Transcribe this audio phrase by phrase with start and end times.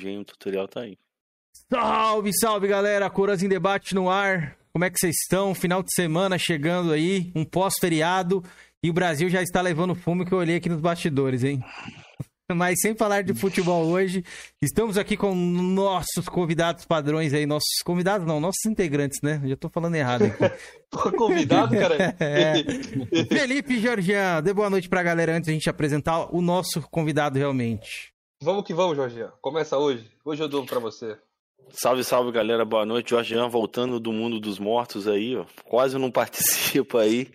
[0.00, 0.96] Gênio Tutorial tá aí.
[1.70, 4.56] Salve, salve galera, Coras em Debate no ar.
[4.72, 5.54] Como é que vocês estão?
[5.54, 8.42] Final de semana chegando aí, um pós-feriado
[8.82, 11.60] e o Brasil já está levando fumo que eu olhei aqui nos bastidores, hein?
[12.52, 14.24] Mas sem falar de futebol hoje,
[14.60, 19.40] estamos aqui com nossos convidados padrões aí, nossos convidados não, nossos integrantes, né?
[19.44, 20.36] Já tô falando errado aqui.
[21.16, 22.16] Convidado, cara?
[22.18, 22.54] É.
[23.26, 26.82] Felipe e Georgian, dê boa noite pra galera antes de a gente apresentar o nosso
[26.90, 28.12] convidado realmente.
[28.42, 29.30] Vamos que vamos, Georgian.
[29.42, 30.10] Começa hoje.
[30.24, 31.18] Hoje eu dou pra você.
[31.68, 33.10] Salve, salve galera, boa noite.
[33.10, 35.44] Jorgean voltando do mundo dos mortos aí, ó.
[35.64, 37.30] Quase não participa aí.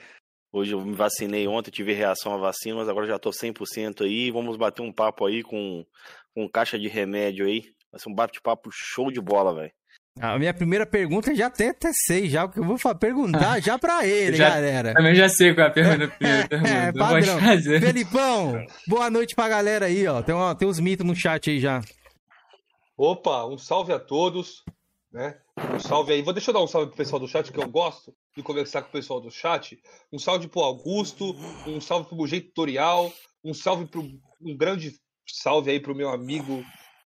[0.51, 4.31] Hoje eu me vacinei ontem, tive reação à vacina, mas agora já tô 100% aí.
[4.31, 5.85] Vamos bater um papo aí com,
[6.33, 7.61] com caixa de remédio aí.
[7.91, 9.73] Vai ser um bate-papo show de bola, velho.
[10.19, 14.07] A minha primeira pergunta já até, até sei, já, porque eu vou perguntar já pra
[14.07, 14.93] ele, Já- galera.
[14.93, 16.15] Também já sei qual é a pergunta.
[16.21, 17.39] É, padrão.
[17.39, 17.81] fazer.
[17.81, 20.21] Felipão, boa noite pra galera aí, ó.
[20.21, 21.81] Tem, uma, tem uns mitos no chat aí já.
[22.97, 24.63] Opa, um salve a todos,
[25.11, 25.35] né?
[25.73, 26.21] Um salve aí.
[26.21, 28.83] Vou deixa eu dar um salve pro pessoal do chat, que eu gosto de conversar
[28.83, 29.77] com o pessoal do chat.
[30.13, 31.35] Um salve pro Augusto,
[31.67, 33.11] um salve pro Jeito Tutorial,
[33.43, 34.01] um salve pro
[34.41, 34.93] um grande
[35.27, 36.63] salve aí pro meu amigo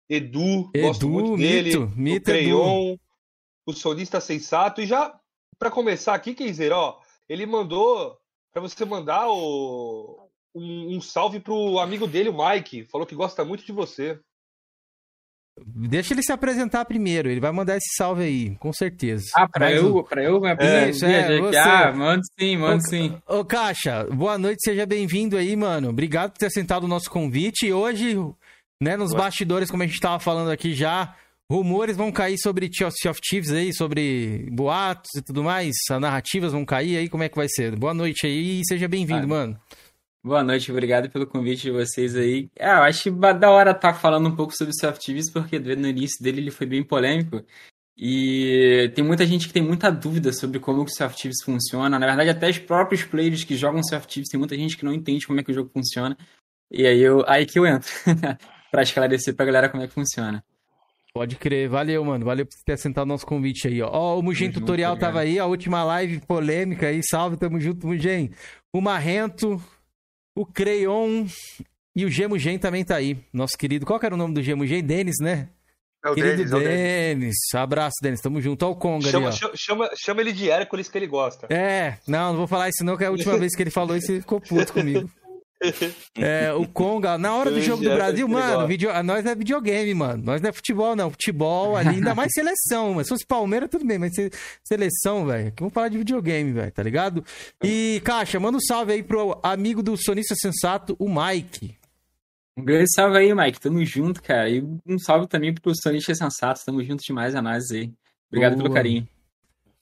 [0.09, 2.97] Edu, gosto Edu, muito dele, mito, o mito, Creion,
[3.67, 5.19] o sonista sensato e já
[5.59, 8.17] pra começar aqui, Kenzer, ó, ele mandou
[8.53, 13.45] pra você mandar o um, um salve pro amigo dele, o Mike, falou que gosta
[13.45, 14.19] muito de você.
[15.65, 19.25] Deixa ele se apresentar primeiro, ele vai mandar esse salve aí, com certeza.
[19.35, 20.03] Ah, pra Mais eu, um.
[20.03, 21.57] pra eu me Isso, apresentar é, você.
[21.57, 23.17] Ah, mando sim, mando sim.
[23.27, 25.89] Ô, Caixa, boa noite, seja bem-vindo aí, mano.
[25.89, 27.67] Obrigado por ter aceitado o nosso convite.
[27.67, 28.19] E hoje,
[28.83, 29.19] né, nos Ué.
[29.19, 31.15] bastidores, como a gente tava falando aqui já,
[31.51, 35.75] rumores vão cair sobre Sea of Thieves aí, sobre boatos e tudo mais.
[35.91, 37.77] As narrativas vão cair aí, como é que vai ser?
[37.77, 39.61] Boa noite aí e seja bem-vindo, Ah, mano.
[40.25, 42.51] Boa noite, obrigado pelo convite de vocês aí.
[42.59, 45.87] Ah, eu acho da hora estar falando um pouco sobre o Soft TVs, porque no
[45.87, 47.45] início dele ele foi bem polêmico.
[47.97, 51.99] E tem muita gente que tem muita dúvida sobre como o Soft TVs funciona.
[51.99, 54.93] Na verdade, até os próprios players que jogam Soft TVs, tem muita gente que não
[54.93, 56.19] entende como é que o jogo funciona.
[56.71, 57.89] E aí, eu, aí que eu entro,
[58.71, 60.45] pra esclarecer pra galera como é que funciona.
[61.15, 62.27] Pode crer, valeu, mano.
[62.27, 63.89] Valeu por ter aceitado o nosso convite aí, ó.
[63.91, 65.11] Ó, o Mugen Tamo junto, Tutorial obrigado.
[65.13, 67.01] tava aí, a última live polêmica aí.
[67.03, 68.31] Salve, tamo junto, Mugen.
[68.71, 69.63] O Marrento,
[70.35, 71.25] o Creion
[71.95, 73.17] e o Gemugen também tá aí.
[73.33, 74.85] Nosso querido, qual que era o nome do Gemugen?
[74.85, 75.49] Denis, né?
[76.05, 76.77] É o querido Denis, é o Denis.
[76.77, 77.37] Denis.
[77.55, 78.21] Abraço, Denis.
[78.21, 78.63] Tamo junto.
[78.67, 79.39] Ó o Conga Chama, ali, ó.
[79.39, 81.47] chama, chama, chama ele de Hércules que ele gosta.
[81.51, 83.97] É, não, não vou falar isso não, que é a última vez que ele falou
[83.97, 85.11] isso, ele ficou puto comigo.
[86.17, 89.95] É, o Conga, na hora do jogo do Brasil, mano, video, a nós é videogame,
[89.95, 90.23] mano.
[90.23, 91.11] Nós não é futebol, não.
[91.11, 94.31] Futebol ali, ainda mais seleção, mas se fosse Palmeiras, tudo bem, mas se-
[94.63, 95.53] seleção, velho.
[95.59, 97.25] Vamos falar de videogame, velho, tá ligado?
[97.65, 101.75] E, Caixa, manda um salve aí pro amigo do Sonista Sensato, o Mike.
[102.59, 103.61] Um grande salve aí, Mike.
[103.61, 104.49] Tamo junto, cara.
[104.49, 106.65] E um salve também pro Sonista Sensato.
[106.65, 107.91] Tamo junto demais, a nós aí.
[108.31, 108.75] Obrigado pelo Boa.
[108.77, 109.07] carinho.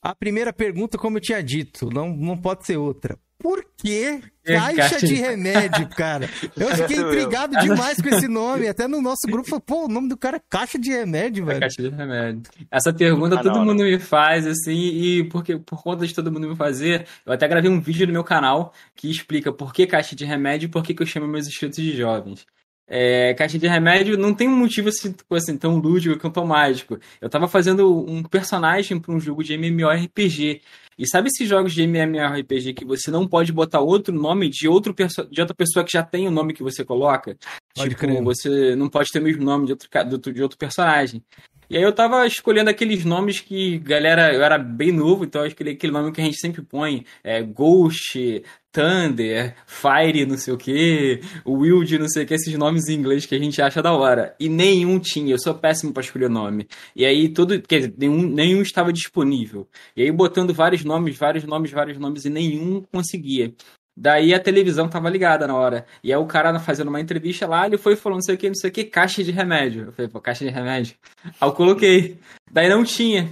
[0.02, 3.16] A primeira pergunta, como eu tinha dito, não, não pode ser outra.
[3.38, 6.28] Por que É, caixa caixa de remédio, cara?
[6.56, 7.08] Eu fiquei Meu.
[7.12, 8.68] intrigado demais com esse nome.
[8.68, 11.60] Até no nosso grupo, falou, pô, o nome do cara é caixa de remédio, velho.
[11.60, 12.42] caixa de remédio.
[12.70, 16.30] Essa pergunta Ah, todo não, mundo me faz, assim, e porque, por conta de todo
[16.32, 19.86] mundo me fazer, eu até gravei um vídeo no meu canal que explica por que
[19.86, 22.46] caixa de remédio e por que, que eu chamo meus inscritos de jovens.
[22.86, 26.46] É, caixa de remédio não tem um motivo assim, tipo assim, tão lúdico quanto tão
[26.46, 26.98] mágico.
[27.20, 30.60] Eu tava fazendo um personagem para um jogo de MMORPG.
[30.98, 34.94] E sabe esses jogos de MMORPG que você não pode botar outro nome de, outro
[35.30, 37.36] de outra pessoa que já tem o nome que você coloca?
[37.74, 38.22] Pode tipo, crer.
[38.22, 41.22] você não pode ter o mesmo nome de outro, ca- de outro- de outro personagem.
[41.68, 45.48] E aí eu tava escolhendo aqueles nomes que, galera, eu era bem novo, então eu
[45.48, 48.42] escolhi aquele nome que a gente sempre põe, é Ghost,
[48.74, 53.24] Thunder, Fire, não sei o que, Wild, não sei o que, esses nomes em inglês
[53.24, 54.34] que a gente acha da hora.
[54.40, 56.66] E nenhum tinha, eu sou péssimo pra escolher nome.
[56.96, 59.68] E aí todo, quer dizer, nenhum, nenhum estava disponível.
[59.96, 63.54] E aí botando vários nomes, vários nomes, vários nomes e nenhum conseguia.
[63.96, 65.86] Daí a televisão tava ligada na hora.
[66.02, 68.48] E aí o cara fazendo uma entrevista lá, ele foi falando não sei o que,
[68.48, 69.84] não sei o que, caixa de remédio.
[69.84, 70.96] Eu falei, pô, caixa de remédio.
[71.24, 72.18] Aí eu coloquei.
[72.50, 73.30] Daí não tinha.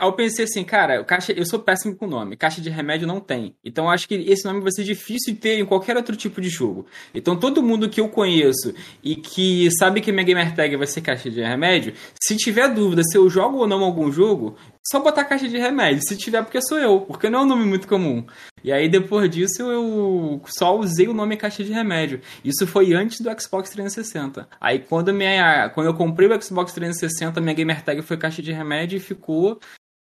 [0.00, 3.20] Aí eu pensei assim, cara, caixa, eu sou péssimo com nome, caixa de remédio não
[3.20, 3.54] tem.
[3.62, 6.48] Então acho que esse nome vai ser difícil de ter em qualquer outro tipo de
[6.48, 6.86] jogo.
[7.14, 8.72] Então todo mundo que eu conheço
[9.04, 13.02] e que sabe que minha gamer tag vai ser caixa de remédio, se tiver dúvida
[13.04, 14.56] se eu jogo ou não algum jogo,
[14.90, 16.02] só botar caixa de remédio.
[16.02, 18.24] Se tiver, porque sou eu, porque não é um nome muito comum.
[18.64, 22.22] E aí depois disso eu só usei o nome caixa de remédio.
[22.42, 24.48] Isso foi antes do Xbox 360.
[24.58, 28.50] Aí quando, minha, quando eu comprei o Xbox 360, minha gamer tag foi caixa de
[28.50, 29.60] remédio e ficou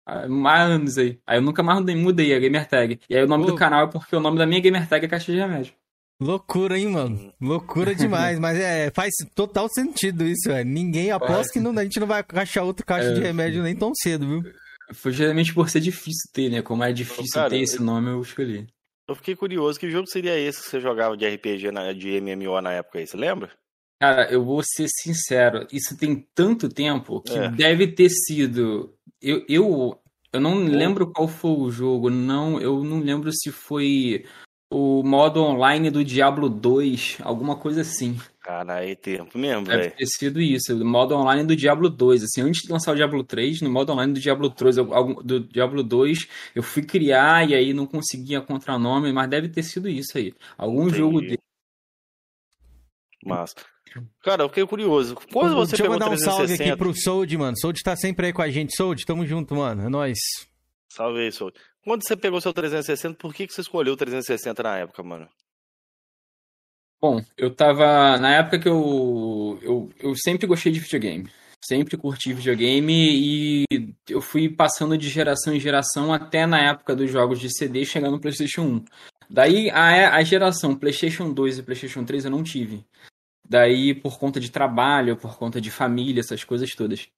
[0.10, 1.20] há anos aí.
[1.28, 3.00] Aí eu nunca mais mudei a gamer tag.
[3.10, 3.52] E aí o nome Pô.
[3.52, 5.74] do canal é porque o nome da minha gamer tag é caixa de remédio.
[6.22, 7.34] Loucura, hein, mano?
[7.40, 10.70] Loucura demais, mas é, faz total sentido isso, velho.
[10.70, 13.14] Ninguém aposta que não, a gente não vai achar outro caixa É.
[13.14, 14.42] de remédio nem tão cedo, viu?
[14.94, 16.62] Foi geralmente por ser difícil ter, né?
[16.62, 18.68] Como é difícil Cara, ter esse nome, eu escolhi.
[19.08, 22.60] Eu fiquei curioso, que jogo seria esse que você jogava de RPG, na- de MMO
[22.62, 23.50] na época aí, você lembra?
[24.02, 27.50] Cara, eu vou ser sincero, isso tem tanto tempo que É.
[27.50, 28.94] deve ter sido.
[29.22, 30.00] Eu, eu,
[30.32, 32.60] eu não lembro qual foi o jogo, não.
[32.60, 34.26] Eu não lembro se foi
[34.72, 38.18] o modo online do Diablo 2, alguma coisa assim.
[38.40, 39.96] Cara, aí tempo mesmo, Deve velho.
[39.96, 42.24] ter sido isso, o modo online do Diablo 2.
[42.24, 45.22] Assim, antes de lançar o Diablo 3, no modo online do Diablo 3, eu- algum-
[45.24, 49.90] do Diablo 2, eu fui criar e aí não conseguia contranome, mas deve ter sido
[49.90, 50.34] isso aí.
[50.58, 50.98] Algum Entendi.
[50.98, 51.40] jogo dele.
[53.26, 53.54] Mas.
[54.24, 55.16] Cara, eu fiquei curioso.
[55.32, 56.78] Quando você Deixa eu mandar um salve aqui 360...
[56.78, 57.58] pro Sold, mano.
[57.58, 58.76] Sold tá sempre aí com a gente.
[58.76, 59.84] Sold, tamo junto, mano.
[59.84, 60.20] É nóis.
[60.90, 61.54] Salve aí, Soul.
[61.84, 65.28] Quando você pegou seu 360, por que, que você escolheu o 360 na época, mano?
[67.02, 68.18] Bom, eu tava.
[68.18, 69.90] Na época que eu, eu.
[70.00, 71.30] Eu sempre gostei de videogame.
[71.64, 73.66] Sempre curti videogame e
[74.08, 78.10] eu fui passando de geração em geração até na época dos jogos de CD chegar
[78.10, 78.86] no PlayStation 1.
[79.30, 82.86] Daí a, a geração PlayStation 2 e PlayStation 3 eu não tive.
[83.50, 87.10] Daí por conta de trabalho, por conta de família, essas coisas todas.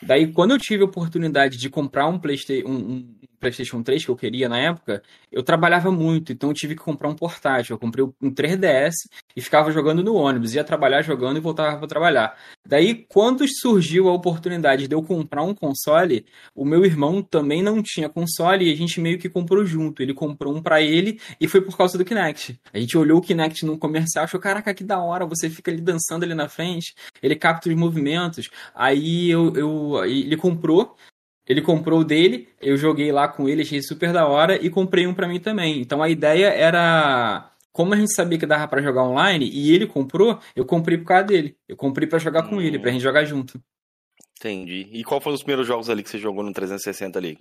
[0.00, 4.10] Daí quando eu tive a oportunidade de comprar um, Playsta um, um PlayStation 3 que
[4.10, 7.74] eu queria na época, eu trabalhava muito, então eu tive que comprar um portátil.
[7.74, 8.92] Eu comprei um 3DS
[9.34, 12.36] e ficava jogando no ônibus, ia trabalhar jogando e voltava para trabalhar.
[12.70, 16.24] Daí, quando surgiu a oportunidade de eu comprar um console,
[16.54, 20.00] o meu irmão também não tinha console e a gente meio que comprou junto.
[20.00, 22.60] Ele comprou um para ele e foi por causa do Kinect.
[22.72, 25.80] A gente olhou o Kinect num comercial, achou, caraca, que da hora, você fica ali
[25.80, 28.48] dançando ali na frente, ele capta os movimentos.
[28.72, 30.96] Aí eu, eu ele comprou
[31.48, 35.08] ele comprou o dele, eu joguei lá com ele, achei super da hora e comprei
[35.08, 35.80] um pra mim também.
[35.80, 39.86] Então a ideia era, como a gente sabia que dava pra jogar online e ele
[39.86, 41.56] comprou, eu comprei por causa dele.
[41.68, 42.60] Eu comprei pra jogar com Hum.
[42.60, 43.60] ele, pra gente jogar junto.
[44.38, 44.88] Entendi.
[44.92, 47.38] E qual foram os primeiros jogos ali que você jogou no 360 ali?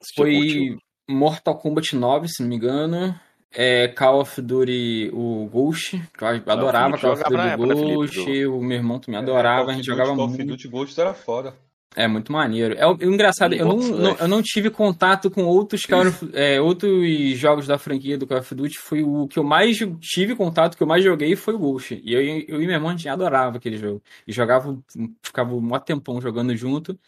[0.00, 0.76] Você Foi?
[1.08, 3.18] Mortal Kombat 9, se não me engano.
[3.52, 7.94] É, Call of Duty, o Ghost, que eu adorava Call of Duty época, né, Felipe,
[7.94, 8.58] Ghost, jogo.
[8.58, 10.40] o meu irmão também adorava, a gente jogava Call muito.
[10.42, 11.56] of Duty Ghost era foda.
[11.96, 12.74] É muito maneiro.
[12.78, 16.28] É o, o engraçado, eu não, não- eu não tive contato com outros, Call of-
[16.34, 18.78] é, outros jogos da franquia do Call of Duty.
[18.78, 21.98] Foi o que eu mais tive contato, que eu mais joguei foi o Ghost.
[22.04, 24.02] E eu, eu e meu irmão a gente adorava aquele jogo.
[24.28, 24.78] E jogava,
[25.22, 26.98] ficava um mó tempão jogando junto.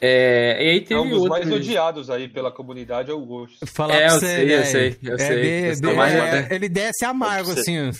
[0.00, 1.40] É, e aí É teve um dos outros.
[1.40, 3.58] mais odiados aí pela comunidade, é o Ghost.
[3.66, 5.94] Falar É, eu você, sei, eu sei, eu É sei.
[5.96, 6.48] mais é, moderno.
[6.54, 7.90] ele desce amargo, assim.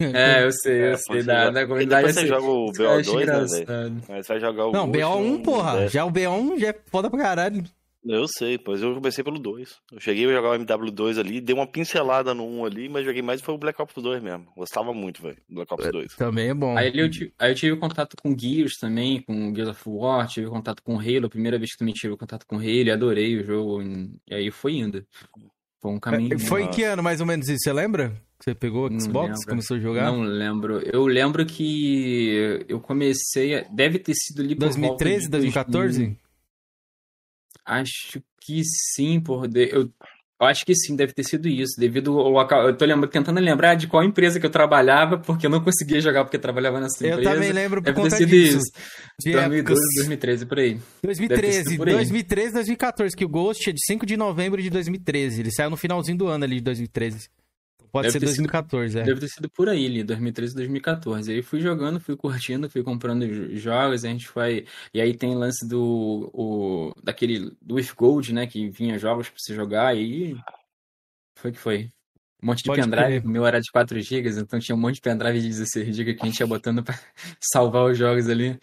[0.00, 1.16] É, eu sei, eu É, sei.
[1.16, 3.64] você Da, joga- da e comunidade depois você assim, joga o eu acho BO2, né,
[3.66, 4.02] velho?
[4.08, 5.80] Mas vai jogar o Não, Ghost, BO1, porra.
[5.80, 5.88] é.
[5.88, 7.64] Já o BO1 já é foda pra caralho.
[8.04, 9.76] Eu sei, pois eu comecei pelo 2.
[9.92, 13.20] Eu cheguei a jogar o MW2 ali, dei uma pincelada no 1 ali, mas joguei
[13.20, 14.46] mais foi o Black Ops 2 mesmo.
[14.56, 16.14] Gostava muito, velho, do Black Ops 2.
[16.14, 16.78] Também é bom.
[16.78, 20.46] Aí eu, tive, aí eu tive contato com Gears também, com Gears of War, tive
[20.48, 23.82] contato com Halo, a primeira vez que também tive contato com Halo, adorei o jogo,
[23.82, 25.04] e aí foi indo.
[25.80, 26.34] Foi um caminho.
[26.34, 27.60] É, Foi em que ano mais ou menos isso?
[27.62, 28.20] Você lembra?
[28.40, 30.12] Você pegou Xbox, começou a jogar?
[30.12, 30.80] Não lembro.
[30.80, 33.54] Eu lembro que eu comecei.
[33.56, 35.98] a- Deve ter sido ali por volta 2013, de 2014?
[35.98, 36.16] 2000.
[37.64, 39.46] Acho que sim, por.
[39.48, 39.90] de- Eu,
[40.40, 41.78] eu acho que sim, deve ter sido isso.
[41.78, 42.66] Devido ao local.
[42.68, 46.00] Eu tô lembra- tentando lembrar de qual empresa que eu trabalhava, porque eu não conseguia
[46.00, 47.30] jogar porque eu trabalhava nessa Eu empresa.
[47.34, 48.58] também lembro por Deve ter conta sido disso.
[48.58, 48.72] isso.
[49.20, 49.78] De 2012, épocas.
[49.96, 50.68] 2013, por aí.
[50.74, 51.94] Deve ter 2013, sido por aí.
[51.94, 55.40] 2013, 2014, que o Ghost é de 5 de novembro de 2013.
[55.40, 57.28] Ele saiu no finalzinho do ano ali de 2013.
[57.90, 59.02] Pode Deve ser ter sido- 2014, é.
[59.04, 61.32] Deve ter sido por aí, ali, 2013, 2014.
[61.32, 64.66] Aí fui jogando, fui curtindo, fui comprando jo- jogos, a gente foi.
[64.92, 66.30] E aí tem lance do.
[66.34, 67.50] O, daquele.
[67.62, 68.46] Do With Gold, né?
[68.46, 70.36] Que vinha jogos pra você jogar, e aí.
[71.38, 71.90] Foi que foi.
[72.42, 74.96] Um monte de Pode pendrive, o meu era de 4 GB, então tinha um monte
[74.96, 76.94] de pendrive de 16 GB que a gente ia botando pra
[77.52, 78.58] salvar os jogos ali.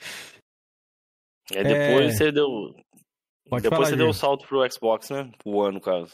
[1.53, 2.17] Aí depois É.
[2.17, 2.47] você deu.
[3.49, 4.19] Pode depois falar, você deu o Gil.
[4.19, 5.29] salto pro Xbox, né?
[5.43, 6.13] O ano, no caso.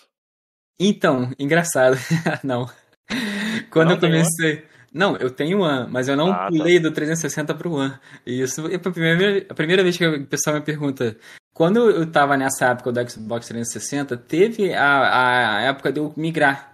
[0.80, 1.96] Então, engraçado.
[2.44, 2.68] não.
[3.70, 4.64] Quando Não eu comecei.
[4.94, 6.48] Não, eu tenho One, mas eu não Ah, tá.
[6.48, 7.94] pulei do 360 pro One.
[8.26, 11.16] E isso é a primeira, a primeira vez que o pessoal me pergunta.
[11.54, 16.72] Quando eu tava nessa época do Xbox 360, teve a, a época de eu migrar.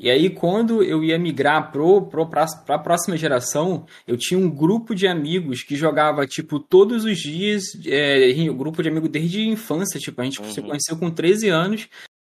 [0.00, 4.48] E aí, quando eu ia migrar pro, pro, pra, pra próxima geração, eu tinha um
[4.48, 7.64] grupo de amigos que jogava, tipo, todos os dias.
[7.84, 10.68] É, um grupo de amigos desde a infância, tipo, a gente se Uhum.
[10.68, 11.88] conheceu com 13 anos.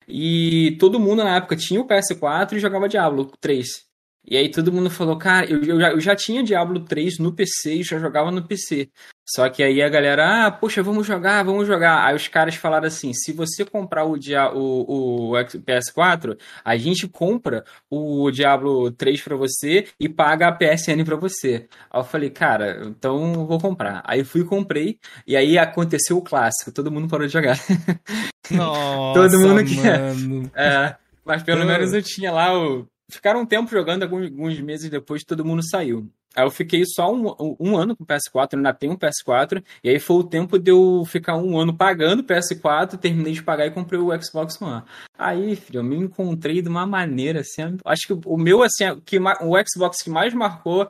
[0.09, 3.88] E todo mundo na época tinha o PS4 e jogava Diablo 3.
[4.29, 7.33] E aí todo mundo falou, cara, eu, eu, já, eu já tinha Diablo 3 no
[7.33, 8.89] PC e já jogava no PC.
[9.27, 12.05] Só que aí a galera, ah, poxa, vamos jogar, vamos jogar.
[12.05, 17.07] Aí os caras falaram assim: se você comprar o, Dia o, o PS4, a gente
[17.07, 21.67] compra o Diablo 3 pra você e paga a PSN pra você.
[21.89, 24.03] Aí eu falei, cara, então vou comprar.
[24.05, 27.59] Aí fui e comprei, e aí aconteceu o clássico, todo mundo parou de jogar.
[28.49, 29.79] Nossa, todo mundo que.
[30.55, 32.87] É, mas pelo menos eu tinha lá o.
[33.09, 36.09] Ficaram um tempo jogando, alguns, alguns meses depois todo mundo saiu.
[36.35, 39.63] Aí eu fiquei só um, um ano com o PS4, eu ainda tenho um PS4,
[39.83, 43.41] e aí foi o tempo de eu ficar um ano pagando o PS4, terminei de
[43.41, 44.83] pagar e comprei o Xbox One.
[45.17, 49.17] Aí, filho, eu me encontrei de uma maneira, assim, acho que o meu, assim, que,
[49.17, 50.89] o Xbox que mais marcou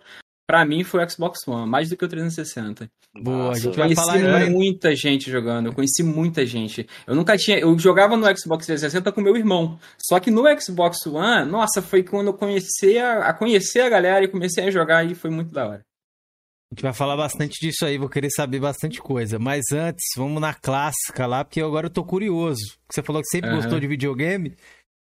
[0.50, 2.90] Pra mim foi o Xbox One, mais do que o 360.
[3.22, 4.50] Boa, a gente Eu vai conheci falar aí.
[4.50, 6.88] muita gente jogando, eu conheci muita gente.
[7.06, 7.60] Eu nunca tinha.
[7.60, 9.80] Eu jogava no Xbox 360 com meu irmão.
[10.02, 14.26] Só que no Xbox One, nossa, foi quando eu comecei a, a conhecer a galera
[14.26, 15.82] e comecei a jogar e foi muito da hora.
[16.72, 19.38] A gente vai falar bastante disso aí, vou querer saber bastante coisa.
[19.38, 22.62] Mas antes, vamos na clássica lá, porque agora eu tô curioso.
[22.92, 23.58] Você falou que sempre Aham.
[23.62, 24.56] gostou de videogame.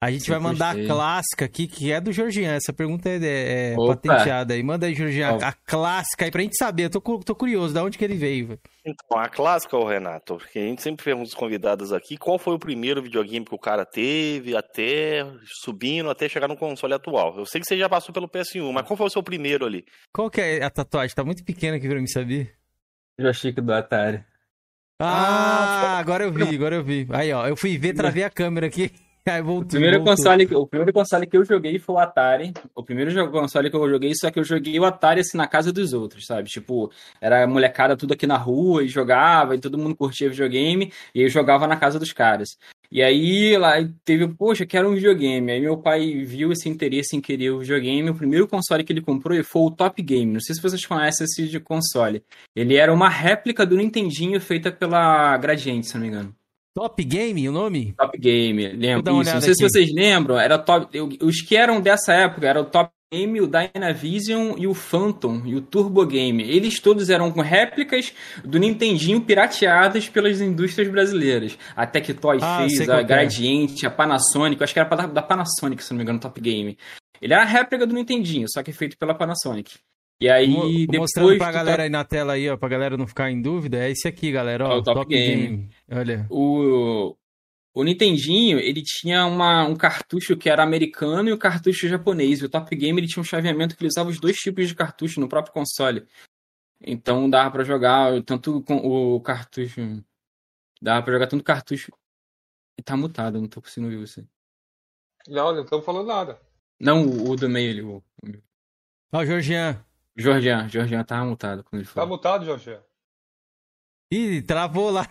[0.00, 0.84] A gente vai mandar gostei.
[0.84, 2.52] a clássica aqui, que é do Georgian.
[2.52, 4.62] Essa pergunta é, é- é patenteada aí.
[4.62, 5.38] Manda aí, Georgian, Ó.
[5.42, 6.84] a clássica aí pra gente saber.
[6.84, 8.60] Eu tô, tô curioso, da onde que ele veio, velho.
[8.84, 12.52] Então, a clássica, ô Renato, porque a gente sempre pergunta os convidados aqui qual foi
[12.54, 15.24] o primeiro videogame que o cara teve, até
[15.62, 17.38] subindo, até chegar no console atual.
[17.38, 19.86] Eu sei que você já passou pelo PS1, mas qual foi o seu primeiro ali?
[20.12, 21.16] Qual que é a tatuagem?
[21.16, 22.52] Tá muito pequena aqui pra mim saber.
[23.18, 24.22] Joystick do Atari.
[25.00, 27.06] Ah, agora eu vi, agora eu vi.
[27.10, 28.92] Aí, ó, eu fui ver, travei a câmera aqui.
[29.28, 29.68] Aí O voltou.
[29.68, 30.16] primeiro, voltou.
[30.16, 32.52] console, que- o primeiro console que eu joguei foi o Atari.
[32.74, 35.46] O primeiro jo- console que eu joguei, só que eu joguei o Atari assim na
[35.46, 36.48] casa dos outros, sabe?
[36.48, 36.90] Tipo,
[37.20, 41.28] era molecada tudo aqui na rua e jogava, e todo mundo curtia videogame, e eu
[41.28, 42.50] jogava na casa dos caras.
[42.92, 43.72] E aí lá
[44.04, 45.50] teve, poxa, quero um videogame.
[45.50, 48.10] Aí meu pai viu esse interesse em querer o videogame.
[48.10, 50.32] O primeiro console que ele comprou foi o Top Game.
[50.32, 52.22] Não sei se vocês conhecem esse de console.
[52.54, 56.34] Ele era uma réplica do Nintendinho feita pela Gradiente, se não me engano.
[56.74, 57.94] Top Game, o nome?
[57.96, 59.32] Top Game, lembro isso.
[59.32, 59.72] Não sei se aqui.
[59.72, 60.88] vocês lembram, era top.
[61.22, 65.54] Os que eram dessa época era o Top Game, o Dynavision e o Phantom e
[65.54, 66.42] o Turbo Game.
[66.42, 68.12] Eles todos eram com réplicas
[68.44, 71.56] do Nintendinho pirateadas pelas indústrias brasileiras.
[71.76, 73.04] A Tectoy Ah, fez, a é.
[73.04, 76.40] Gradiente, a Panasonic, eu acho que era da Panasonic, se não me engano, o Top
[76.40, 76.76] Game.
[77.22, 79.76] Ele era a réplica do Nintendinho, só que feito pela Panasonic.
[80.20, 80.98] E aí, Mo- depois.
[81.00, 83.40] Mostrando pra do galera Top- aí na tela aí, ó, pra galera não ficar em
[83.42, 85.42] dúvida, é esse aqui, galera, ó, É o Top Top, Game.
[85.42, 85.70] Game.
[85.90, 86.26] Olha.
[86.30, 87.16] o,
[87.74, 92.40] o Nintendinho, ele tinha uma, um cartucho que era americano e o cartucho japonês.
[92.40, 94.74] E o Top Game ele tinha um chaveamento que ele usava os dois tipos de
[94.74, 96.06] cartucho no próprio console.
[96.86, 99.80] Então dava pra jogar tanto com o cartucho.
[100.80, 101.90] Dava pra jogar tanto cartucho.
[102.78, 104.24] E tá mutado, eu não tô conseguindo ouvir você.
[105.28, 106.38] Não, não estamos falando nada.
[106.78, 108.02] Não, o, o do meio o
[109.12, 109.84] Ó, o Georgian.
[110.16, 110.68] Jorgian.
[110.68, 112.08] Jorgian tava mutado quando ele Tá falou.
[112.10, 112.78] mutado, Jorge?
[114.12, 115.06] Ih, travou lá.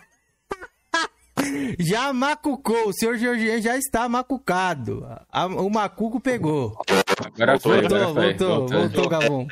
[1.79, 5.05] Já macucou, o senhor Georgian já está macucado.
[5.29, 6.77] A- o macuco pegou.
[7.35, 8.23] Agora foi, voltou, agora foi.
[8.37, 9.09] voltou, voltou, voltou.
[9.09, 9.47] Gavão.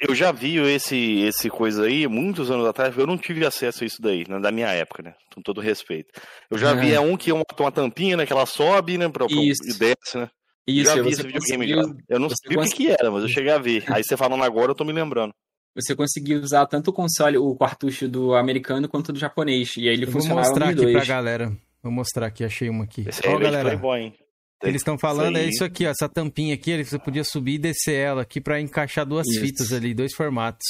[0.00, 3.86] Eu já vi esse, esse coisa aí muitos anos atrás, eu não tive acesso a
[3.86, 5.14] isso daí, né, da minha época, né?
[5.32, 6.08] Com todo respeito.
[6.50, 6.74] Eu já É.
[6.74, 8.26] vi é um que é uma, uma tampinha, né?
[8.26, 9.08] Que ela sobe, né?
[9.08, 9.62] Pra, pra, Isso.
[9.64, 10.28] e desce, né?
[10.66, 11.94] Isso, já vi esse videogame conseguiu, já.
[12.08, 13.84] Eu não você sabia o que, era, mas eu cheguei a ver.
[13.92, 15.32] Aí você falando agora, eu tô me lembrando.
[15.74, 19.74] você conseguiu usar tanto o console, o cartucho do americano quanto do japonês.
[19.76, 20.96] E aí ele Eu vou funcionava mostrar nos aqui dois.
[20.96, 21.52] pra galera.
[21.82, 23.04] Vou mostrar aqui, achei uma aqui.
[23.08, 23.68] Esse aí Ó, é galera...
[23.70, 24.14] Playboy, hein?
[24.62, 27.54] eles estão falando Isso é isso aqui, ó, essa tampinha aqui, ele- você podia subir
[27.54, 29.40] e descer ela aqui pra encaixar duas Isso.
[29.40, 30.64] fitas ali, dois formatos.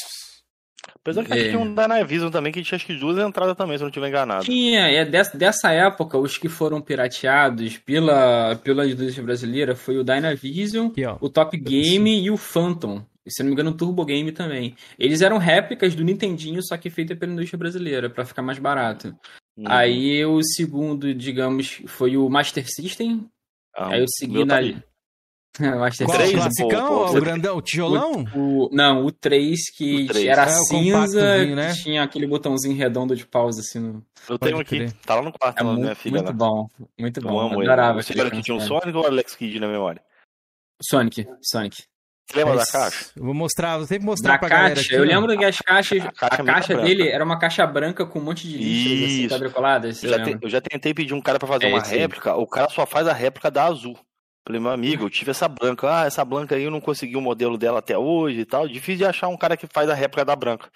[0.97, 1.49] Apesar que É.
[1.49, 4.09] tinha um Dynavision também, que tinha acho que duas entradas também, se eu não estiver
[4.09, 4.45] enganado.
[4.45, 10.05] Tinha, é dessa, dessa época, os que foram pirateados pela, pela indústria brasileira foi o
[10.05, 13.05] Dynavision, Aqui, o Top Game e o Phantom.
[13.25, 14.75] E, Se não me engano, o Turbo Game também.
[14.99, 19.15] Eles eram réplicas do Nintendinho, só que feita pela indústria brasileira, pra ficar mais barato.
[19.57, 19.65] Uhum.
[19.69, 23.29] Aí o segundo, digamos, foi o Master System.
[23.77, 24.61] Ah, aí eu o segui meu tá
[25.61, 25.69] na.
[25.71, 25.79] ali.
[25.79, 28.25] Master Qual, três, o classicão, pô, pô, o grandão, o tijolão?
[28.35, 30.27] O, não, o 3 que O três.
[30.27, 31.73] era É, o cinza, né?
[31.75, 34.05] que tinha aquele botãozinho redondo de pausa assim no.
[34.29, 36.15] Eu tenho aqui, tá lá no quarto É da minha muito, filha.
[36.23, 36.33] muito lá.
[36.33, 36.67] bom,
[36.99, 37.41] muito Eu bom.
[37.41, 37.71] amo ele.
[37.71, 38.81] Adorava Você lembra que tinha um console.
[38.83, 40.01] Sonic ou Alex Kidd na memória?
[40.83, 41.85] Sonic, Sonic.
[42.31, 43.11] Você lembra É da caixa?
[43.17, 44.95] Eu vou mostrar, vou sempre mostrar Da pra galera caixa, aqui.
[44.95, 47.15] eu lembro que as caixas, A a caixa caixa, é muito dele branca.
[47.15, 50.61] era uma caixa branca com um monte de lixos assim, Eu já, te- eu já
[50.61, 53.51] tentei pedir um cara pra fazer É uma réplica, o cara só faz a réplica
[53.51, 53.99] da azul.
[54.45, 55.89] Falei, meu amigo, eu tive essa branca.
[55.89, 58.67] Ah, essa branca aí eu não consegui o modelo dela até hoje e tal.
[58.67, 60.69] Difícil de achar um cara que faz a réplica da branca.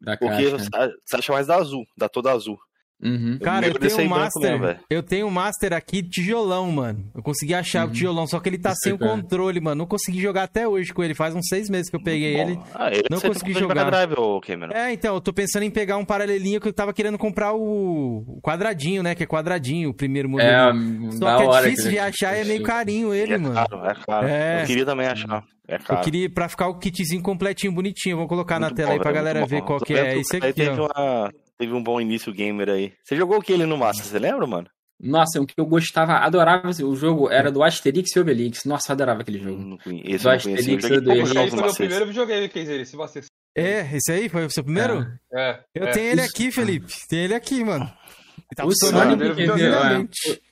[0.00, 0.58] Da Porque caixa.
[0.58, 2.58] você você acha mais da azul, da toda azul.
[3.02, 3.38] Uhum.
[3.42, 4.60] Cara, eu desse tenho um branco Master.
[4.60, 7.04] mesmo, eu tenho um Master aqui tijolão, mano.
[7.14, 7.92] Eu consegui achar o Uhum.
[7.92, 9.10] tijolão, só que ele tá Isso sem é o cara.
[9.10, 9.76] controle, mano.
[9.80, 11.14] Não consegui jogar até hoje com ele.
[11.14, 12.58] Faz uns seis meses que eu peguei ele.
[12.74, 13.84] Ah, ele não você consegui jogar.
[13.90, 14.72] Drive, ô Cameron.
[14.72, 18.24] É, então, eu tô pensando em pegar um paralelinho que eu tava querendo comprar o,
[18.26, 19.14] o quadradinho, né?
[19.14, 20.50] Que é quadradinho, o primeiro modelo.
[20.50, 23.54] É, Só que é difícil de ele- achar e é meio carinho ele, é mano.
[23.54, 24.26] caro, é caro.
[24.28, 24.62] É.
[24.62, 25.42] Eu queria também achar.
[25.66, 26.00] É Eu caro.
[26.02, 28.16] queria pra ficar o kitzinho completinho, bonitinho.
[28.16, 29.66] Vou colocar na Muito tela bom, aí pra velho, galera ver bom.
[29.66, 30.18] qual Eu que é.
[30.18, 30.86] Esse aí aqui, teve, ó.
[30.86, 32.92] uma- teve um bom início gamer aí.
[33.04, 34.68] Você jogou o que ele no Master, você lembra, mano?
[35.00, 38.64] Nossa, o que eu gostava, adorava o jogo era do Asterix e Obelix.
[38.64, 39.60] Nossa, eu adorava aquele jogo.
[39.60, 41.74] Não conhe- Esse Do eu não Asterix, do poucos Esse foi meu Master.
[41.76, 43.24] primeiro videogame, Kenzer, esse Master
[43.56, 45.04] É, esse aí foi o seu primeiro?
[45.32, 45.60] É.
[45.74, 45.90] Eu é.
[45.90, 46.92] tenho ele aqui, Felipe.
[47.08, 47.84] Tem ele aqui, mano.
[47.84, 50.42] Ele tá O funcionando Sonic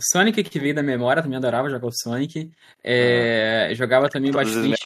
[0.00, 2.50] Sonic que veio da memória, também adorava jogar o Sonic.
[2.84, 4.78] É, jogava também bastante.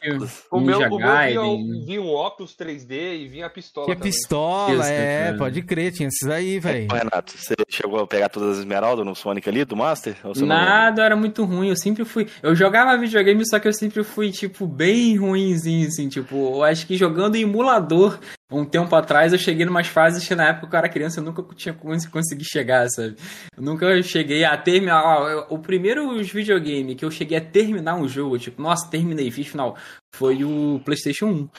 [0.51, 1.85] O meu, Ninja o meu vinha, Gaiden.
[1.85, 5.37] vinha um óculos 3D e vinha a pistola Tinha pistola, Isso, é, cara.
[5.37, 6.87] pode crer, tinha esses aí, velho.
[6.91, 10.15] Ô, Renato, você chegou a pegar todas as esmeraldas no Sonic ali, do Master?
[10.23, 11.69] Ou você não Nada, era muito ruim.
[11.69, 12.27] Eu sempre fui.
[12.41, 16.09] Eu jogava videogame, só que eu sempre fui, tipo, bem ruinzinho, assim.
[16.09, 18.19] Tipo, eu acho que jogando em emulador
[18.59, 21.43] um tempo atrás, eu cheguei numas fases que na época eu era criança, eu nunca
[21.55, 23.15] tinha cons- consegui chegar, sabe?
[23.55, 25.47] Eu nunca cheguei a terminar.
[25.49, 29.77] O primeiro videogame que eu cheguei a terminar um jogo, tipo, nossa, terminei, fiz final,
[30.15, 31.49] foi o PlayStation 1.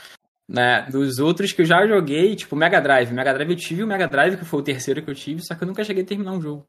[0.46, 0.86] Né?
[0.90, 3.10] Dos outros que eu já joguei, tipo, Mega Drive.
[3.12, 5.54] Mega Drive eu tive o Mega Drive, que foi o terceiro que eu tive, só
[5.54, 6.66] que eu nunca cheguei a terminar um jogo.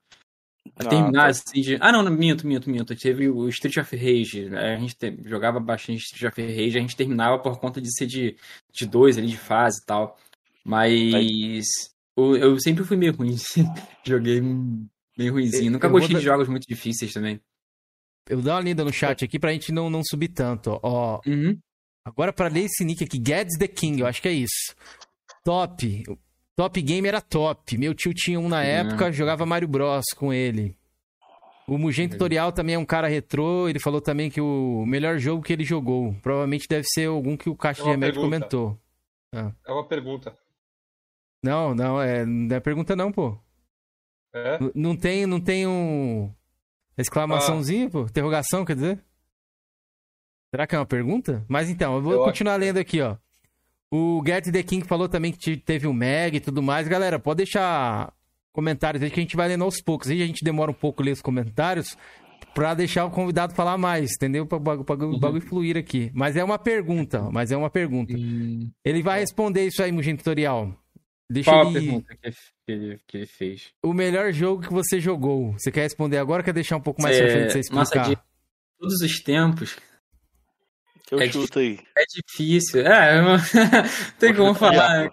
[0.78, 1.28] Ah, terminar tá.
[1.28, 1.78] assim de...
[1.80, 2.96] Ah, não, minto, minto, minto.
[2.96, 4.50] Teve o Street of Rage.
[4.50, 4.76] né?
[4.76, 8.08] A gente te- jogava bastante Street of Rage, a gente terminava por conta de ser
[8.08, 8.36] de,
[8.74, 10.18] de dois ali, de fase e tal.
[10.66, 11.66] Mas
[12.18, 13.36] o- eu sempre fui meio ruim.
[14.06, 15.66] Joguei meio ruimzinho.
[15.68, 17.40] Eu- Nunca eu vou gostei dar- de jogos muito difíceis também.
[18.28, 21.22] Eu vou dar uma lida no chat aqui pra gente não, não subir tanto, ó.
[21.28, 21.58] Uhum.
[22.04, 24.76] Agora pra ler esse nick aqui, Gads the King, eu acho que é isso.
[25.44, 26.04] Top.
[26.56, 27.78] Top Game era top.
[27.78, 28.80] Meu tio tinha um na É.
[28.82, 30.76] época, jogava Mario Bros com ele.
[31.68, 35.42] O Mugen Tutorial também é um cara retrô, ele falou também que o melhor jogo
[35.44, 36.14] que ele jogou.
[36.22, 38.38] Provavelmente deve ser algum que o Caixa É de Remédio pergunta.
[38.48, 38.80] comentou.
[39.66, 40.38] É uma pergunta.
[41.44, 43.38] Não, não, é, não é pergunta não, pô.
[44.34, 44.60] É?
[44.62, 46.32] N- Não tem, não tem um
[46.98, 48.02] exclamaçãozinho, pô?
[48.04, 49.04] Interrogação, quer dizer?
[50.54, 51.44] Será que é uma pergunta?
[51.50, 53.18] Mas então, eu vou Eu acho continuar lendo aqui, ó.
[53.96, 56.88] O Get the King falou também que te- teve um Meg e tudo mais.
[56.88, 58.12] Galera, pode deixar
[58.52, 60.10] comentários aí que a gente vai lendo aos poucos.
[60.10, 61.98] Aí a gente demora um pouco ler os comentários
[62.54, 64.46] pra deixar o convidado falar mais, entendeu?
[64.46, 66.12] Pra, pra, pra o bagulho fluir aqui.
[66.14, 68.14] Mas é uma pergunta, mas é uma pergunta.
[68.84, 70.74] Ele vai responder isso aí, Mugen Tutorial.
[71.30, 71.80] Deixa Qual a ele...
[71.80, 73.72] pergunta que ele, que ele fez?
[73.84, 75.54] O melhor jogo que você jogou.
[75.54, 77.74] Você quer responder agora ou quer deixar um pouco mais pra É, frente pra você
[77.74, 78.10] nossa, explicar?
[78.10, 78.18] de
[78.80, 79.78] todos os tempos,
[81.12, 81.80] Eu É chuto aí.
[81.98, 82.82] é difícil.
[82.86, 83.38] É, não
[84.20, 85.12] tem Vou como falar.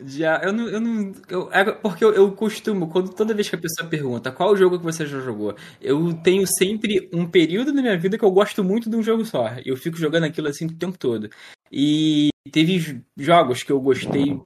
[0.00, 0.68] Já, eu não.
[0.68, 4.30] Eu não eu- é porque eu, eu costumo, quando, toda vez que a pessoa pergunta
[4.30, 8.24] qual jogo que você já jogou, eu tenho sempre um período na minha vida que
[8.24, 9.48] eu gosto muito de um jogo só.
[9.64, 11.28] Eu fico jogando aquilo assim o tempo todo.
[11.72, 14.38] E teve jogos que eu gostei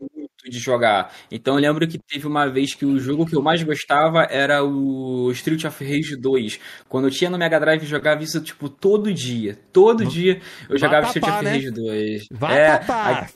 [0.53, 1.13] de jogar.
[1.31, 4.63] Então eu lembro que teve uma vez que o jogo que eu mais gostava era
[4.63, 6.61] o Street of Rage 2.
[6.89, 9.59] Quando eu tinha no Mega Drive, eu jogava isso tipo todo dia.
[9.73, 11.53] Todo dia eu jogava Street of né?
[11.53, 12.27] Rage 2.
[12.31, 13.31] Vai é, tapar!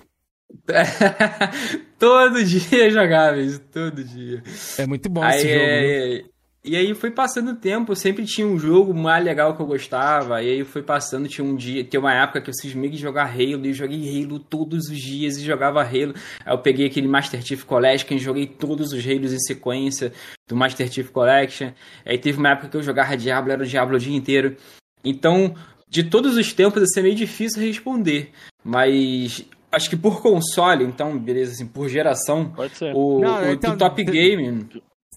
[1.99, 4.43] todo dia eu jogava isso, todo dia.
[4.79, 5.65] É muito bom Aí, esse jogo.
[5.65, 6.36] é?
[6.67, 9.67] É, e aí foi passando o tempo, sempre tinha um jogo mais legal que eu
[9.67, 10.43] gostava.
[10.43, 13.31] E aí foi passando, tinha um dia, tem uma época que eu cismei de jogar
[13.31, 16.15] Halo, e eu joguei Halo todos os dias e jogava Halo.
[16.45, 20.13] Aí eu peguei aquele Master Chief Collection, joguei todos os Halos em sequência
[20.49, 21.71] do Master Chief Collection.
[22.05, 24.57] Aí teve uma época que eu jogava Diablo, era o Diablo o dia inteiro.
[25.05, 25.55] Então,
[25.89, 28.33] de todos os tempos, ia ser meio difícil responder.
[28.65, 32.93] Mas acho que por console, então, beleza, assim, por geração, Pode ser.
[32.95, 34.67] o, Não, o então, Top Game.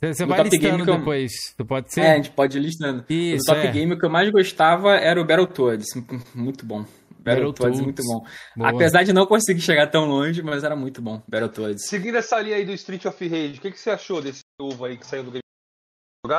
[0.02, 1.32] Você, vai Top Game listando que eu- depois.
[1.58, 2.02] Tu pode ser?
[2.02, 3.06] É, a gente pode ir listando.
[3.10, 3.72] Isso, o Top é.
[3.72, 5.88] Game que eu mais gostava era o Battletoads.
[6.34, 6.86] Muito bom.
[7.20, 8.24] Battletoads muito bom.
[8.56, 8.70] Boa.
[8.70, 11.22] Apesar de não conseguir chegar tão longe, mas era muito bom.
[11.28, 11.86] Battletoads.
[11.88, 14.86] Seguindo essa linha aí do Street of Rage, o que, que você achou desse novo
[14.86, 15.44] aí que saiu do game?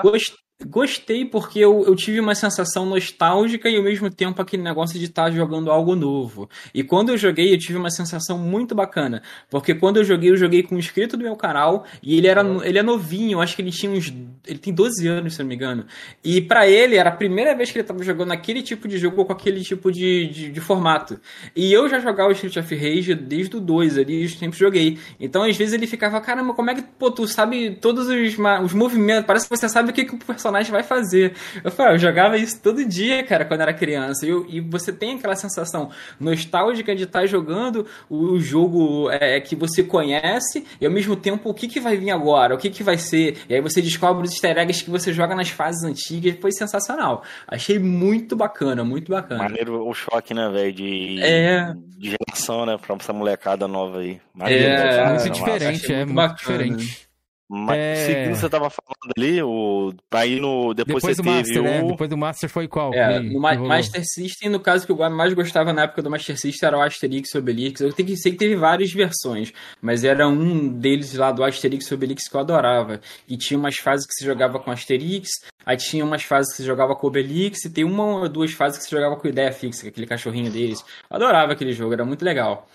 [0.02, 0.34] Gost-
[0.66, 5.06] Gostei porque eu, eu tive uma sensação nostálgica e ao mesmo tempo aquele negócio de
[5.06, 6.50] estar jogando algo novo.
[6.74, 9.22] E quando eu joguei, eu tive uma sensação muito bacana.
[9.48, 12.42] Porque quando eu joguei, eu joguei com um inscrito do meu canal e ele era
[12.42, 14.12] no- ele é novinho, eu acho que ele tinha uns.
[14.46, 15.86] Ele tem 12 anos, se não me engano.
[16.22, 19.24] E pra ele era a primeira vez que ele tava jogando aquele tipo de jogo
[19.24, 21.18] com aquele tipo de, de, de formato.
[21.56, 24.98] E eu já jogava o Street of Rage desde o 2 ali, eu sempre joguei.
[25.18, 28.72] Então às vezes ele ficava, caramba, como é que, pô, tu sabe todos os, os
[28.74, 31.34] movimentos, parece que você sabe o que, que o personagem personagem vai fazer.
[31.62, 34.26] Eu falei, ah, eu jogava isso todo dia, cara, quando era criança.
[34.26, 39.40] E, e você tem aquela sensação nostálgica de estar tá jogando o, o jogo é,
[39.40, 42.70] que você conhece e ao mesmo tempo o que, que vai vir agora, o que,
[42.70, 43.38] que vai ser.
[43.48, 46.36] E aí você descobre os easter eggs que você joga nas fases antigas.
[46.40, 47.22] Foi sensacional.
[47.46, 49.42] Achei muito bacana, muito bacana.
[49.42, 50.72] Maneiro o choque, né, velho?
[50.72, 51.72] De, é...
[51.96, 52.76] de geração, né?
[52.76, 54.20] Pra essa molecada nova aí.
[54.34, 56.36] Maneiro, é, é muito diferente, é muito bacana.
[56.36, 57.09] diferente.
[57.52, 58.06] Mas é...
[58.06, 59.92] seguindo você tava falando ali, o...
[60.12, 60.72] aí no.
[60.72, 61.64] Depois, depois você do teve Master, o.
[61.64, 61.82] Né?
[61.82, 62.94] Depois do Master foi qual?
[62.94, 66.38] É, no Ma Master System, no caso que eu mais gostava na época do Master
[66.38, 67.80] System era o Asterix e Obelix.
[67.80, 71.90] Eu tenho que sei que teve várias versões, mas era um deles lá do Asterix
[71.90, 73.00] e Obelix que eu adorava.
[73.28, 75.30] E tinha umas fases que se jogava com Asterix,
[75.66, 78.78] aí tinha umas fases que se jogava com Obelix, e tem uma ou duas fases
[78.78, 80.84] que se jogava com Ideia Fixa, aquele cachorrinho deles.
[81.10, 82.68] Eu adorava aquele jogo, era muito legal.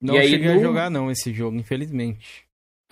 [0.00, 0.60] Não e cheguei aí, no...
[0.60, 2.43] a jogar não esse jogo, infelizmente.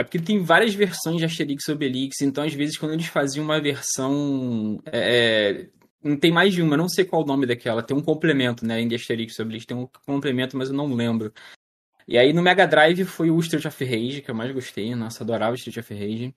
[0.03, 3.45] É porque tem várias versões de Asterix e Obelix, então às vezes quando eles faziam
[3.45, 4.81] uma versão.
[4.85, 7.83] É, é não tem mais de uma, não sei qual o nome daquela.
[7.83, 8.81] Tem um complemento, né?
[8.81, 11.33] Em Asterix e Obelix tem um complemento, mas eu não lembro.
[12.09, 14.95] E aí no Mega Drive foi o Street of Rage, que eu mais gostei.
[14.97, 16.35] Nossa, adorava o Street of Rage.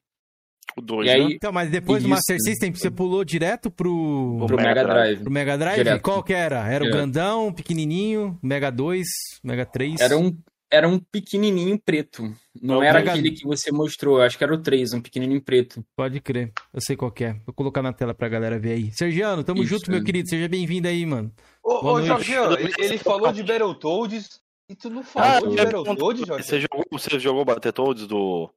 [0.78, 1.20] O 2, né?
[1.32, 2.08] Então, mas depois Isso.
[2.08, 4.36] do Master System, você pulou direto pro...
[4.40, 5.22] Pro, pro Mega Drive.
[5.22, 5.78] Pro Mega Drive?
[5.78, 6.02] Direto.
[6.02, 6.58] Qual que era?
[6.60, 6.88] Era Direto.
[6.88, 9.08] o grandão, pequenininho, Mega 2,
[9.44, 10.02] Mega 3?
[10.02, 10.36] Era um,
[10.76, 12.34] era um pequenininho preto.
[12.62, 15.84] Não era aquele que você mostrou, acho que era o 3, um pequenininho preto.
[15.96, 17.34] Pode crer, eu sei qual é.
[17.46, 18.92] Vou colocar na tela pra galera ver aí.
[18.92, 20.30] Sergiano, tamo Isso, junto, meu querido.
[20.30, 21.32] Seja bem-vindo aí, mano.
[21.64, 26.28] Ô, ô Jorginho, ele, ele falou de Battletoads e tu não falou ah, de Battletoads,
[26.28, 26.44] Jorge?
[26.46, 28.52] Você jogou, você jogou Battletoads do,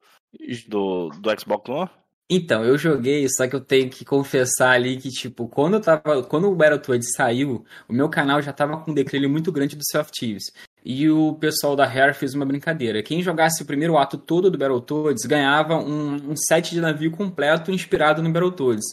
[0.69, 1.91] do, do Xbox One?
[2.31, 6.23] Então, eu joguei, só que eu tenho que confessar ali que, tipo, quando eu tava.
[6.23, 9.85] Quando o Battletoads saiu, o meu canal já tava com um declínio muito grande do
[9.85, 10.53] Self Thieves.
[10.91, 13.03] E o pessoal da Rare fez uma brincadeira.
[13.03, 17.71] Quem jogasse o primeiro ato todo do Battletoads ganhava um, um set de navio completo
[17.71, 18.87] inspirado no Battletoads.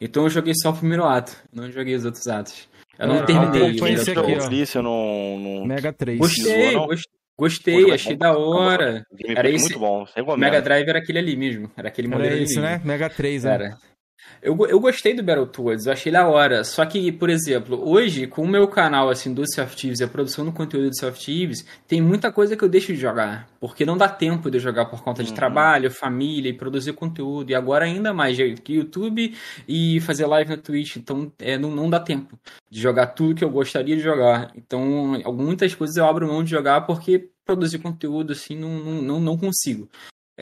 [0.00, 2.68] Então eu joguei só o primeiro ato, não joguei os outros atos.
[2.96, 3.76] Eu não, não terminei.
[3.76, 4.50] Foi esse aqui, ó.
[4.52, 5.66] Isso, não, não...
[5.66, 6.20] Mega 3.
[6.20, 7.20] Gostei, gostei.
[7.36, 9.02] Gostei, achei da hora.
[9.34, 9.64] Era esse...
[9.64, 10.04] muito bom.
[10.36, 11.70] Mega Drive era aquele ali mesmo.
[11.74, 12.80] Era aquele modelo era isso, né?
[12.84, 13.76] Mega 3, né?
[14.42, 16.64] Eu, eu gostei do Battletoads, eu achei da hora.
[16.64, 20.44] Só que, por exemplo, hoje, com o meu canal assim, do Thieves e a produção
[20.44, 23.48] do conteúdo do Thieves, tem muita coisa que eu deixo de jogar.
[23.60, 25.36] Porque não dá tempo de eu jogar por conta de uhum.
[25.36, 27.50] trabalho, família e produzir conteúdo.
[27.50, 29.34] E agora ainda mais, que YouTube
[29.68, 30.96] e fazer live na Twitch.
[30.96, 32.38] Então, é, não, não dá tempo
[32.70, 34.52] de jogar tudo que eu gostaria de jogar.
[34.56, 38.70] Então, muitas coisas eu abro mão de jogar porque produzir conteúdo assim não,
[39.02, 39.88] não, não consigo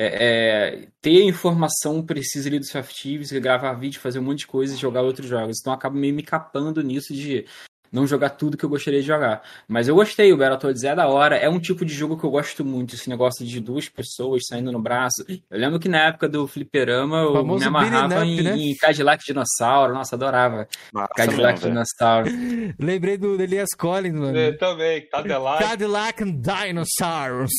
[0.01, 3.05] é, é, ter informação precisa ali do Soft
[3.41, 5.59] gravar vídeo, fazer um monte de coisa e jogar outros jogos.
[5.59, 7.45] Então acaba meio me capando nisso de
[7.93, 9.43] não jogar tudo que eu gostaria de jogar.
[9.67, 11.37] Mas eu gostei, o Battletoads é da hora.
[11.37, 14.73] É um tipo de jogo que eu gosto muito, esse negócio de duas pessoas saindo
[14.73, 15.25] no braço.
[15.29, 18.57] Eu lembro que na época do Fliperama eu me amarrava em, né?
[18.57, 19.95] em, Cadillac Dinossauro.
[19.95, 20.69] Nossa, adorava.
[20.93, 22.29] Nossa, Cadillac mesmo, Dinossauro.
[22.79, 24.37] Lembrei do Elias Collins, mano.
[24.37, 25.65] Eu também, Cadillac.
[25.65, 27.53] Cadillac Dinosaurs.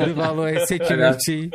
[0.00, 1.50] Ele falou recentemente.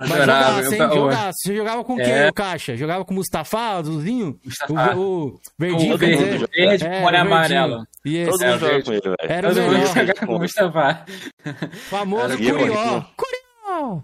[0.00, 0.90] Mas Adorava, jogasse, hein?
[0.94, 1.38] Jogasse.
[1.42, 2.04] Você jogava com é.
[2.04, 2.76] quem, o Caixa?
[2.76, 4.40] Jogava com o Mustafa, Azulzinho?
[4.42, 4.96] Mustafa.
[4.96, 7.86] O, o verdinho, o verde, verde é, olho amarelo.
[8.06, 8.30] Yes.
[8.30, 9.16] Todo mundo joga com ele, velho.
[9.20, 10.26] Era o melhor.
[10.26, 11.04] com o Mustafa.
[11.90, 13.04] Famoso Curió.
[13.16, 14.02] Curió!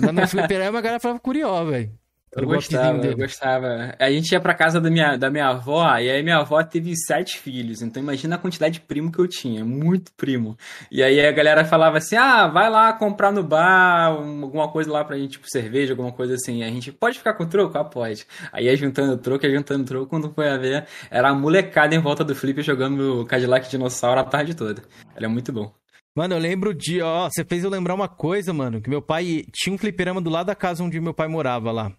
[0.00, 1.92] Lá no fliperama a galera falava Curió, velho.
[2.32, 3.94] Eu gostava, eu gostava.
[3.98, 6.94] A gente ia pra casa da minha, da minha avó, e aí minha avó teve
[6.96, 7.80] sete filhos.
[7.80, 9.64] Então imagina a quantidade de primo que eu tinha.
[9.64, 10.56] Muito primo.
[10.90, 15.04] E aí a galera falava assim: ah, vai lá comprar no bar alguma coisa lá
[15.04, 16.62] pra gente, tipo cerveja, alguma coisa assim.
[16.62, 17.78] A gente pode ficar com troco?
[17.78, 18.26] Ah, pode.
[18.52, 20.06] Aí ia juntando troco, ia juntando troco.
[20.06, 24.24] Quando foi a ver, era a molecada em volta do Flip jogando Cadillac Dinossauro a
[24.24, 24.82] tarde toda.
[25.16, 25.72] Era muito bom.
[26.14, 29.44] Mano, eu lembro de, ó, você fez eu lembrar uma coisa, mano, que meu pai
[29.52, 31.92] tinha um fliperama do lado da casa onde meu pai morava lá.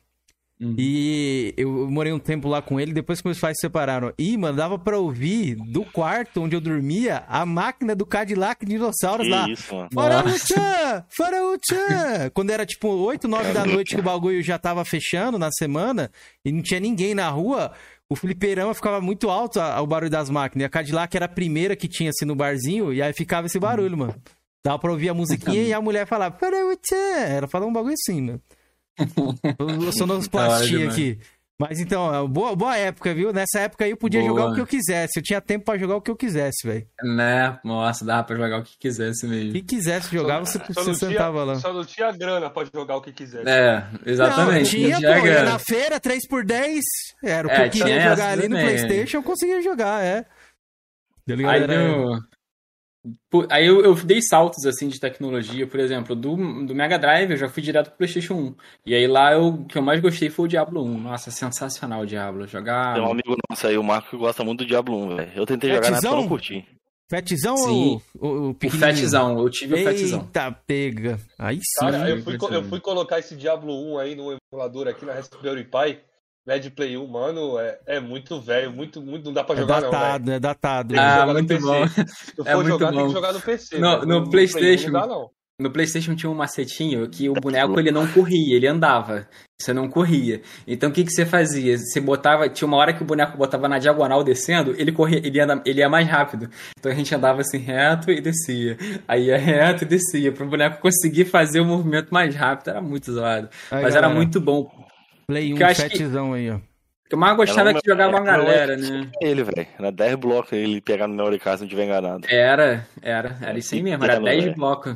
[0.61, 0.75] Uhum.
[0.77, 4.11] E eu morei um tempo lá com ele, depois que meus pais se separaram.
[4.17, 9.25] E, mano, dava pra ouvir do quarto onde eu dormia a máquina do Cadillac Dinossauros
[9.25, 9.49] que lá.
[9.49, 9.89] Isso, mano.
[9.93, 11.05] Fora o tchan!
[11.09, 12.29] Fora o tchan!
[12.35, 16.11] Quando era tipo 8, 9 da noite que o bagulho já tava fechando na semana
[16.43, 17.71] e não tinha ninguém na rua,
[18.09, 20.63] o fliperama ficava muito alto o barulho das máquinas.
[20.63, 23.59] E a Cadillac era a primeira que tinha assim no barzinho, e aí ficava esse
[23.59, 24.15] barulho, mano.
[24.61, 26.95] Dava pra ouvir a musiquinha e a mulher falava, Fora o tchan!
[27.29, 28.41] Ela falava um bagulho assim, mano.
[29.93, 31.19] Sonoplastia tá aqui.
[31.59, 33.33] Mas então, é boa, boa época, viu?
[33.33, 34.29] Nessa época aí eu podia boa.
[34.29, 35.19] jogar o que eu quisesse.
[35.19, 36.87] Eu tinha tempo para jogar o que eu quisesse, velho.
[37.03, 37.59] Né?
[37.65, 39.49] Nossa, dava pra jogar o que quisesse mesmo.
[39.49, 41.55] O que quisesse jogar, você, só você sentava tinha, lá.
[41.55, 43.49] Só não tinha grana pra jogar o que quisesse.
[43.49, 44.79] É, exatamente.
[44.79, 46.79] Não, tinha, não pô, ia na feira, 3x10.
[47.21, 50.25] Era o que é, eu queria jogar ali no Playstation, eu conseguia jogar, é.
[51.45, 52.38] Aí no, Pô,
[53.49, 56.35] Aí eu, eu dei saltos assim de tecnologia, por exemplo, do,
[56.65, 58.55] do Mega Drive eu já fui direto pro PlayStation 1.
[58.85, 60.99] E aí lá eu, o que eu mais gostei foi o Diablo 1.
[60.99, 62.45] Nossa, sensacional o Diablo.
[62.45, 62.95] Jogar.
[62.95, 65.31] Tem um amigo nosso aí, o Marco, que gosta muito do Diablo 1, velho.
[65.35, 66.65] Eu tentei jogar na época, não curti.
[67.09, 68.01] Fetzão Sim.
[68.19, 68.69] ou o, o O?
[68.69, 70.21] Fetzão, eu tive o Fetzão.
[70.21, 71.19] Eita, pega.
[71.39, 71.79] Aí sim.
[71.79, 75.63] Cara, eu fui, eu fui colocar esse Diablo 1 aí no emulador aqui na Raspberry
[75.63, 75.99] Pi,
[76.49, 79.59] né, de Play 1, mano, é, é muito velho, muito, muito, não dá pra é
[79.59, 80.01] jogar não, velho.
[80.01, 80.87] datado, é datado.
[80.89, 81.61] Tem que Ah, no muito PC.
[81.61, 81.87] bom.
[81.87, 83.07] Se tu É for jogar, tem bom.
[83.07, 83.77] que jogar no PC.
[83.77, 84.91] No- no Play 1 PlayStation.
[84.91, 85.29] Não dá, não.
[85.61, 89.27] No PlayStation tinha um macetinho que o boneco ele não corria, ele andava.
[89.61, 90.41] Você não corria.
[90.65, 91.77] Então o que, que você fazia?
[91.77, 92.47] Você botava.
[92.47, 95.79] Tinha uma hora que o boneco botava na diagonal descendo, ele corria, ele ia, ele
[95.81, 96.49] ia mais rápido.
[96.79, 98.77] Então a gente andava assim reto e descia.
[99.05, 100.31] Aí ia reto e descia.
[100.31, 102.69] Para o boneco conseguir fazer o movimento mais rápido.
[102.69, 103.49] Era muito zoado.
[103.69, 104.65] Aí, Mas era galera, muito bom.
[105.29, 106.55] Play 1, que eu acho que- Fetzão aí, ó.
[106.55, 106.61] O
[107.09, 109.11] que eu mais gostava é que jogava uma galera, né?
[109.21, 109.67] Ele, velho.
[109.77, 112.25] Era 10 blocos ele pegar no memory card, se não tiver enganado.
[112.27, 113.37] Era, era.
[113.41, 114.03] Era isso aí mesmo.
[114.03, 114.55] Era Pequeno, 10 velho.
[114.55, 114.95] blocos.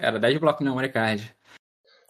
[0.00, 1.34] Era 10 blocos no memory card.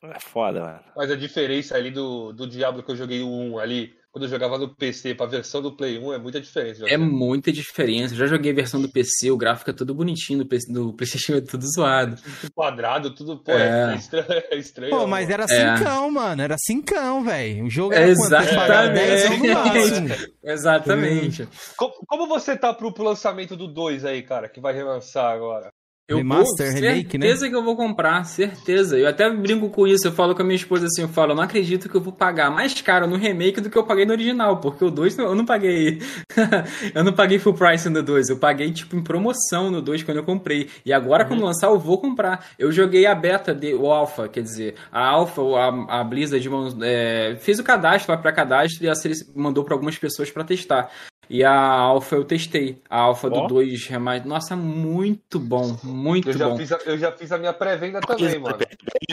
[0.04, 0.80] É foda, mano.
[0.96, 4.30] Mas a diferença ali do, do Diablo que eu joguei o 1 ali, quando eu
[4.30, 6.84] jogava no PC pra versão do Play 1, é muita diferença.
[6.88, 8.14] É muita diferença.
[8.14, 10.94] Eu já joguei a versão do PC, o gráfico é todo bonitinho, do, PC, do
[10.94, 12.14] PlayStation é tudo zoado.
[12.22, 13.92] Tudo quadrado, tudo, pô, É.
[13.92, 14.24] é, estranho.
[14.52, 15.76] É estranho Pô, mas era É.
[15.76, 16.40] cincão, mano.
[16.42, 17.64] Era cincão, velho.
[17.64, 18.46] O jogo era quanto?
[18.46, 19.28] Que pagar Exatamente.
[19.28, 20.30] 10 no máximo.
[20.44, 21.48] Exatamente.
[21.76, 25.72] Como, como você tá pro, pro lançamento do 2 aí, cara, que vai relançar agora?
[26.06, 27.26] Eu Remaster, vou, remake, né?
[27.26, 28.98] certeza que eu vou comprar, certeza.
[28.98, 31.36] Eu até brinco com isso, eu falo com a minha esposa assim, eu falo, eu
[31.36, 34.12] não acredito que eu vou pagar mais caro no remake do que eu paguei no
[34.12, 36.02] original, porque o 2 eu não paguei.
[36.94, 40.18] eu não paguei full price no 2, eu paguei tipo em promoção no 2 quando
[40.18, 40.68] eu comprei.
[40.84, 42.48] E agora quando lançar eu vou comprar.
[42.58, 46.46] Eu joguei a beta, de, o alpha, quer dizer, a alpha, a, a Blizzard
[46.82, 48.94] é, fez o cadastro lá para cadastro e a
[49.34, 50.90] mandou para algumas pessoas para testar.
[51.28, 52.80] E a Alpha eu testei.
[52.88, 53.42] A Alpha Ó.
[53.42, 54.26] do 2 Remaster.
[54.28, 55.76] Nossa, muito bom.
[55.82, 56.56] Muito Eu já, bom.
[56.56, 58.56] fiz a, eu já fiz a minha pré-venda também, mano.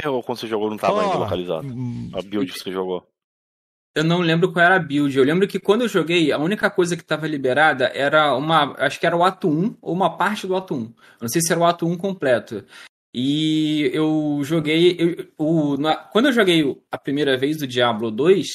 [0.06, 1.68] Ou quando você jogou não tava ainda Ó, localizado?
[1.68, 3.08] hum, A build que você jogou.
[3.94, 5.18] Eu não lembro qual era a build.
[5.18, 8.74] Eu lembro que quando eu joguei, a única coisa que estava liberada era uma.
[8.78, 10.78] Acho que era o ato 1 ou uma parte do ato 1.
[10.82, 12.64] Eu não sei se era o ato 1 completo.
[13.14, 14.96] E eu joguei.
[14.98, 18.48] eu- o, na- quando eu joguei a primeira vez do Diablo 2,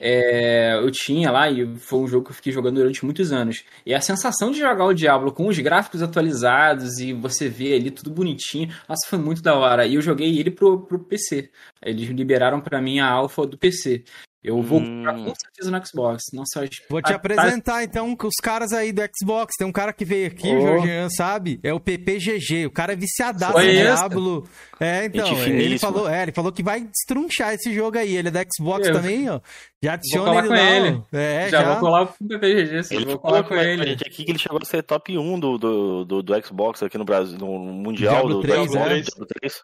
[0.00, 3.64] é, eu tinha lá, e foi um jogo que eu fiquei jogando durante muitos anos.
[3.84, 7.90] E a sensação de jogar o Diablo com os gráficos atualizados e você vê ali
[7.90, 9.86] tudo bonitinho, nossa, foi muito da hora.
[9.86, 11.50] E eu joguei ele pro, pro PC.
[11.82, 14.04] Eles liberaram pra mim a alfa do PC.
[14.44, 15.02] Eu vou Hum.
[15.06, 16.22] com certeza no Xbox.
[16.34, 19.54] Nossa, acho- Vou te Ah, apresentar então com os caras aí do Xbox.
[19.58, 20.58] Tem um cara que veio aqui, Oh.
[20.58, 21.58] o Jorgean, sabe?
[21.62, 22.66] É o PPGG.
[22.66, 23.96] O cara é viciadaço em Conheço.
[23.96, 24.46] Diablo.
[24.78, 25.78] É, então, Gente ele finíssima.
[25.92, 28.14] falou, é, ele falou que vai destrunchar esse jogo aí.
[28.16, 29.40] Ele é da Xbox Eu- também, ó.
[29.82, 30.60] Já adiciona ele com lá.
[30.70, 31.02] ele.
[31.12, 31.70] É, já, já.
[31.72, 33.86] vou colar com o PPG, sim, Ele vou falou colar com com a ele.
[33.86, 36.98] gente aqui que ele chegou a ser top 1 do, do, do, do Xbox aqui
[36.98, 39.00] no Brasil, no Mundial Diablo do 3, do é.
[39.00, 39.62] Diablo 3.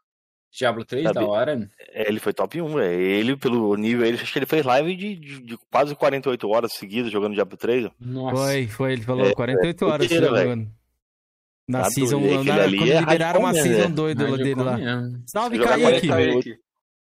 [0.53, 1.15] Diablo 3, Sabe?
[1.15, 1.71] da hora.
[1.93, 3.01] É, ele foi top 1, velho.
[3.01, 6.73] Ele, pelo nível, ele, acho que ele fez live de, de, de quase 48 horas
[6.73, 7.87] seguidas jogando Diablo 3.
[7.87, 7.91] ó.
[8.01, 8.37] Nossa.
[8.37, 8.93] Foi, foi.
[8.95, 10.69] Ele falou É, 48 horas doideira, jogando.
[11.69, 12.67] Na Tá season, doido, na, quando é
[13.01, 13.95] liberaram uma season né?
[13.95, 14.77] doida dele lá.
[14.77, 15.23] mesmo.
[15.27, 15.83] Salve, Kaique.
[16.09, 16.33] 48.
[16.45, 16.61] Kaique.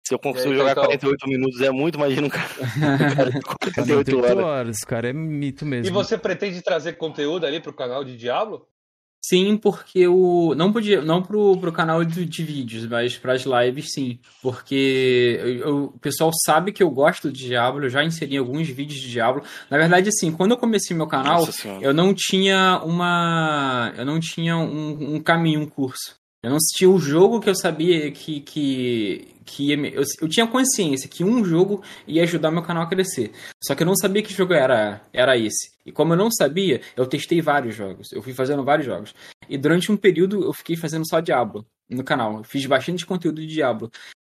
[0.05, 0.85] Se eu consigo aí, jogar Cacau?
[0.87, 2.49] 48 minutos é muito, imagina um cara.
[2.49, 4.45] um cara de 48 48 horas.
[4.45, 4.79] horas.
[4.81, 5.87] cara é mito mesmo.
[5.87, 8.67] E você pretende trazer conteúdo ali pro canal de Diablo?
[9.29, 10.55] Sim, porque o.
[10.57, 14.19] Não, podia, não pro, pro canal de, de vídeos, mas pras lives sim.
[14.43, 18.69] Porque eu- eu- o pessoal sabe que eu gosto de Diablo, eu já inseri alguns
[18.69, 19.43] vídeos de Diablo.
[19.71, 23.93] Na verdade, assim, quando eu comecei meu canal, Nossa eu não tinha uma.
[23.97, 26.17] Eu não tinha um, um caminho, um curso.
[26.43, 28.41] Eu não tinha o jogo que eu sabia que.
[28.41, 33.33] que, que eu, eu tinha consciência que um jogo ia ajudar meu canal a crescer.
[33.63, 35.73] Só que eu não sabia que jogo era, era esse.
[35.85, 38.13] E como eu não sabia, eu testei vários jogos.
[38.13, 39.15] Eu fui fazendo vários jogos.
[39.49, 42.39] E durante um período eu fiquei fazendo só Diablo no canal.
[42.39, 43.91] Eu fiz bastante conteúdo de Diablo.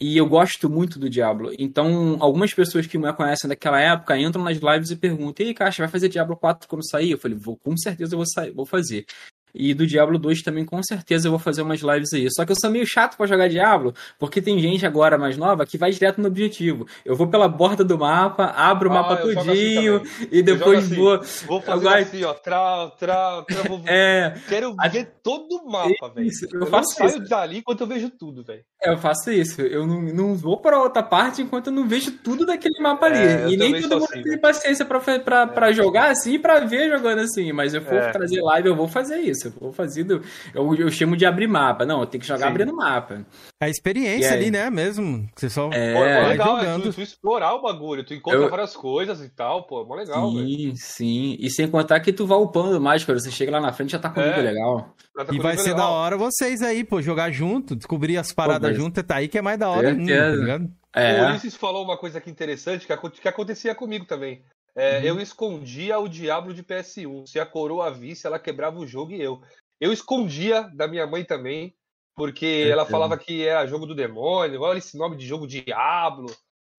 [0.01, 1.51] E eu gosto muito do Diablo.
[1.59, 5.83] Então, algumas pessoas que me conhecem daquela época entram nas lives e perguntam: Ei, Caixa,
[5.83, 7.11] vai fazer Diablo 4 quando sair?
[7.11, 9.05] Eu falei: vou, com certeza eu vou, sair, vou fazer.
[9.53, 12.27] E do Diablo 2 também, com certeza, eu vou fazer umas lives aí.
[12.31, 15.65] Só que eu sou meio chato pra jogar Diablo, porque tem gente agora mais nova
[15.65, 16.85] que vai direto no objetivo.
[17.03, 20.27] Eu vou pela borda do mapa, abro o Ah, mapa eu jogo assim tudinho também.
[20.31, 20.95] e depois assim.
[20.95, 21.19] vou.
[21.47, 22.33] Vou fazer Vai- assim, ó.
[22.33, 23.63] Trau, trau, trau.
[23.67, 23.81] Vou...
[23.87, 26.27] É, Quero ver todo o mapa, velho.
[26.27, 27.19] Isso, eu Eu, não faço saio isso.
[27.29, 28.63] dali enquanto eu vejo tudo, velho.
[28.81, 29.61] Eu faço isso.
[29.61, 33.17] Eu não, não vou pra outra parte enquanto eu não vejo tudo daquele mapa ali.
[33.17, 34.37] É, e nem todo mundo assim, tem né?
[34.37, 37.51] paciência pra, pra jogar assim e pra ver jogando assim.
[37.51, 38.11] Mas eu for É.
[38.11, 39.47] trazer live, eu vou fazer isso.
[39.47, 40.03] Eu vou fazer.
[40.05, 40.21] do-
[40.55, 41.85] Eu, eu chamo de abrir mapa.
[41.85, 42.51] Não, eu tenho que jogar Sim.
[42.51, 43.25] abrindo mapa.
[43.61, 45.27] A experiência ali, né, mesmo.
[45.35, 45.93] Você só É.
[45.93, 46.83] Pô, é legal, é jogando.
[46.83, 49.95] tu, tu explorar o bagulho, tu encontra Eu- várias coisas e tal, pô, é mó
[49.95, 51.35] legal, sim, sim.
[51.37, 53.19] E sem contar que tu vai upando mais, cara.
[53.19, 54.27] Você chega lá na frente já tá com É.
[54.29, 54.95] nível legal.
[55.25, 55.91] Tá E vai ser da legal.
[55.93, 59.57] hora vocês aí, pô, jogar junto, descobrir as paradas juntas, tá aí que é mais
[59.59, 60.63] da hora ainda, tá ligado?
[60.65, 61.29] O É.
[61.29, 64.43] Ulisses falou uma coisa aqui interessante que, que acontecia comigo também.
[64.75, 65.03] É, Uhum.
[65.05, 67.25] Eu escondia o Diablo de PS1.
[67.27, 69.41] Se a coroa visse, ela quebrava o jogo e eu.
[69.79, 71.73] Eu escondia da minha mãe também,
[72.15, 72.91] porque ela Certeza.
[72.91, 74.61] falava que era jogo do demônio.
[74.61, 76.27] Olha esse nome de jogo Diablo.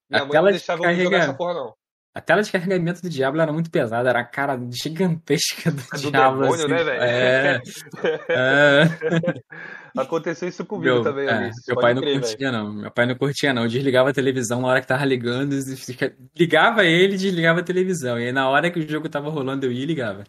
[0.09, 1.75] Minha A mãe não de deixava eu jogar essa porra, não.
[2.13, 6.11] A tela de carregamento do Diablo era muito pesada, era a cara gigantesca do, do
[6.11, 6.43] Diablo.
[6.43, 6.75] demônio, assim.
[6.75, 7.03] né, velho?
[7.03, 7.63] É.
[8.29, 10.01] é.
[10.01, 12.27] Aconteceu isso comigo Meu, também, é, meu pai não crer, velho.
[12.27, 12.73] curtia, não.
[12.73, 13.63] Meu pai não curtia, não.
[13.63, 15.57] Eu desligava a televisão na hora que tava ligando.
[16.37, 18.19] Ligava ele e desligava a televisão.
[18.19, 20.25] E aí, na hora que o jogo tava rolando, eu ia e ligava.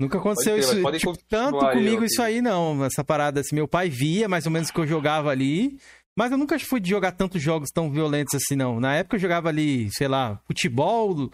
[0.00, 3.54] Nunca aconteceu mas isso, tipo, tanto aí, comigo ó, isso aí não, essa parada assim,
[3.54, 5.78] meu pai via mais ou menos que eu jogava ali,
[6.18, 8.78] mas eu nunca fui de jogar tantos jogos tão violentos assim não.
[8.80, 11.30] Na época eu jogava ali, sei lá, futebol,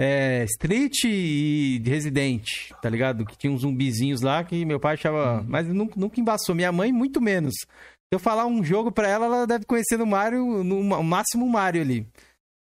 [0.00, 2.48] é, Street e Resident,
[2.82, 3.24] tá ligado?
[3.24, 5.44] Que tinha uns zumbizinhos lá que meu pai achava, Uhum.
[5.48, 7.54] mas nunca, nunca embaçou, minha mãe muito menos.
[7.54, 7.66] Se
[8.12, 11.50] eu falar um jogo pra ela, ela deve conhecer no Mario, no ma- máximo o
[11.50, 12.06] Mario ali.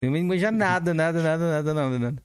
[0.02, 2.22] Não manja nada, nada, nada, nada, nada, nada.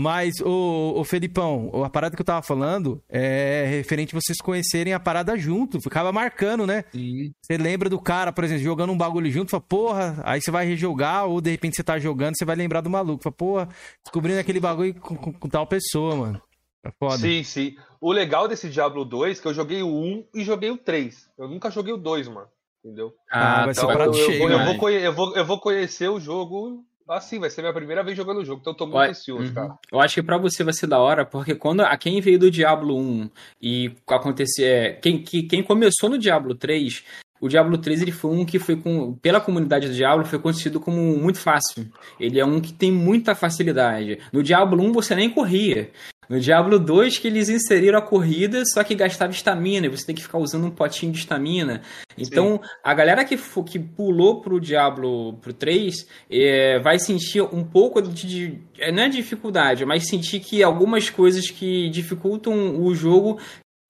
[0.00, 4.92] Mas, ô, ô Felipão, a parada que eu tava falando é referente a vocês conhecerem
[4.94, 5.80] a parada junto.
[5.80, 6.84] Ficava marcando, né?
[6.92, 7.32] Sim.
[7.42, 10.64] Você lembra do cara, por exemplo, jogando um bagulho junto, fala, porra, aí você vai
[10.66, 13.24] rejogar, ou de repente você tá jogando, você vai lembrar do maluco.
[13.24, 13.68] Fala, porra,
[14.04, 16.42] descobrindo aquele bagulho com, com- com tal pessoa, mano.
[16.84, 17.18] É foda.
[17.18, 17.74] Sim, sim.
[18.00, 21.28] O legal desse Diablo 2 é que eu joguei o 1 e joguei o 3.
[21.36, 22.46] Eu nunca joguei o 2, mano.
[22.84, 23.12] Entendeu?
[23.28, 24.64] Ah, vai ser Então, um prato eu, cheio, eu, né?
[24.78, 26.84] vou eu, vou, eu vou conhecer o jogo
[27.16, 29.54] assim, vai ser minha primeira vez jogando o jogo, então eu tô muito ansioso, uhum.
[29.54, 29.78] cara.
[29.90, 32.50] Eu acho que pra você vai ser da hora, porque quando a quem veio do
[32.50, 33.30] Diablo 1
[33.60, 34.64] e acontecer.
[34.64, 37.04] é, Quem, que, quem começou no Diablo 3,
[37.40, 39.14] o Diablo 3 ele foi um que foi com.
[39.14, 41.86] Pela comunidade do Diablo, foi conhecido como muito fácil.
[42.18, 44.18] Ele é um que tem muita facilidade.
[44.32, 45.90] No Diablo 1 você nem corria.
[46.28, 50.14] No Diablo 2 que eles inseriram a corrida, só que gastava estamina, e você tem
[50.14, 51.80] que ficar usando um potinho de estamina.
[52.18, 58.02] Então, a galera que, que pulou pro Diablo pro 3 é, vai sentir um pouco
[58.02, 63.38] de, de- é, Não é dificuldade, mas sentir que algumas coisas que dificultam o jogo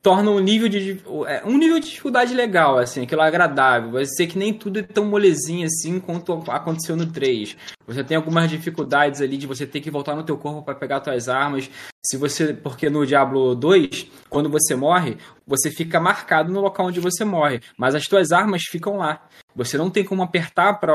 [0.08, 3.90] tornam um nível de é, um nível de dificuldade legal, assim, aquilo agradável.
[3.90, 7.54] Vai ser que nem tudo é tão molezinho assim quanto aconteceu no 3.
[7.86, 11.04] Você tem algumas dificuldades ali de você ter que voltar no teu corpo para pegar
[11.04, 11.68] suas armas.
[12.02, 17.00] Se você, porque no Diablo 2, quando você morre, você fica marcado no local onde
[17.00, 19.20] você morre, mas as tuas armas ficam lá.
[19.54, 20.94] Você não tem como apertar para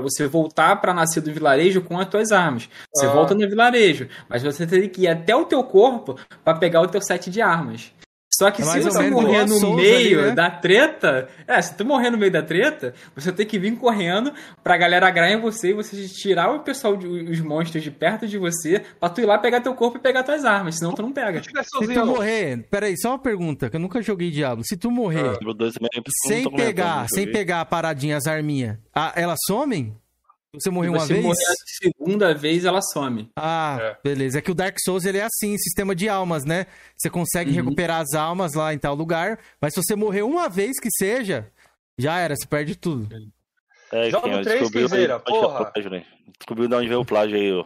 [0.00, 2.68] você voltar para nascer do vilarejo com as tuas armas.
[2.94, 3.10] Você Ah.
[3.10, 6.86] volta no vilarejo, mas você tem que ir até o teu corpo para pegar o
[6.88, 7.90] teu set de armas.
[8.38, 10.34] Só que É se você morrer no meio ali, né?
[10.34, 14.32] da treta, é, se tu morrer no meio da treta, você tem que vir correndo
[14.62, 18.26] pra galera agrar em você e você tirar o pessoal, de- os monstros de perto
[18.26, 21.02] de você, pra tu ir lá pegar teu corpo e pegar tuas armas, senão tu
[21.02, 21.42] não pega.
[21.42, 21.50] Se
[21.94, 24.64] tu morrer, peraí, só uma pergunta, que eu nunca joguei Diablo.
[24.66, 25.30] Se tu morrer Ah.
[25.32, 28.76] Diablo 2 também, porque eu não sem pegar, sem pegar a paradinha, as arminhas,
[29.14, 29.94] elas somem?
[30.54, 31.24] Você morreu uma Se você vez?
[31.26, 33.30] morrer a segunda vez, ela some.
[33.36, 33.96] Ah, É.
[34.02, 34.38] beleza.
[34.38, 36.66] É que o Dark Souls ele é assim, sistema de almas, né?
[36.96, 37.56] Você consegue Uhum.
[37.56, 41.50] recuperar as almas lá em tal lugar, mas se você morrer uma vez que seja,
[41.98, 43.08] já era, você perde tudo.
[43.92, 45.72] É, Joga quem o três, descobriu Kenzeira, onde foi porra.
[45.90, 46.04] né?
[46.38, 47.64] Descobriu de onde veio o plágio aí, ó.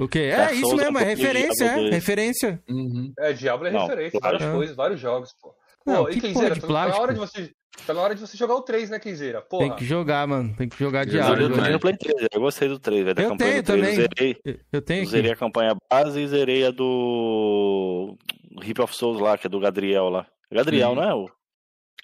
[0.00, 0.18] O quê?
[0.32, 2.62] É Dark isso Souls mesmo, é é referência, é, referência.
[2.68, 3.12] Uhum.
[3.18, 4.52] É, Diablo é Não, referência, várias É.
[4.52, 5.54] coisas, vários jogos, pô.
[5.86, 7.52] Não, Pô, que e de tá, na hora de você.
[7.86, 9.42] Tá na hora de você jogar o 3, né, Kenzeira?
[9.42, 9.68] Porra.
[9.68, 10.54] Tem que jogar, mano.
[10.56, 13.14] Tem que jogar Eu Eu zerei o Play 3, eu gostei do 3, velho.
[13.14, 13.82] Da Eu campanha tenho do 3.
[13.82, 13.90] também.
[13.90, 18.16] Eu zerei, Eu- tenho zerei a campanha base e zerei a do
[18.62, 20.26] Hip of Souls lá, que é do Gadriel lá.
[20.50, 20.94] Gadriel, Uhum.
[20.94, 21.14] não é?
[21.14, 21.28] O...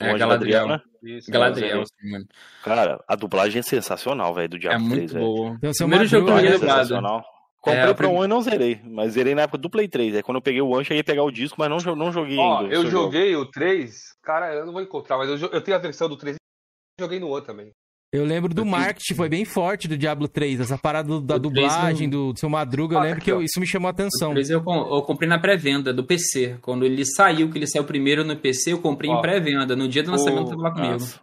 [0.01, 0.66] É, o Galadriel.
[0.68, 0.81] né?
[1.03, 2.27] Isso, Galadriel, sim, mano.
[2.64, 5.25] Cara, a dublagem é sensacional, velho, do É Diablo 3, muito velho.
[5.27, 5.59] boa.
[5.61, 7.23] Tem o seu Primeiro jogo que eu joguei é dublado.
[7.61, 9.86] É, Comprei o pra prim- um e não zerei, mas zerei na época do Play
[9.86, 10.16] 3.
[10.16, 12.38] Aí quando eu peguei o One, cheguei a pegar o disco, mas não, não joguei
[12.38, 12.74] Ó, ainda.
[12.74, 13.04] eu seu jogo.
[13.12, 16.16] joguei o 3, cara, eu não vou encontrar, mas eu, eu tenho a versão do
[16.16, 17.70] 3 e joguei no outro também.
[18.12, 20.58] Eu lembro do marketing, foi bem forte do Diablo 3.
[20.58, 23.18] Essa parada do- da O 3 dublagem, eu- do, do seu Madruga, eu Ah, lembro
[23.18, 23.42] aqui, que eu- ó.
[23.42, 24.30] isso me chamou a atenção.
[24.30, 26.56] O 3 eu, eu comprei na pré-venda do PC.
[26.62, 29.76] Quando ele saiu, que ele saiu primeiro no PC, eu comprei Ó, em pré-venda.
[29.76, 30.92] No dia do lançamento, o- tava lá comigo.
[30.94, 31.20] Nossa.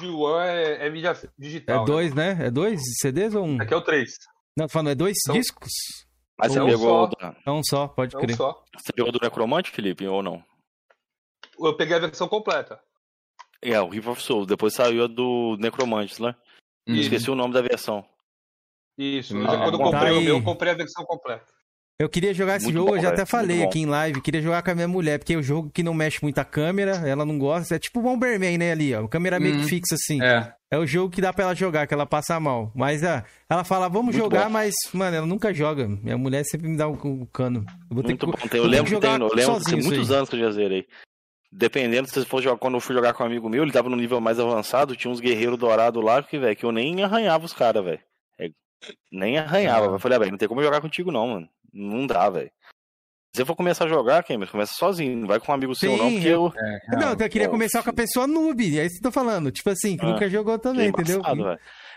[0.00, 1.82] G1 é, é mídia digital.
[1.82, 2.36] É dois, né?
[2.42, 3.56] É dois CDs ou um?
[3.56, 3.64] Né?
[3.64, 4.10] Aqui é o 3.
[4.58, 5.70] Não, tô falando, é dois Então- discos?
[6.36, 7.34] Mas você Não pegou, só.
[7.46, 8.36] É um só, pode Não crer.
[8.36, 8.64] só.
[8.76, 10.42] você pegou do Necromante, Felipe, ou não?
[11.60, 12.80] Eu peguei a versão completa.
[13.62, 14.46] É, o Reaper of Souls.
[14.46, 16.34] Depois saiu a do Necromantis, né?
[16.88, 16.94] Uhum.
[16.96, 18.04] Esqueci o nome da versão.
[18.96, 19.84] Isso, Ah, já- quando eu bom.
[19.90, 21.52] comprei Tá o meu, eu comprei a versão completa.
[22.00, 24.40] Eu queria jogar esse Muito jogo, bom, eu já até falei aqui em live, queria
[24.40, 26.92] jogar com a minha mulher, porque é um jogo que não mexe muito a câmera,
[27.04, 29.68] ela não gosta, é tipo Bomberman, né, ali, ó, câmera meio que Uhum.
[29.68, 30.22] fixa assim.
[30.22, 30.52] É.
[30.70, 32.70] É o jogo que dá pra ela jogar, que ela passa mal.
[32.72, 34.50] Mas ah, ela fala, vamos Muito jogar, bom.
[34.50, 35.88] mas, mano, ela nunca joga.
[35.88, 37.64] Minha mulher sempre me dá o, o cano.
[37.90, 38.38] Eu vou ter Muito que, bom.
[38.44, 40.16] Eu ter lembro que tem, eu lembro que tem muitos aí.
[40.18, 40.86] anos que eu já zerei.
[41.50, 43.96] Dependendo, se for jogar, quando eu fui jogar com um amigo meu, ele tava no
[43.96, 47.54] nível mais avançado, tinha uns guerreiros dourados lá, que, velho, que eu nem arranhava os
[47.54, 48.00] caras, velho.
[49.10, 49.86] Nem arranhava.
[49.86, 51.48] Eu falei, ah, velho, não tem como eu jogar contigo, não, mano.
[51.72, 52.50] Não dá, velho.
[53.34, 55.16] Se você for começar a jogar, Cameron, começa sozinho.
[55.16, 56.52] Não vai com um amigo seu, não, porque eu.
[56.56, 59.12] é Não, eu queria Pô, começar com a pessoa noob, é isso que eu tô
[59.12, 59.52] falando.
[59.52, 61.20] Tipo assim, que Ah, nunca jogou também, entendeu?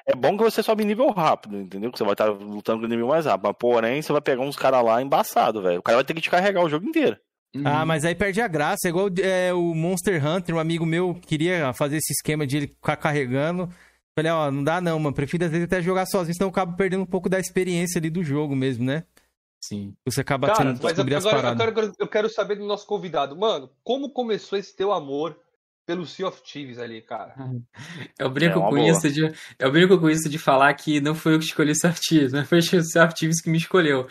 [0.06, 1.92] É bom que você sobe nível rápido, entendeu?
[1.92, 3.48] Que você vai estar lutando com o inimigo mais rápido.
[3.48, 5.80] Mas, porém, você vai pegar uns caras lá embaçado, velho.
[5.80, 7.18] O cara vai ter que te carregar o jogo inteiro.
[7.56, 7.64] Uhum.
[7.66, 8.80] Ah, mas aí perde a graça.
[8.86, 12.68] É igual é, o Monster Hunter, um amigo meu queria fazer esse esquema de ele
[12.68, 13.70] ficar carregando.
[14.18, 15.16] Falei, ó, não dá não, mano.
[15.16, 18.10] Prefiro às vezes até jogar sozinho, senão eu acabo perdendo um pouco da experiência ali
[18.10, 19.04] do jogo mesmo, né?
[19.64, 19.94] Sim.
[20.06, 21.76] Você acaba Cara, tendo que descobrir as agora eu paradas.
[21.76, 23.38] quero, eu quero saber do nosso convidado.
[23.38, 25.38] Mano, como começou esse teu amor
[25.86, 27.36] pelo Sea of Thieves ali, cara?
[28.20, 28.90] Eu brinco É com boa.
[28.90, 31.76] isso de, eu brinco com isso de falar que não foi eu que escolhi o
[31.80, 34.08] Softives, mas foi o Softives que me escolheu.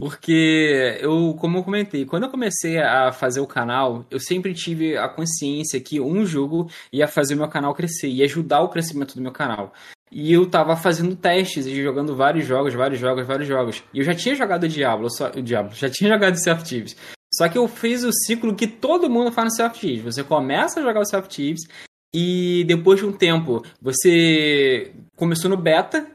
[0.00, 4.96] Porque eu, como eu comentei, quando eu comecei a fazer o canal, eu sempre tive
[4.96, 9.14] a consciência que um jogo ia fazer o meu canal crescer, ia ajudar o crescimento
[9.14, 9.74] do meu canal.
[10.10, 13.84] E eu tava fazendo testes e jogando vários jogos, vários jogos, vários jogos.
[13.92, 16.54] E eu já tinha jogado o Diablo, só, o Diablo, já tinha jogado o Sea
[16.54, 16.96] of Thieves.
[17.32, 20.14] Só que eu fiz o ciclo que todo mundo faz no Sea of Thieves.
[20.14, 21.68] Você começa a jogar o Sea of Thieves
[22.14, 26.06] e depois de um tempo você começou no beta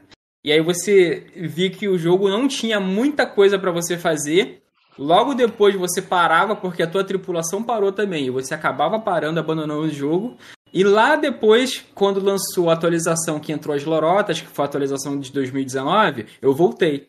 [0.46, 4.62] e aí você viu que o jogo não tinha muita coisa pra você fazer.
[4.96, 9.80] Logo depois você parava porque a tua tripulação parou também e você acabava parando, abandonando
[9.80, 10.36] o jogo.
[10.72, 15.18] E lá depois, quando lançou a atualização que entrou as lorotas, que foi a atualização
[15.18, 17.08] de 2019, eu voltei.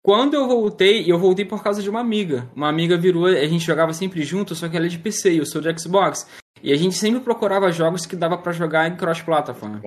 [0.00, 2.48] Quando eu voltei, eu voltei por causa de uma amiga.
[2.54, 5.38] Uma amiga virou, a gente jogava sempre junto, só que ela é de PC e
[5.38, 6.24] eu sou de Xbox.
[6.62, 9.80] E a gente sempre procurava jogos que dava pra jogar em cross-platform.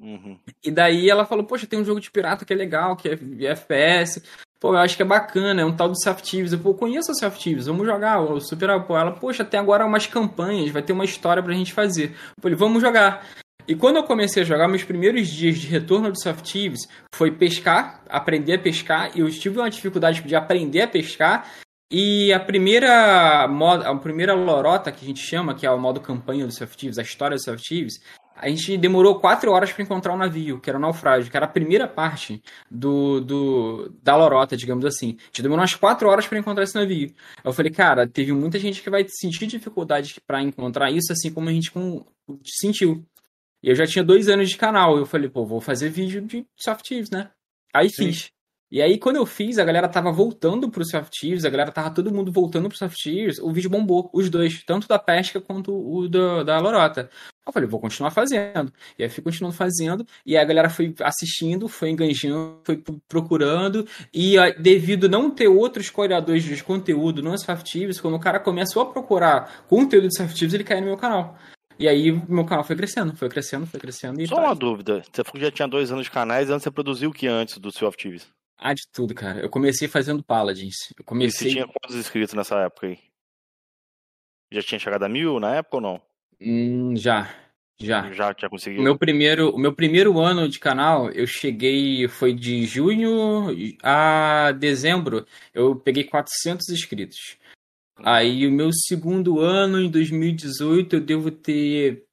[0.00, 0.38] Uhum.
[0.62, 3.18] E daí ela falou, poxa, tem um jogo de pirata que é legal, que é
[3.50, 4.22] FPS.
[4.60, 6.52] Pô, eu acho que é bacana, é um tal do Thieves.
[6.52, 8.20] Eu, pô, conheço of Thieves, vamos jogar.
[8.20, 11.72] O Super pô, ela, poxa, tem agora umas campanhas, vai ter uma história pra gente
[11.72, 12.10] fazer.
[12.36, 13.24] Eu falei, vamos jogar.
[13.68, 17.30] E quando eu comecei a jogar, meus primeiros dias de retorno do of Thieves foi
[17.30, 19.10] pescar, aprender a pescar.
[19.14, 21.46] E eu tive uma dificuldade de aprender a pescar.
[21.90, 26.00] E a primeira moda, a primeira lorota que a gente chama, que é o modo
[26.00, 28.00] campanha do of Thieves, a história do of Thieves,
[28.40, 31.46] a gente demorou quatro horas para encontrar um navio, que era o naufrágio, que era
[31.46, 35.16] a primeira parte do, do da lorota, digamos assim.
[35.18, 37.12] A gente demorou umas quatro horas para encontrar esse navio.
[37.44, 41.48] Eu falei, cara, teve muita gente que vai sentir dificuldade para encontrar isso, assim como
[41.48, 42.04] a gente com,
[42.44, 43.04] sentiu.
[43.62, 44.96] E eu já tinha dois anos de canal.
[44.96, 47.30] Eu falei, pô, vou fazer vídeo de Soft né?
[47.74, 48.06] Aí Sim.
[48.06, 48.30] fiz.
[48.70, 51.90] E aí, quando eu fiz, a galera tava voltando pro Soft Thieves, a galera tava
[51.90, 55.72] todo mundo voltando pro Soft Thieves, o vídeo bombou, os dois, tanto da pesca quanto
[55.72, 57.08] o da, da lorota.
[57.46, 58.70] Eu falei, vou continuar fazendo.
[58.98, 63.86] E aí fui continuando fazendo, e aí a galera foi assistindo, foi enganjando, foi procurando,
[64.12, 68.82] e devido não ter outros criadores de conteúdo no Soft Thieves, quando o cara começou
[68.82, 71.38] a procurar conteúdo de Soft Thieves, ele caiu no meu canal.
[71.78, 74.26] E aí meu canal foi crescendo, foi crescendo, foi crescendo.
[74.26, 74.42] Só tá.
[74.42, 75.02] uma dúvida.
[75.10, 77.88] Você já tinha dois anos de canais, antes você produziu o que antes do Sea
[77.88, 78.26] of Thieves?
[78.58, 79.40] Ah, de tudo, cara.
[79.40, 80.74] Eu comecei fazendo Paladins.
[80.90, 81.52] Eu E você comecei.
[81.52, 82.98] tinha quantos inscritos nessa época aí?
[84.50, 86.02] Já tinha chegado a mil na época ou não?
[86.40, 87.32] Hum, já.
[87.80, 88.12] Já.
[88.12, 88.82] Já tinha O conseguido?
[88.82, 93.46] meu primeiro, o meu primeiro ano de canal, eu cheguei, foi de junho
[93.82, 97.36] a dezembro, eu peguei 400 inscritos.
[97.96, 102.04] Aí o meu segundo ano, em 2018, eu devo ter,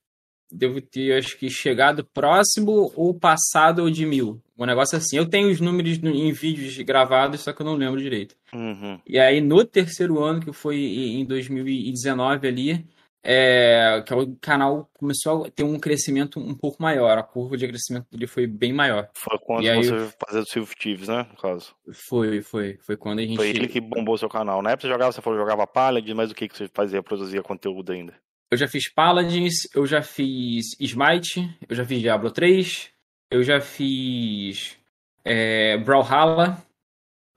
[0.52, 4.39] devo ter, acho que chegado próximo ou passado de mil.
[4.58, 5.18] Um negócio assim.
[5.18, 8.36] Eu tenho os números em vídeos gravados, só que eu não lembro direito.
[8.53, 8.99] Uhum.
[9.06, 12.86] E aí, no terceiro ano, que foi em em 2019 ali,
[13.28, 17.18] é, que o canal começou a ter um crescimento um pouco maior.
[17.18, 19.10] A curva de crescimento dele foi bem maior.
[19.16, 21.26] Foi quando E aí você fazia o Sea of Thieves, né?
[21.32, 21.76] No caso.
[22.08, 22.78] Foi, foi.
[22.82, 23.36] Foi quando a gente.
[23.36, 24.62] Foi ele que bombou seu canal.
[24.62, 27.01] Na época você jogava, você falou jogava Paladin, mas o que, que você fazia?
[27.01, 28.14] Produzia conteúdo ainda?
[28.51, 32.91] Eu já fiz Paladins, eu já fiz Smite, eu já fiz Diablo 3,
[33.32, 34.78] eu já fiz
[35.23, 36.57] é, Brawlhalla,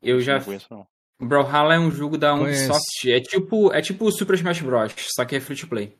[0.02, 0.86] eu já Não conheço, não.
[1.20, 2.64] Brawlhalla é um jogo da Conheço.
[2.70, 5.96] Ubisoft, é tipo, é tipo o Super Smash Bros, só que é free to play.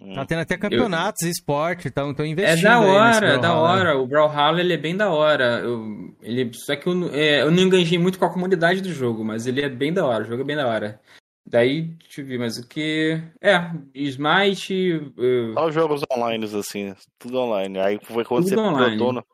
[0.00, 0.12] Hum.
[0.14, 3.54] Tá tendo até campeonatos, esporte, então tô É investindo da aí nesse hora, é da
[3.54, 3.96] hora.
[3.96, 5.60] O Brawlhalla ele é bem da hora.
[5.60, 8.92] Eu, ele, só que eu, não- é, eu não enganjei muito com a comunidade do
[8.92, 10.24] jogo, mas ele é bem da hora.
[10.24, 11.00] O jogo é bem da hora.
[11.48, 13.22] Daí, deixa eu ver mais o que.
[13.40, 14.94] É, Smite.
[15.16, 15.54] Uh...
[15.54, 17.78] Só jogos online, assim, tudo online.
[17.78, 18.98] Aí foi quando Tudo você online.
[18.98, 19.24] botou no,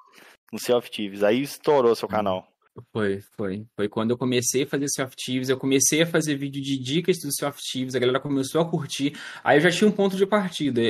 [0.53, 1.23] no Sea of Thieves.
[1.23, 2.47] Aí estourou seu canal.
[2.93, 3.67] Foi, foi.
[3.75, 6.79] Foi quando eu comecei a fazer Sea of Thieves, eu comecei a fazer vídeo de
[6.79, 9.15] dicas do Sea of Thieves, a galera começou a curtir.
[9.43, 10.81] Aí eu já tinha um ponto de partida.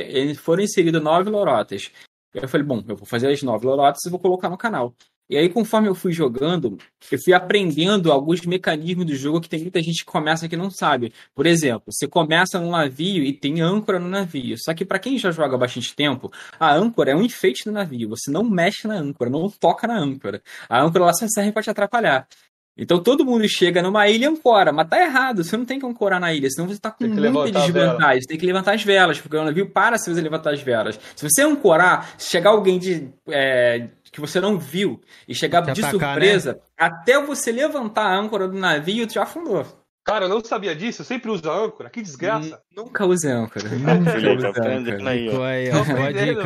[0.41, 1.91] Foram inseridas nove lorotas.
[2.35, 4.93] Aí eu falei, bom, eu vou fazer as nove lorotas e vou colocar no canal.
[5.29, 6.77] E aí, conforme eu fui jogando,
[7.11, 10.69] eu fui aprendendo alguns mecanismos do jogo que tem muita gente que começa que não
[10.69, 11.13] sabe.
[11.33, 14.55] Por exemplo, você começa num navio e tem âncora no navio.
[14.59, 17.71] Só que para quem já joga há bastante tempo, a âncora é um enfeite do
[17.71, 18.09] navio.
[18.09, 20.41] Você não mexe na âncora, não toca na âncora.
[20.69, 22.27] A âncora lá só serve para te atrapalhar.
[22.75, 25.85] Então todo mundo chega numa ilha e ancora, mas tá errado, você não tem que
[25.85, 28.23] ancorar na ilha, senão você tá com muita desvantagem.
[28.27, 30.99] Tem que levantar as velas, porque o navio para se você levantar as velas.
[31.15, 35.73] Se você ancorar, se chegar alguém de, é, que você não viu e chegar Te
[35.73, 39.65] de atacar, surpresa, até você levantar a âncora do navio, tu já afundou.
[40.05, 42.61] Cara, eu não sabia disso, eu sempre uso a âncora, que desgraça.
[42.75, 43.67] Nunca use âncora.
[43.67, 46.41] Felipe, aprendendo aí, aprendendo,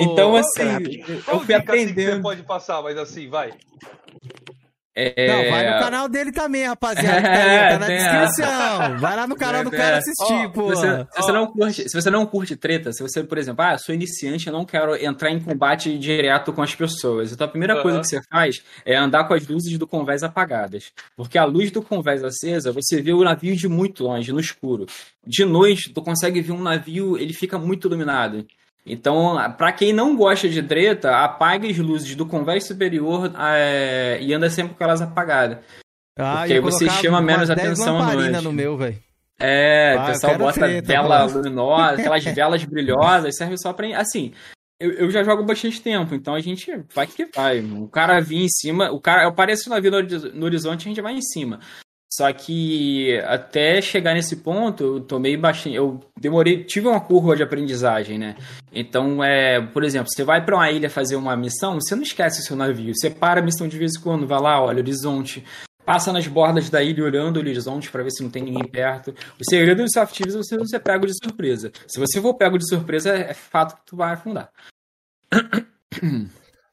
[0.00, 0.62] Então, assim,
[1.08, 2.22] eu fui assim que você aprendendo.
[2.22, 3.52] pode passar, mas assim, vai.
[4.96, 7.20] É, Não, vai no canal dele também, rapaziada.
[7.20, 8.98] tá, aí, tá na É, descrição.
[8.98, 10.74] Vai lá no canal do cara assistir, Ó, pô.
[10.74, 13.64] Se você, se você não curte, se você não curte treta, se você, por exemplo,
[13.64, 17.32] ah, eu sou iniciante, eu não quero entrar em combate direto com as pessoas.
[17.32, 20.92] Então a primeira coisa que você faz é andar com as luzes do convés apagadas.
[21.16, 24.86] Porque a luz do convés acesa, você vê o navio de muito longe, no escuro.
[25.26, 28.46] De noite, tu consegue ver um navio, ele fica muito iluminado.
[28.86, 34.32] Então, pra quem não gosta de treta, apague as luzes do convés superior é, e
[34.34, 35.58] anda sempre com elas apagadas.
[36.18, 38.44] Ah, Porque aí você chama menos 10 atenção à lamparina noite.
[38.44, 38.98] no meu, velho.
[39.40, 43.98] É, Ah, o pessoal bota treta, vela luminosa, aquelas velas brilhosas, serve só pra.
[43.98, 44.32] Assim,
[44.78, 47.60] eu, eu já jogo bastante tempo, então a gente vai que vai.
[47.60, 50.02] O cara vir em cima, o cara aparece na vida
[50.34, 51.58] no horizonte, a gente vai em cima.
[52.16, 55.74] Só que até chegar nesse ponto, eu tomei bastante.
[55.74, 58.36] Eu demorei, tive uma curva de aprendizagem, né?
[58.72, 62.40] Então, é, por exemplo, você vai pra uma ilha fazer uma missão, você não esquece
[62.40, 62.94] o seu navio.
[62.94, 65.44] Você para a missão de vez em quando, vai lá, olha o horizonte,
[65.84, 69.12] passa nas bordas da ilha olhando o horizonte para ver se não tem ninguém perto.
[69.40, 71.72] O segredo dos soft é você não ser pego de surpresa.
[71.88, 74.50] Se você for pego de surpresa, é fato que tu vai afundar.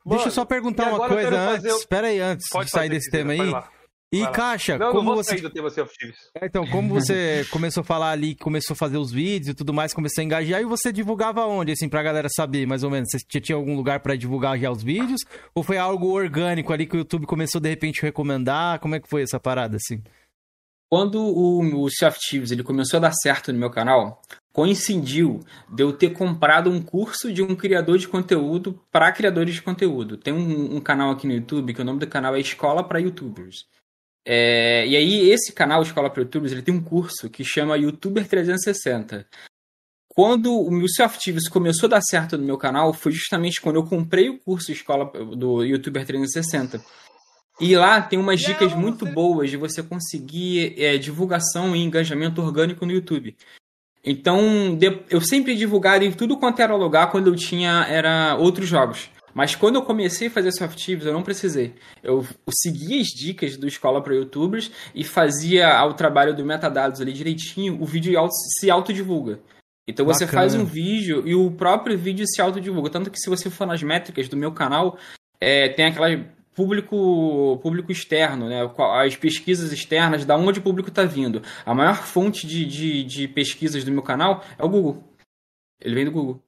[0.06, 1.56] Deixa eu só perguntar uma coisa antes.
[1.56, 3.81] fazer Espera aí, antes Pode de sair fazer, desse tema aí.
[4.14, 4.28] E.
[4.32, 5.30] Caixa, Não, não como vou você.
[5.32, 6.18] sair do tema Sea of Thieves.
[6.36, 9.54] É, Então, como você começou a falar ali, que começou a fazer os vídeos e
[9.54, 12.90] tudo mais, começou a engajar, e você divulgava onde, assim, pra galera saber, mais ou
[12.90, 13.10] menos?
[13.10, 15.22] Você tinha- algum lugar pra divulgar já os vídeos?
[15.56, 18.80] Ou foi algo orgânico ali que o YouTube começou, de repente, a recomendar?
[18.80, 20.02] Como é que foi essa parada, assim?
[20.92, 25.40] Quando o, o Sea of Thieves ele começou a dar certo no meu canal, coincidiu
[25.74, 30.18] de eu ter comprado um curso de um criador de conteúdo para criadores de conteúdo.
[30.18, 33.00] Tem um, um canal aqui no YouTube que o nome do canal é Escola para
[33.00, 33.66] YouTubers.
[34.26, 38.28] É, e aí esse canal Escola para YouTubers ele tem um curso que chama YouTuber
[38.28, 39.26] 360.
[40.08, 40.88] Quando o meu
[41.20, 44.72] Thieves começou a dar certo no meu canal, foi justamente quando eu comprei o curso
[44.72, 46.84] Escola do YouTuber 360.
[47.60, 52.86] E lá tem umas dicas muito boas de você conseguir é, divulgação e engajamento orgânico
[52.86, 53.38] no YouTube.
[54.04, 54.78] Então,
[55.10, 59.10] eu sempre divulgava em tudo quanto era lugar quando eu tinha era outros jogos.
[59.34, 61.74] Mas quando eu comecei a fazer soft tips, eu não precisei.
[62.04, 67.14] Eu, seguia as dicas do Escola para Youtubers e fazia o trabalho do metadados ali
[67.14, 68.14] direitinho, o vídeo
[68.60, 69.40] se autodivulga.
[69.88, 70.42] Então você Bacana.
[70.44, 72.90] faz um vídeo e o próprio vídeo se autodivulga.
[72.90, 74.98] Tanto que se você for nas métricas do meu canal,
[75.40, 76.08] é, tem aquela
[76.54, 78.62] público público externo, né?
[79.04, 81.42] As pesquisas externas, da onde o público está vindo.
[81.66, 85.04] A maior fonte de, de, de pesquisas do meu canal é o Google.
[85.80, 86.42] Ele vem do Google.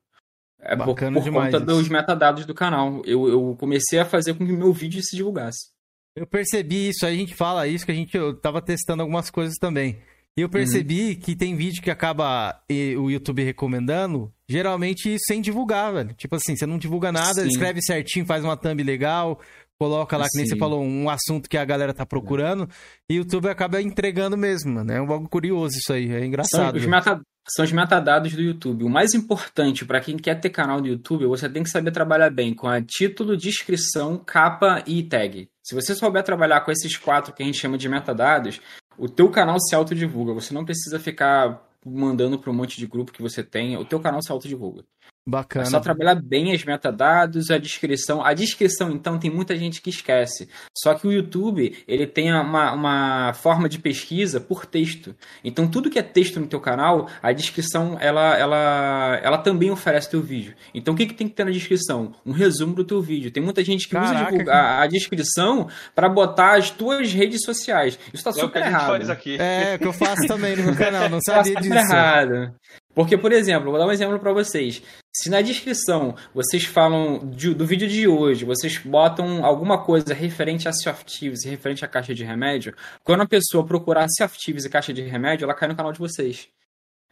[0.66, 3.02] É por, Bacana por demais conta dos metadados do canal.
[3.06, 5.72] Eu, eu comecei a fazer com que meu vídeo se divulgasse.
[6.16, 9.56] Eu percebi isso, a gente fala isso, que a gente eu tava testando algumas coisas
[9.60, 9.98] também.
[10.38, 12.60] E eu percebi que tem vídeo que acaba
[12.98, 16.14] o YouTube recomendando, geralmente sem divulgar, velho.
[16.16, 17.48] Tipo assim, você não divulga nada, Sim.
[17.48, 19.40] escreve certinho, faz uma thumb legal,
[19.80, 20.54] coloca lá, que nem Sim.
[20.54, 22.68] você falou, um assunto que a galera tá procurando,
[23.08, 24.92] e o YouTube acaba entregando mesmo, mano.
[24.92, 26.76] É um algo curioso isso aí, é engraçado.
[26.78, 26.90] os, velho.
[26.92, 28.84] meta- são os metadados do YouTube.
[28.84, 32.30] O mais importante para quem quer ter canal no YouTube, você tem que saber trabalhar
[32.30, 35.50] bem com a título, descrição, capa e tag.
[35.62, 38.62] Se você souber trabalhar com esses quatro que a gente chama de metadados,
[38.98, 40.34] o teu canal se autodivulga.
[40.34, 43.78] Você não precisa ficar mandando para um monte de grupo que você tem.
[43.78, 44.84] O teu canal se autodivulga.
[45.26, 45.66] Bacana.
[45.66, 48.24] É só trabalhar bem as metadados, a descrição.
[48.26, 50.50] A descrição, então, tem muita gente que esquece.
[50.78, 55.16] Só que o YouTube, ele tem uma, uma forma de pesquisa por texto.
[55.42, 60.10] Então, tudo que é texto no teu canal, a descrição, ela, ela, ela também oferece
[60.10, 60.56] teu vídeo.
[60.74, 62.14] Então, o que, que tem que ter na descrição?
[62.26, 63.32] Um resumo do teu vídeo.
[63.32, 67.98] Tem muita gente que Caraca, usa a, a descrição para botar as tuas redes sociais.
[68.14, 68.88] Isso tá É o que super a gente errado.
[68.90, 69.38] faz aqui.
[69.40, 71.94] É, que eu faço também no meu canal, não Tá sabia super disso.
[71.94, 72.54] errado.
[72.94, 74.82] Porque, por exemplo, vou dar um exemplo para vocês.
[75.16, 80.68] Se na descrição vocês falam de- do vídeo de hoje, vocês botam alguma coisa referente
[80.68, 85.02] a Softives referente à caixa de remédio, quando a pessoa procurar Softives e caixa de
[85.02, 86.48] remédio, ela cai no canal de vocês.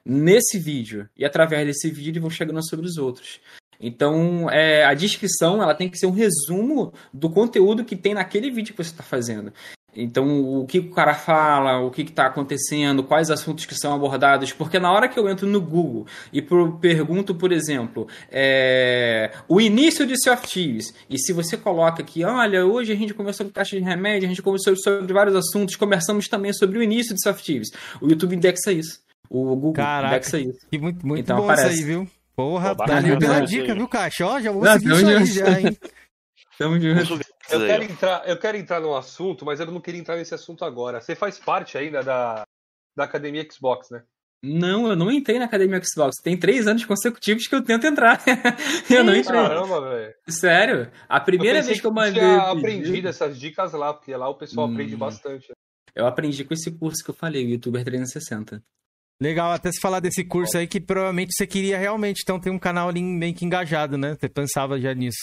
[0.05, 1.07] Nesse vídeo.
[1.15, 3.39] E através desse vídeo vão chegando sobre os outros.
[3.79, 8.51] Então, é, a descrição ela tem que ser um resumo do conteúdo que tem naquele
[8.51, 9.51] vídeo que você está fazendo.
[9.93, 14.53] Então, o que o cara fala, o que está acontecendo, quais assuntos que são abordados,
[14.53, 19.59] porque na hora que eu entro no Google e pro- pergunto, por exemplo, é, o
[19.59, 23.75] início de Softives, e se você coloca aqui, olha, hoje a gente conversou com caixa
[23.77, 27.69] de remédio, a gente conversou sobre vários assuntos, conversamos também sobre o início de Softives.
[28.01, 28.99] O YouTube indexa isso.
[29.29, 30.15] O Google Caraca.
[30.15, 30.59] indexa isso.
[30.69, 31.67] Que muito, muito Então bom aparece.
[31.73, 32.07] isso aí, viu?
[32.33, 33.45] Porra, Pô, valeu bacana, pela né?
[33.45, 34.25] dica, viu, Caixa?
[34.25, 35.77] Ó, já vou Não, seguir isso aí já, hein?
[36.57, 37.19] Tamo junto.
[37.49, 40.63] Eu quero, entrar, eu quero entrar no assunto, mas eu não queria entrar nesse assunto
[40.63, 41.01] agora.
[41.01, 42.43] Você faz parte ainda da,
[42.95, 44.03] da academia Xbox, né?
[44.43, 46.15] Não, eu não entrei na Academia Xbox.
[46.23, 48.19] Tem três anos consecutivos que eu tento entrar.
[48.89, 49.35] eu não entrei.
[49.39, 50.13] Caramba, velho.
[50.27, 50.91] Sério?
[51.07, 52.13] A primeira vez que eu tu mandei.
[52.13, 54.73] tinha o pedido- aprendido essas dicas lá, porque lá o pessoal Hum.
[54.73, 55.47] aprende bastante.
[55.93, 58.63] Eu aprendi com esse curso que eu falei, o YouTuber 360.
[59.21, 62.57] Legal, até se falar desse curso aí que provavelmente você queria realmente, então, ter um
[62.57, 64.15] canal ali meio que engajado, né?
[64.19, 65.19] Você pensava já nisso.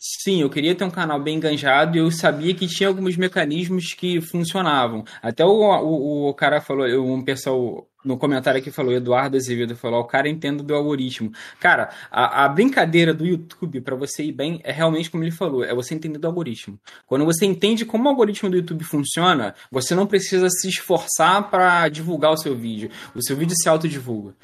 [0.00, 3.94] Sim, eu queria ter um canal bem enganjado e eu sabia que tinha alguns mecanismos
[3.94, 5.04] que funcionavam.
[5.20, 10.00] Até o, o, o cara falou, um pessoal no comentário aqui falou, Eduardo Azevedo falou,
[10.00, 11.32] o cara entende do algoritmo.
[11.58, 15.64] Cara, a, a brincadeira do YouTube para você ir bem é realmente como ele falou,
[15.64, 16.78] é você entender do algoritmo.
[17.06, 21.88] Quando você entende como o algoritmo do YouTube funciona, você não precisa se esforçar para
[21.88, 22.90] divulgar o seu vídeo.
[23.14, 24.34] O seu vídeo se autodivulga.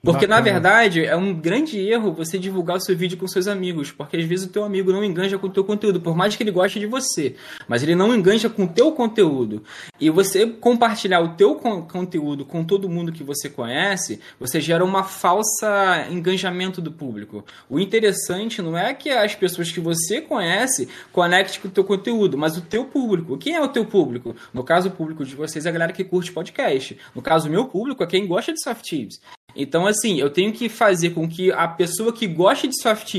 [0.00, 0.52] Porque, na Bacana.
[0.52, 4.24] verdade, é um grande erro você divulgar o seu vídeo com seus amigos, porque às
[4.24, 6.78] vezes o teu amigo não enganja com o teu conteúdo, por mais que ele goste
[6.78, 7.34] de você,
[7.66, 9.64] mas ele não enganja com o teu conteúdo.
[10.00, 14.84] E você compartilhar o teu con- conteúdo com todo mundo que você conhece, você gera
[14.84, 17.44] uma falsa engajamento do público.
[17.68, 22.38] O interessante não é que as pessoas que você conhece conectem com o teu conteúdo,
[22.38, 23.36] mas o teu público.
[23.36, 24.36] Quem é o teu público?
[24.54, 26.96] No caso, o público de vocês é a galera que curte podcast.
[27.16, 29.20] No caso, o meu público é quem gosta de soft tips.
[29.60, 33.12] Então, assim, eu tenho que fazer com que a pessoa que gosta de soft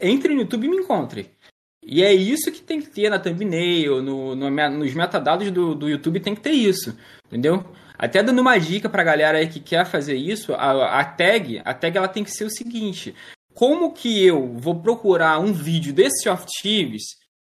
[0.00, 1.32] entre no YouTube e me encontre.
[1.84, 5.88] E é isso que tem que ter na thumbnail, no, no nos metadados do, do
[5.88, 7.64] YouTube tem que ter isso, entendeu?
[7.98, 11.74] Até dando uma dica pra galera aí que quer fazer isso, a, a tag, a
[11.74, 13.12] tag ela tem que ser o seguinte:
[13.52, 16.48] como que eu vou procurar um vídeo desse soft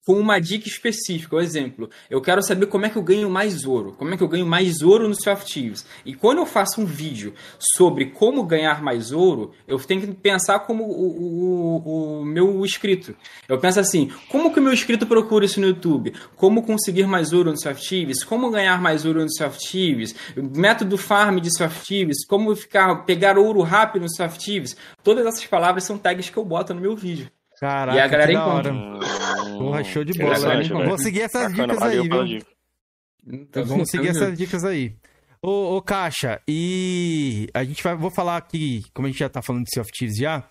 [0.05, 1.31] com uma dica específica.
[1.31, 3.93] Por exemplo, eu quero saber como é que eu ganho mais ouro.
[3.97, 5.85] Como é que eu ganho mais ouro no Soft Thieves.
[6.05, 10.59] E quando eu faço um vídeo sobre como ganhar mais ouro, eu tenho que pensar
[10.59, 13.15] como o, o, o meu inscrito.
[13.49, 16.13] Eu penso assim, como que o meu inscrito procura isso no YouTube?
[16.35, 18.23] Como conseguir mais ouro no Soft Thieves?
[18.23, 20.15] Como ganhar mais ouro no Soft Thieves?
[20.35, 22.25] Método farm de Soft Thieves?
[22.25, 24.75] Como ficar, pegar ouro rápido no Soft Thieves?
[25.03, 27.29] Todas essas palavras são tags que eu boto no meu vídeo.
[27.59, 28.73] Caraca, E a galera que da encontra.
[28.73, 29.57] hora.
[29.57, 30.55] Porra, show de bola.
[30.57, 30.85] Né?
[30.87, 32.23] Vou seguir essas Bacana, dicas aí, viu?
[32.25, 32.45] dica.
[33.51, 34.95] Tá Vamos seguir essas dicas aí.
[35.41, 37.95] Ô, ô, Caixa, e a gente vai.
[37.95, 40.43] Vou falar aqui, como a gente já tá falando de Sea of Thieves já,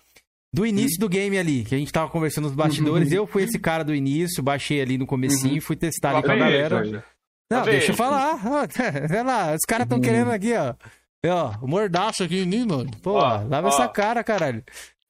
[0.53, 3.11] do início do game ali, que a gente tava conversando nos bastidores.
[3.11, 6.35] Eu fui esse cara do início, baixei ali no comecinho, fui testar ali com a
[6.35, 7.03] galera.
[7.51, 8.37] Não, Lá deixa eu falar.
[9.07, 10.73] Vai lá, os caras tão querendo aqui, ó.
[11.27, 12.89] Ó, o mordaço aqui em mim, mano.
[13.01, 13.69] Pô, Ó, lava ó.
[13.69, 14.63] essa cara, caralho.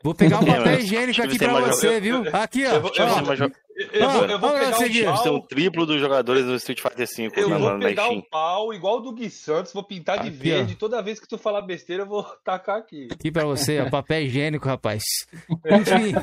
[0.06, 2.24] Vou pegar um papel higiênico aqui pra você, viu?
[2.32, 2.74] Aqui, ó.
[2.74, 3.08] eu vou- eu ó.
[3.24, 3.52] vou-
[3.92, 7.06] Eu, vou, eu vou pegar um têm pau, um triplo dos jogadores do Street Fighter
[7.08, 8.24] V eu na, vou pegar um Steam.
[8.32, 10.74] pau igual do Gui Santos, vou pintar de Aqui, verde.
[10.76, 10.80] ó.
[10.80, 13.08] Toda vez que tu falar besteira, eu vou tacar aqui.
[13.12, 15.02] Aqui pra você, ó, papel higiênico, rapaz.
[15.66, 16.14] Enfim,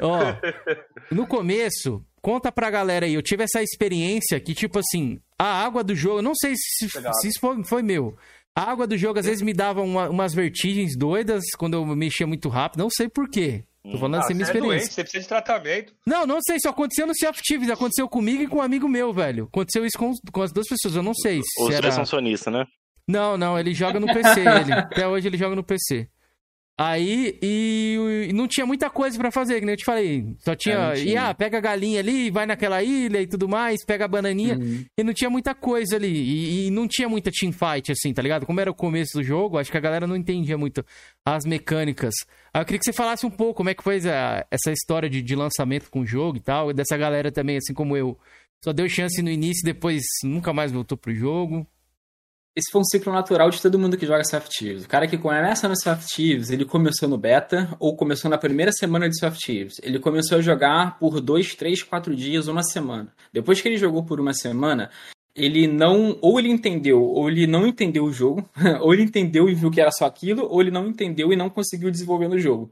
[0.00, 0.18] ó,
[1.10, 5.82] no começo, conta pra galera aí, eu tive essa experiência que, tipo assim, a água
[5.82, 8.16] do jogo, eu não sei se, se isso foi, foi meu.
[8.54, 12.26] A água do jogo às vezes me dava uma- umas vertigens doidas quando eu mexia
[12.26, 13.64] muito rápido, não sei por quê.
[13.82, 14.92] Tô falando Ah, assim, minha você é doente, experiência.
[14.94, 15.92] você precisa de tratamento.
[16.06, 19.44] Não, não sei, isso aconteceu no Thieves, aconteceu comigo e com um amigo meu, velho.
[19.44, 21.78] Aconteceu isso com, com as duas pessoas, eu não sei se Os era...
[21.80, 22.64] três são sonistas, né?
[23.08, 24.72] Não, não, ele joga no PC, ele.
[24.72, 26.08] Até hoje ele joga no PC.
[26.78, 30.34] Aí, e, e não tinha muita coisa pra fazer, que nem eu te falei.
[30.38, 31.12] Só tinha, É, tinha.
[31.12, 34.56] e ah, pega a galinha ali, vai naquela ilha e tudo mais, pega a bananinha.
[34.58, 34.84] Uhum.
[34.98, 36.08] E não tinha muita coisa ali.
[36.08, 38.46] E, e não tinha muita teamfight, assim, tá ligado?
[38.46, 40.84] Como era o começo do jogo, acho que a galera não entendia muito
[41.26, 42.14] as mecânicas.
[42.52, 45.08] Aí eu queria que você falasse um pouco como é que foi essa, essa história
[45.08, 46.70] de, de lançamento com o jogo e tal.
[46.70, 48.18] E dessa galera também, assim como eu.
[48.64, 51.66] Só deu chance no início, depois nunca mais voltou pro jogo.
[52.54, 54.84] Esse foi um ciclo natural de todo mundo que joga Soft Thieves.
[54.84, 58.70] O cara que começa no Soft Thieves, ele começou no beta ou começou na primeira
[58.72, 59.80] semana de Soft Thieves.
[59.82, 63.10] Ele começou a jogar por dois, três, quatro dias, uma semana.
[63.32, 64.90] Depois que ele jogou por uma semana,
[65.34, 66.18] ele não.
[66.20, 68.46] Ou ele entendeu, ou ele não entendeu o jogo,
[68.82, 71.48] ou ele entendeu e viu que era só aquilo, ou ele não entendeu e não
[71.48, 72.70] conseguiu desenvolver no jogo.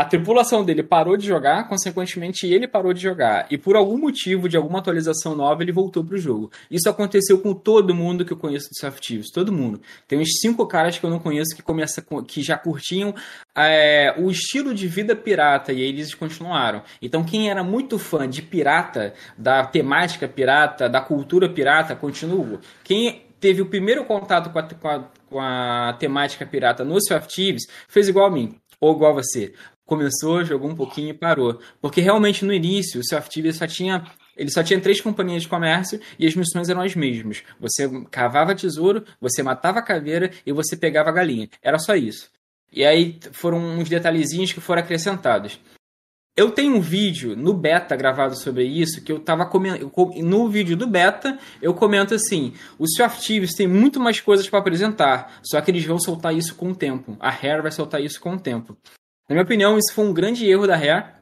[0.00, 3.48] A tripulação dele parou de jogar, consequentemente ele parou de jogar.
[3.50, 6.52] E por algum motivo, de alguma atualização nova, ele voltou pro jogo.
[6.70, 9.80] Isso aconteceu com todo mundo que eu conheço de Soft Thieves, todo mundo.
[10.06, 13.12] Tem uns cinco caras que eu não conheço que, começa, com- que já curtiam
[13.56, 16.80] é, o estilo de vida pirata e eles continuaram.
[17.02, 22.60] Então quem era muito fã de pirata, da temática pirata, da cultura pirata, continua.
[22.84, 27.18] Quem teve o primeiro contato com a, com a- com a temática pirata no Sea
[27.18, 29.52] of Thieves fez igual a mim, ou igual a você.
[29.88, 31.58] Começou, jogou um pouquinho e parou.
[31.80, 34.04] Porque realmente no início o Thieves só tinha.
[34.36, 37.42] Ele só tinha três companhias de comércio e as missões eram as mesmas.
[37.58, 41.48] Você cavava tesouro, você matava a caveira e você pegava a galinha.
[41.62, 42.30] Era só isso.
[42.70, 45.58] E aí foram uns detalhezinhos que foram acrescentados.
[46.36, 49.90] Eu tenho um vídeo no beta gravado sobre isso que eu tava comentando.
[50.22, 54.46] No vídeo do beta, eu comento assim: o Sea of Thieves tem muito mais coisas
[54.50, 57.16] para apresentar, só que eles vão soltar isso com o tempo.
[57.18, 58.76] A Rare vai soltar isso com o tempo.
[59.28, 61.12] Na minha opinião, isso foi um grande erro da Rare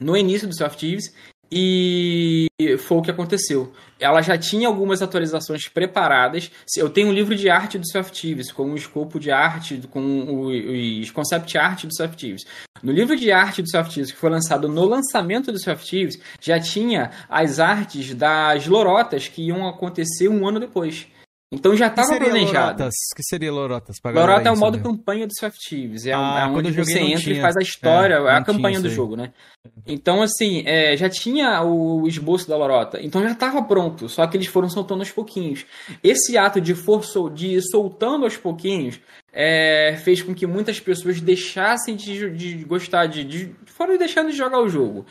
[0.00, 1.12] no início do of Thieves
[1.50, 2.46] e
[2.78, 3.72] foi o que aconteceu.
[3.98, 6.50] Ela já tinha algumas atualizações preparadas.
[6.76, 10.46] Eu tenho um livro de arte do of Thieves, com o escopo de arte, com
[10.46, 12.46] os concept art do of Thieves.
[12.82, 16.18] No livro de arte do of Thieves, que foi lançado no lançamento do of Thieves,
[16.40, 21.06] já tinha as artes das lorotas que iam acontecer um ano depois.
[21.50, 22.52] Então já estava planejado.
[22.78, 22.94] Lorotas?
[23.12, 23.96] O que seria Lorotas?
[24.04, 26.04] Lorota é o modo campanha do Soft Thieves.
[26.04, 27.38] É, Ah, é onde você entra tinha.
[27.38, 29.32] e faz a história, É, a campanha do jogo, né?
[29.86, 33.00] Então, assim, é, já tinha o esboço da Lorota.
[33.00, 34.08] Então já estava pronto.
[34.10, 35.64] Só que eles foram soltando aos pouquinhos.
[36.04, 39.00] Esse ato de, for, de ir soltando aos pouquinhos
[39.32, 43.54] é, fez com que muitas pessoas deixassem de, de gostar de, de.
[43.66, 45.06] foram deixando de jogar o jogo.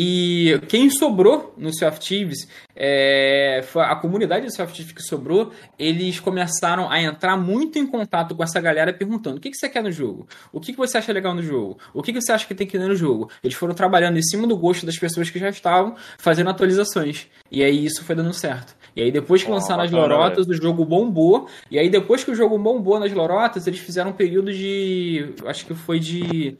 [0.00, 2.46] E quem sobrou no Sea of Thieves,
[2.76, 7.80] é, foi a comunidade do Sea of Thieves que sobrou, eles começaram a entrar muito
[7.80, 10.28] em contato com essa galera perguntando o que, que você quer no jogo?
[10.52, 11.78] O que, que você acha legal no jogo?
[11.92, 13.28] O que, que você acha que tem que ter no jogo?
[13.42, 17.26] Eles foram trabalhando em cima do gosto das pessoas que já estavam fazendo atualizações.
[17.50, 18.76] E aí isso foi dando certo.
[18.94, 21.48] E aí depois que Ó, lançaram as lorotas, o jogo bombou.
[21.68, 25.34] E aí depois que o jogo bombou nas lorotas, eles fizeram um período de...
[25.44, 26.56] acho que foi de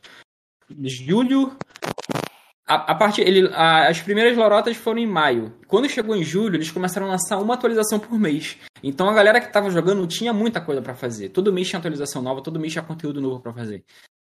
[0.82, 1.56] julho
[2.68, 5.52] a, a parte, ele, a- as primeiras lorotas foram em maio.
[5.66, 8.58] Quando chegou em julho, eles começaram a lançar uma atualização por mês.
[8.82, 11.30] Então a galera que tava jogando tinha muita coisa pra fazer.
[11.30, 13.82] Todo mês tinha atualização nova, todo mês tinha conteúdo novo pra fazer.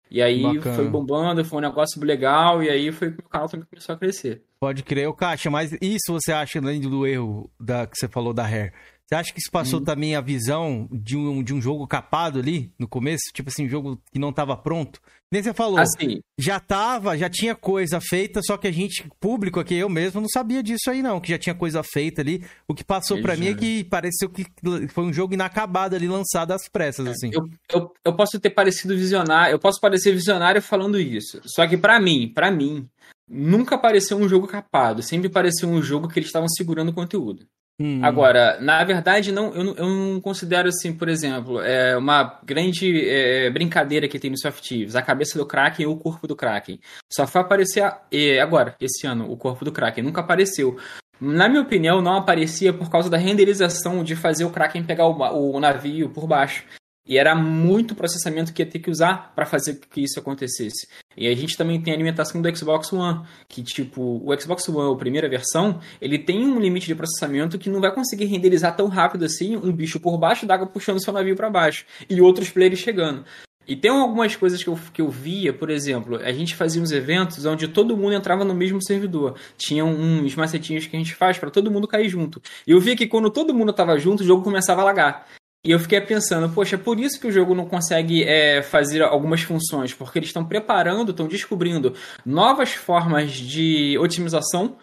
[0.09, 0.75] E aí Bacana.
[0.75, 3.97] foi bombando, foi um negócio legal, e aí foi que o canal também começou a
[3.97, 4.41] crescer.
[4.57, 8.33] Pode crer, o Caixa, mas isso você acha, além do erro da, que você falou
[8.33, 8.71] da Rare,
[9.07, 12.73] você acha que isso passou também a visão de um, de um jogo capado ali
[12.77, 13.23] no começo?
[13.33, 14.99] Tipo assim, um jogo que não tava pronto?
[15.31, 19.61] Nem você falou, Assim, já tava, já tinha coisa feita, só que a gente, público
[19.61, 22.43] aqui, eu mesmo, não sabia disso aí não, que já tinha coisa feita ali.
[22.67, 23.49] O que passou pra Exato.
[23.49, 24.45] mim é que pareceu que
[24.89, 27.31] foi um jogo inacabado ali, lançado às pressas, assim.
[27.33, 31.39] eu, eu, eu posso ter parecido visionário, eu posso parecer visionário falando isso.
[31.45, 32.89] Só que pra mim, pra mim,
[33.25, 35.01] nunca pareceu um jogo capado.
[35.01, 37.47] Sempre pareceu um jogo que eles estavam segurando o conteúdo.
[37.79, 38.03] Hum.
[38.03, 43.07] Agora, na verdade, não, eu, não, eu não considero assim, por exemplo, é uma grande
[43.07, 46.35] é, brincadeira que tem no Soft Thieves, a cabeça do Kraken ou o corpo do
[46.35, 46.79] Kraken.
[47.11, 50.03] Só foi aparecer é, agora, esse ano, o corpo do Kraken.
[50.03, 50.75] Nunca apareceu.
[51.21, 55.55] Na minha opinião, não aparecia por causa da renderização de fazer o Kraken pegar o,
[55.55, 56.63] o navio por baixo.
[57.07, 60.87] E era muito processamento que ia ter que usar para fazer que isso acontecesse.
[61.15, 64.93] E a gente também tem a alimentação do Xbox One, que tipo, o Xbox One,
[64.93, 68.87] a primeira versão, ele tem um limite de processamento que não vai conseguir renderizar tão
[68.87, 72.79] rápido assim um bicho por baixo d'água puxando seu navio para baixo e outros players
[72.79, 73.23] chegando.
[73.67, 76.91] E tem algumas coisas que eu, que eu via, por exemplo, a gente fazia uns
[76.91, 79.37] eventos onde todo mundo entrava no mesmo servidor.
[79.57, 82.41] Tinham uns macetinhos que a gente faz para todo mundo cair junto.
[82.65, 85.27] E eu via que quando todo mundo tava junto, o jogo começava a lagar.
[85.65, 89.01] E eu fiquei pensando, poxa, é por isso que o jogo não consegue é, fazer
[89.01, 91.93] algumas funções, porque eles estão preparando, estão descobrindo
[92.25, 94.77] novas formas de otimização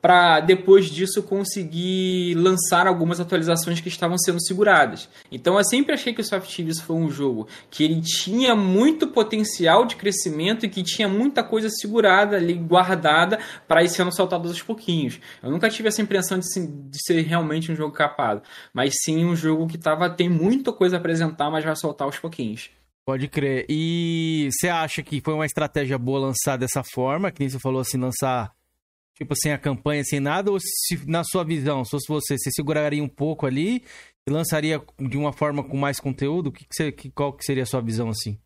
[0.00, 5.08] para depois disso conseguir lançar algumas atualizações que estavam sendo seguradas.
[5.30, 9.06] Então eu sempre achei que o Soft Thieves foi um jogo que ele tinha muito
[9.08, 13.38] potencial de crescimento e que tinha muita coisa segurada ali, guardada,
[13.68, 15.20] para ir sendo soltado aos pouquinhos.
[15.42, 18.42] Eu nunca tive essa impressão de, de, ser realmente um jogo capado,
[18.72, 22.18] mas sim um jogo que tava, tem muita coisa a apresentar, mas vai soltar aos
[22.18, 22.70] pouquinhos.
[23.04, 23.66] Pode crer.
[23.68, 27.80] E você acha que foi uma estratégia boa lançar dessa forma, que nem você falou
[27.80, 28.52] assim, lançar
[29.20, 32.50] tipo sem a campanha, sem nada, ou se na sua visão, se fosse você, você
[32.50, 33.84] seguraria um pouco ali
[34.26, 36.50] e lançaria de uma forma com mais conteúdo?
[36.50, 38.38] Que que você, que, qual que seria a sua visão assim?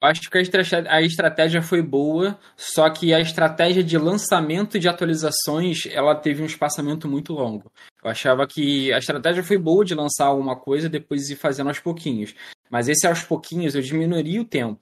[0.00, 6.12] Acho que a estratégia, foi boa, só que a estratégia de lançamento de atualizações ela
[6.16, 7.70] teve um espaçamento muito longo.
[8.02, 11.68] Eu achava que a estratégia foi boa de lançar alguma coisa e depois ir fazendo
[11.68, 12.34] aos pouquinhos.
[12.68, 14.80] Mas esse aos pouquinhos eu diminuiria o tempo.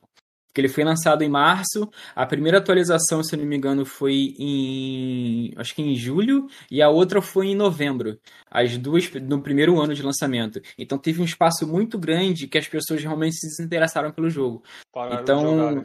[0.50, 5.52] Porque ele foi lançado em março, a primeira atualização, se não me engano, foi em.
[5.56, 8.18] acho que em julho, e a outra foi em novembro.
[8.50, 10.60] As duas no primeiro ano de lançamento.
[10.76, 14.62] Então teve um espaço muito grande que as pessoas realmente se interessaram pelo jogo.
[14.92, 15.40] Pararam então.
[15.40, 15.84] Jogar, né?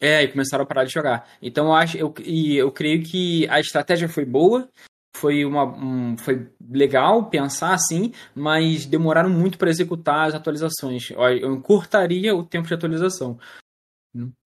[0.00, 1.28] É, e começaram a parar de jogar.
[1.42, 4.68] Então eu acho, eu, e eu creio que a estratégia foi boa,
[5.16, 11.10] foi uma um, foi legal pensar assim, mas demoraram muito para executar as atualizações.
[11.10, 13.38] Eu, eu encurtaria o tempo de atualização.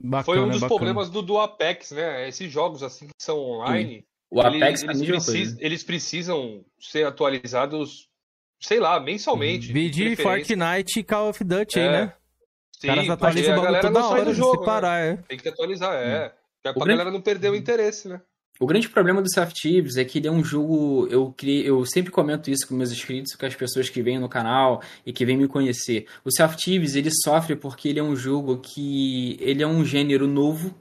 [0.00, 0.68] Bacana, Foi um dos bacana.
[0.68, 2.28] problemas do, do Apex, né?
[2.28, 4.04] Esses jogos assim que são online, Sim.
[4.30, 8.08] o Apex eles, eles, precis, eles, precisam ser atualizados,
[8.60, 9.72] sei lá, mensalmente.
[9.72, 11.82] Vídeo Fortnite e Call of Duty é.
[11.82, 12.14] aí, né?
[12.72, 15.10] Sim, Os caras atualizam o bagulho toda hora, do jogo, se parar, né?
[15.12, 15.16] é.
[15.28, 16.26] Tem que atualizar, é.
[16.26, 16.30] Hum.
[16.62, 16.88] Pra grande...
[16.90, 18.20] galera não perder o interesse, né?
[18.62, 21.08] O grande problema do Soft Thieves é que ele é um jogo.
[21.10, 21.34] Eu,
[21.64, 25.12] eu sempre comento isso com meus inscritos, com as pessoas que vêm no canal e
[25.12, 26.06] que vêm me conhecer.
[26.24, 29.36] O Soft Thieves ele sofre porque ele é um jogo que.
[29.40, 30.72] Ele é um gênero novo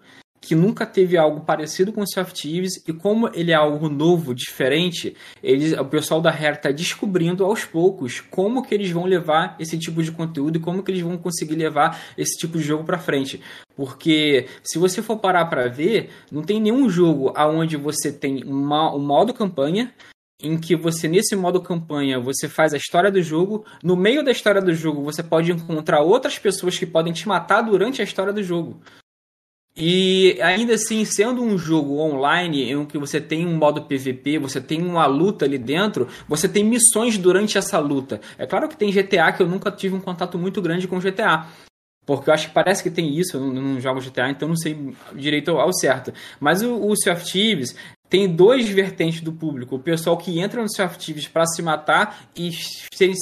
[0.42, 3.88] que nunca teve algo parecido com o Sea of Thieves e como ele é algo
[3.88, 9.06] novo, diferente, eles, o pessoal da Rare está descobrindo aos poucos como que eles vão
[9.06, 12.64] levar esse tipo de conteúdo e como que eles vão conseguir levar esse tipo de
[12.64, 13.39] jogo para frente.
[13.76, 18.94] Porque se você for parar para ver, não tem nenhum jogo aonde você tem uma,
[18.96, 19.94] um modo campanha,
[20.42, 24.32] em que você nesse modo campanha você faz a história do jogo, no meio da
[24.32, 28.34] história do jogo você pode encontrar outras pessoas que podem te matar durante a história
[28.34, 28.82] do jogo.
[29.76, 34.59] E ainda assim, sendo um jogo online em que você tem um modo PVP, você
[34.59, 38.19] tem uma luta ali dentro, você tem missões durante essa luta.
[38.38, 41.47] É claro que tem GTA que eu nunca tive um contato muito grande com GTA.
[42.05, 44.93] Porque eu acho que parece que tem isso, eu não, jogo GTA, então não sei
[45.15, 46.11] direito ao certo.
[46.39, 47.76] Mas o, o Sea of Thieves,
[48.12, 49.78] tem dois vertentes do público.
[49.78, 52.51] O pessoal que entra no Self-Tives para se matar e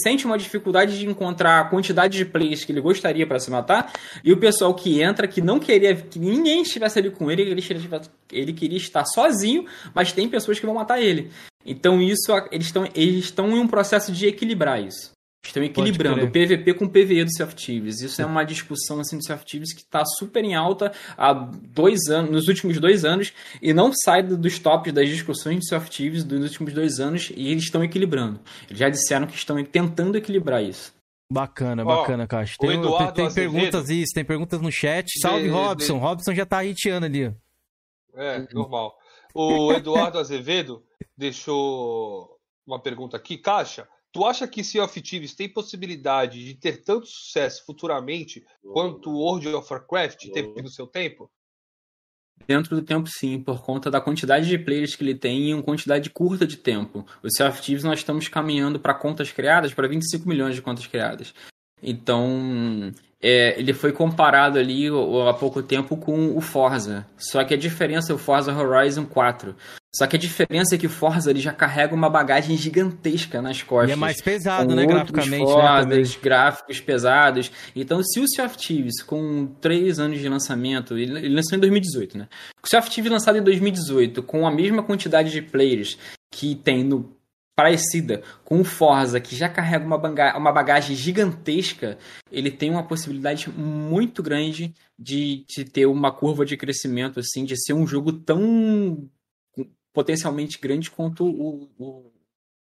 [0.01, 3.93] sente uma dificuldade de encontrar a quantidade de players que ele gostaria para se matar.
[4.23, 7.63] E o pessoal que entra que não queria que ninguém estivesse ali com ele, ele
[8.31, 9.63] ele queria estar sozinho,
[9.93, 11.29] mas tem pessoas que vão matar ele.
[11.63, 15.11] Então isso eles estão eles estão em um processo de equilibrar isso.
[15.45, 18.01] Estão equilibrando o PVP com o PVE do Thieves.
[18.01, 22.29] Isso é uma discussão assim do Thieves que está super em alta há dois anos,
[22.29, 26.41] nos últimos dois anos, e não sai dos tops das discussões de Self Thieves dos
[26.41, 28.39] últimos dois anos, e eles estão equilibrando.
[28.67, 30.93] Eles já disseram que estão tentando equilibrar isso.
[31.31, 32.55] Bacana, bacana, Caixa.
[32.59, 35.07] Tem, tem, tem perguntas isso, tem perguntas no chat.
[35.21, 35.93] Salve, de, Robson.
[35.93, 35.99] De...
[35.99, 37.33] Robson já tá hitiando ali.
[38.15, 38.95] É, normal.
[39.33, 40.83] O Eduardo Azevedo
[41.15, 42.35] deixou
[42.65, 43.37] uma pergunta aqui.
[43.37, 49.11] Caixa, Tu acha que Sea of Thieves tem possibilidade de ter tanto sucesso futuramente quanto
[49.11, 51.29] World of Warcraft teve no seu tempo?
[52.47, 55.61] Dentro do tempo, sim, por conta da quantidade de players que ele tem em uma
[55.61, 57.05] quantidade curta de tempo.
[57.21, 60.87] O Sea of Thieves nós estamos caminhando para contas criadas, para 25 milhões de contas
[60.87, 61.33] criadas.
[61.81, 64.87] Então, é, ele foi comparado ali
[65.27, 67.05] há pouco tempo com o Forza.
[67.17, 69.55] Só que a diferença é o Forza Horizon 4.
[69.93, 73.63] Só que a diferença é que o Forza ele já carrega uma bagagem gigantesca nas
[73.63, 73.89] costas.
[73.89, 75.31] E é mais pesado, né, graficamente.
[75.31, 77.51] Né, Forzas, né, gráficos pesados.
[77.75, 81.61] Então, se o Sea of Thieves, com 3 anos de lançamento, ele, ele lançou em
[81.61, 82.27] 2018, né?
[82.63, 85.97] O Sea of Thieves lançado em 2018, com a mesma quantidade de players
[86.31, 87.18] que tem no
[87.59, 89.97] parecida com o Forza, que já carrega uma,
[90.37, 91.97] uma bagagem gigantesca,
[92.31, 97.61] ele tem uma possibilidade muito grande de, de ter uma curva de crescimento, assim, de
[97.61, 99.09] ser um jogo tão
[99.91, 102.08] potencialmente grande quanto o, o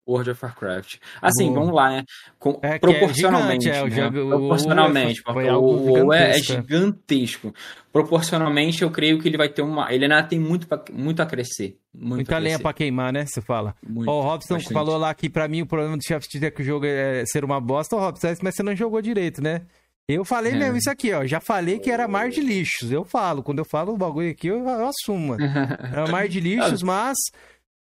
[0.06, 0.96] World of Warcraft.
[1.20, 2.04] Assim, vamos lá, né?
[2.38, 3.68] Com, é, proporcionalmente.
[3.68, 4.12] É gigante, é, né?
[4.12, 5.22] jogo, proporcionalmente.
[5.26, 7.52] O, o, o WoW é, é gigantesco.
[7.92, 9.92] Proporcionalmente, eu creio que ele vai ter uma.
[9.92, 11.78] Ele ainda tem muito, pra, muito a crescer.
[11.92, 13.26] Muito Muita lenha pra queimar, né?
[13.26, 13.74] Você fala.
[13.86, 14.72] Muito, o Robson bastante.
[14.72, 17.44] falou lá que pra mim o problema do Chef é que o jogo é ser
[17.44, 17.96] uma bosta.
[17.96, 19.62] Ô, Robson, mas você não jogou direito, né?
[20.08, 20.56] Eu falei é.
[20.56, 21.24] mesmo isso aqui, ó.
[21.26, 22.92] Já falei que era mar de lixos.
[22.92, 23.42] Eu falo.
[23.42, 25.34] Quando eu falo o bagulho aqui, eu, eu assumo.
[25.34, 27.16] Era mar de lixos, mas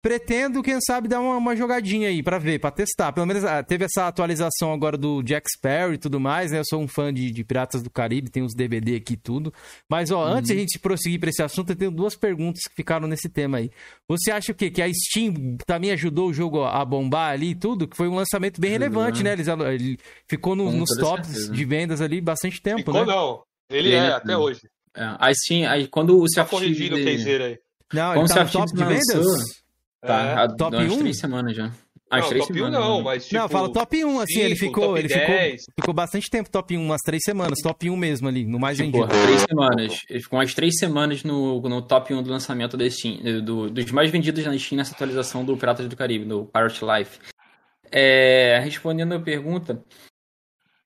[0.04, 3.14] pretendo, quem sabe, dar uma, uma jogadinha aí pra ver, pra testar.
[3.14, 6.60] Pelo menos ah, teve essa atualização agora do Jack Sparrow e tudo mais, né?
[6.60, 9.54] Eu sou um fã de, de Piratas do Caribe, tem os DVD aqui e tudo.
[9.90, 12.76] Mas, ó, antes de a gente prosseguir pra esse assunto, eu tenho duas perguntas que
[12.76, 13.72] ficaram nesse tema aí.
[14.10, 14.70] Você acha o quê?
[14.70, 17.88] Que a Steam também ajudou o jogo a bombar ali e tudo?
[17.88, 19.32] Que foi um lançamento bem relevante, né?
[19.32, 19.98] Eles, ele
[20.28, 21.54] ficou no- nos tops certeza.
[21.54, 23.06] de vendas ali bastante tempo, Ficou né?
[23.06, 23.42] não.
[23.70, 24.60] Ele Ele é, é- até hoje.
[24.96, 27.58] É, aí sim, aí quando o Tá of corrigindo o caseiro aí.
[27.94, 29.16] Não, Como ele tá no se a top de vendas?
[29.16, 29.63] lançou-
[30.06, 30.34] Tá, É.
[30.36, 31.00] há Top umas um?
[31.00, 31.72] três semanas já.
[32.10, 32.80] As não, três top 1 semanas.
[32.80, 33.04] não, né?
[33.06, 33.42] mas tipo...
[33.42, 35.20] não, fala top 1, assim, ele cinco, ficou, ele 10.
[35.22, 38.78] ficou, ficou bastante tempo top 1, umas três semanas, top 1 mesmo ali, no mais
[38.78, 39.08] vendido.
[39.08, 40.04] três semanas.
[40.08, 43.92] Ele ficou umas três semanas no, no top 1 do lançamento da Steam, do- dos
[43.92, 47.18] mais vendidos na Steam nessa atualização do Piratas do Caribe, do Pirate Life.
[47.92, 49.82] É, respondendo a pergunta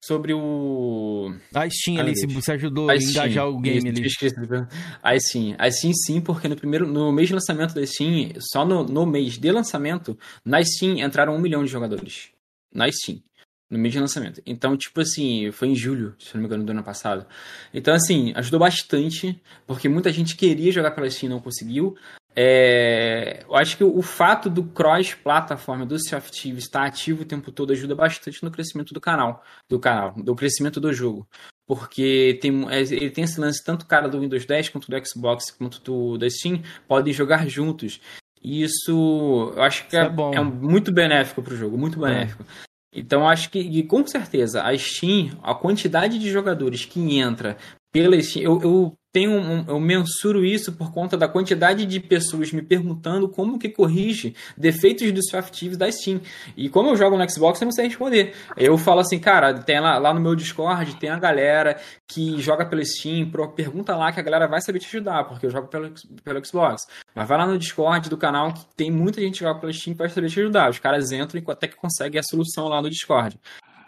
[0.04, 1.34] sobre o.
[1.54, 4.68] A Steam Ah, ali, se você ajudou a A Steam, engajar o game isso, ali.
[5.04, 5.56] A Steam.
[5.58, 9.06] A Steam sim, porque no primeiro, no mês de lançamento da Steam, só no, no
[9.06, 12.30] mês de lançamento, na Steam entraram um milhão de jogadores.
[12.74, 13.22] Na Steam.
[13.70, 14.42] No mês de lançamento.
[14.46, 17.26] Então, tipo assim, foi em julho, se não me engano, do ano passado.
[17.74, 21.98] Então, assim, ajudou bastante, porque muita gente queria jogar pela Steam e não conseguiu.
[22.40, 27.26] É, eu acho que o fato do cross-plataforma do Sea of Thieves estar ativo o
[27.26, 31.28] tempo todo ajuda bastante no crescimento do canal, do canal, do crescimento do jogo.
[31.66, 35.08] Porque tem, é, ele tem esse lance, tanto o cara do Windows 10 quanto do
[35.08, 38.00] Xbox, quanto do, da Steam, podem jogar juntos.
[38.40, 42.46] E isso eu acho que é, é é muito benéfico pro jogo, muito benéfico.
[42.94, 47.58] Então eu acho que, e com certeza, a Steam, a quantidade de jogadores que entra
[47.92, 52.52] pela Steam, eu, eu tenho um, eu mensuro isso por conta da quantidade de pessoas
[52.52, 56.22] me perguntando como que corrige defeitos dos softs da Steam.
[56.56, 58.36] E como eu jogo no Xbox, eu não sei responder.
[58.56, 62.64] Eu falo assim, cara, tem lá, lá no meu Discord, tem a galera que joga
[62.64, 65.92] pela Steam, pergunta lá que a galera vai saber te ajudar, porque eu jogo pelo,
[66.24, 66.86] pelo Xbox.
[67.16, 69.96] Mas vai lá no Discord do canal que tem muita gente que joga pela Steam
[69.96, 70.70] vai saber te ajudar.
[70.70, 73.40] Os caras entram e até que conseguem a solução lá no Discord.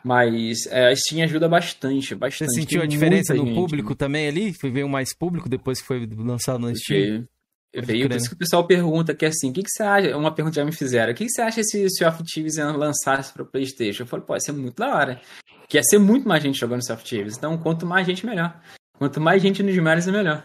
[0.04, 2.54] Mas é, a Steam ajuda bastante, Você bastante.
[2.54, 3.56] sentiu a diferença no gente.
[3.56, 4.54] público também ali?
[4.54, 7.00] Foi veio mais público depois que foi lançado na Steam?
[7.00, 7.28] Veio.
[7.74, 8.30] Pode Veio, por isso né?
[8.30, 10.18] que o pessoal pergunta que é assim, o que, que você acha?
[10.18, 12.56] Uma pergunta já me fizeram, o que, que você acha se o Sea of Thieves
[12.58, 14.04] lançasse para Playstation?
[14.04, 15.22] Eu falei, pô, ia ser muito da hora.
[15.68, 17.38] Que ia ser muito mais gente jogando of Thieves.
[17.38, 18.60] Então, quanto mais gente, melhor.
[18.98, 20.44] Quanto mais gente nos mares, é melhor.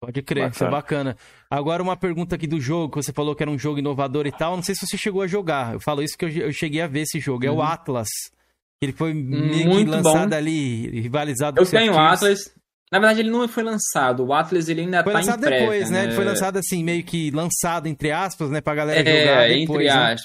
[0.00, 1.14] Pode crer, isso é bacana.
[1.50, 4.32] Agora uma pergunta aqui do jogo, que você falou que era um jogo inovador e
[4.32, 4.56] tal.
[4.56, 5.74] Não sei se você chegou a jogar.
[5.74, 7.44] Eu falo isso que eu, eu cheguei a ver esse jogo.
[7.44, 7.62] É o Uhum.
[7.62, 8.08] Atlas.
[8.82, 10.36] Ele foi meio que Muito lançado bom.
[10.36, 11.98] ali, rivalizado Eu tenho o.
[11.98, 12.52] Atlas.
[12.92, 14.24] Na verdade, ele não foi lançado.
[14.24, 16.04] O Atlas ele ainda Foi tá lançado em prévia, depois, né?
[16.04, 18.60] Ele foi lançado assim, meio que lançado, entre aspas, né?
[18.60, 20.16] Pra galera jogar É, depois, entre né?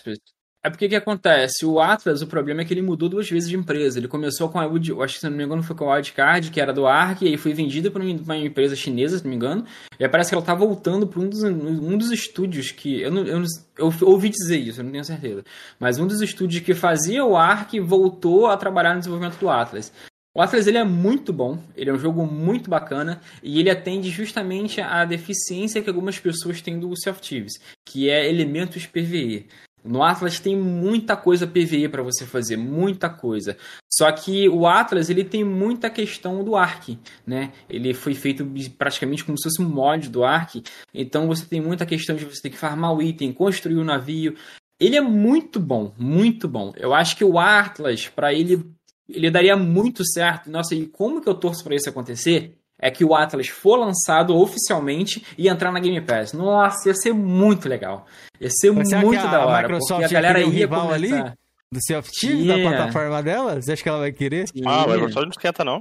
[0.64, 1.66] É porque que acontece?
[1.66, 3.98] O Atlas, o problema é que ele mudou duas vezes de empresa.
[3.98, 6.52] Ele começou com a, Wood- acho que se não me engano foi com a Wildcard,
[6.52, 9.36] que era do Ark, e aí foi vendida para uma empresa chinesa, se não me
[9.38, 9.66] engano.
[10.00, 13.02] E parece que ela tá voltando para um dos, um dos estúdios que.
[13.02, 13.48] Eu, não, eu, não-
[13.80, 15.44] eu ouvi dizer isso, eu não tenho certeza.
[15.80, 19.92] Mas um dos estúdios que fazia o Ark voltou a trabalhar no desenvolvimento do Atlas.
[20.34, 24.10] O Atlas ele é muito bom, ele é um jogo muito bacana e ele atende
[24.12, 27.54] justamente à deficiência que algumas pessoas têm do of Thieves,
[27.86, 29.48] que é elementos PvE.
[29.84, 33.58] No Atlas tem muita coisa PvE para você fazer, muita coisa.
[33.92, 37.52] Só que o Atlas ele tem muita questão do Ark, né?
[37.70, 40.64] Ele foi feito praticamente como se fosse um mod do Ark,
[40.94, 44.36] então você tem muita questão de você ter que farmar o item, construir o navio.
[44.80, 46.74] Ele é muito bom, muito bom.
[46.76, 48.64] Eu acho que o Atlas, para ele
[49.14, 50.50] ele daria muito certo.
[50.50, 52.58] Nossa, e como que eu torço para isso acontecer?
[52.82, 56.34] É que o Atlas for lançado oficialmente e entrar na Game Pass.
[56.34, 58.08] Nossa, ia ser muito legal.
[58.40, 59.62] Ia ser Mas será que muito a da hora.
[59.68, 61.10] Microsoft porque a galera ia rival ali?
[61.10, 61.36] começar.
[61.74, 62.78] Do Sea of Thieves, da Yeah.
[62.78, 63.62] plataforma dela?
[63.62, 64.46] Você acha que ela vai querer?
[64.66, 65.78] Ah, a Microsoft não esquenta, não.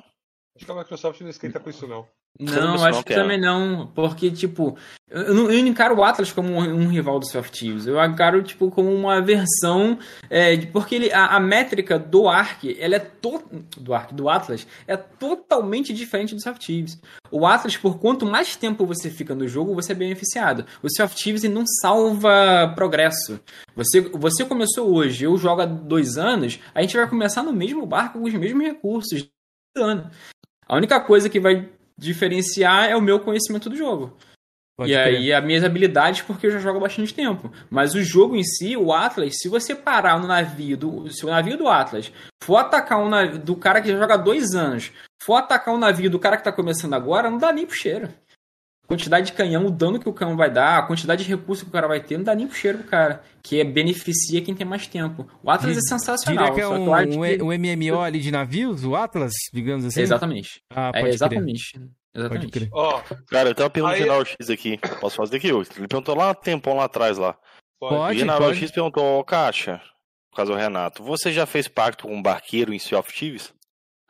[0.56, 2.06] Acho que a Microsoft não esquenta com isso, não.
[2.38, 3.90] Não, acho não que também não.
[3.94, 4.76] Porque, tipo,
[5.10, 7.86] eu não, eu encaro o Atlas como um, um rival do Thieves.
[7.86, 9.98] Eu encaro, tipo, como uma versão.
[10.30, 13.42] é, porque ele, a, a métrica do Ark, ela é to,
[13.76, 16.98] do Ark, do Atlas, é totalmente diferente do Thieves.
[17.30, 20.64] O Atlas, por quanto mais tempo você fica no jogo, você é beneficiado.
[20.82, 20.88] O
[21.44, 23.38] ele não salva progresso.
[23.76, 27.84] Você, você começou hoje, eu jogo há dois anos, a gente vai começar no mesmo
[27.84, 29.28] barco com os mesmos recursos.
[29.76, 30.10] Ano.
[30.66, 31.68] A única coisa que vai
[32.00, 34.16] diferenciar é o meu conhecimento do jogo.
[34.76, 35.16] Pode e crer.
[35.16, 37.52] aí as minhas habilidades, porque eu já jogo há bastante tempo.
[37.68, 41.12] Mas o jogo em si, o Atlas, se você parar no navio do.
[41.12, 42.10] Se o navio do Atlas
[42.42, 44.90] for atacar um navio do cara que já joga há dois anos,
[45.22, 48.08] for atacar um navio do cara que tá começando agora, não dá nem pro cheiro.
[48.90, 51.68] Quantidade de canhão, o dano que o canhão vai dar, a quantidade de recursos que
[51.68, 53.22] o cara vai ter, não dá nem pro cheiro do cara.
[53.40, 55.28] Que é, beneficia quem tem mais tempo.
[55.44, 56.44] O Atlas é sensacional.
[56.46, 59.84] Diria que é um, acho um, que- um MMO ali de navios, o Atlas, digamos
[59.84, 60.00] assim?
[60.00, 60.60] Exatamente.
[60.70, 61.14] Ah, É, pode crer.
[61.14, 61.72] exatamente.
[61.78, 62.50] Pode Exatamente.
[62.50, 62.68] crer.
[62.72, 64.76] Ó, Cara, eu tenho uma pergunta Aí- geral X aqui.
[65.00, 65.46] Posso fazer aqui?
[65.46, 67.36] Ele perguntou lá um tempão lá atrás lá.
[67.78, 68.58] Pode, e na pode.
[68.58, 69.80] X perguntou, ô Caixa,
[70.32, 73.54] por causa do Renato, você já fez pacto com um barqueiro em Sea of Thieves?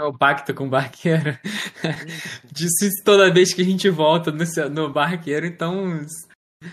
[0.00, 1.36] É o pacto com o barqueiro.
[2.50, 6.00] Disse isso toda vez que a gente volta no, no barqueiro, então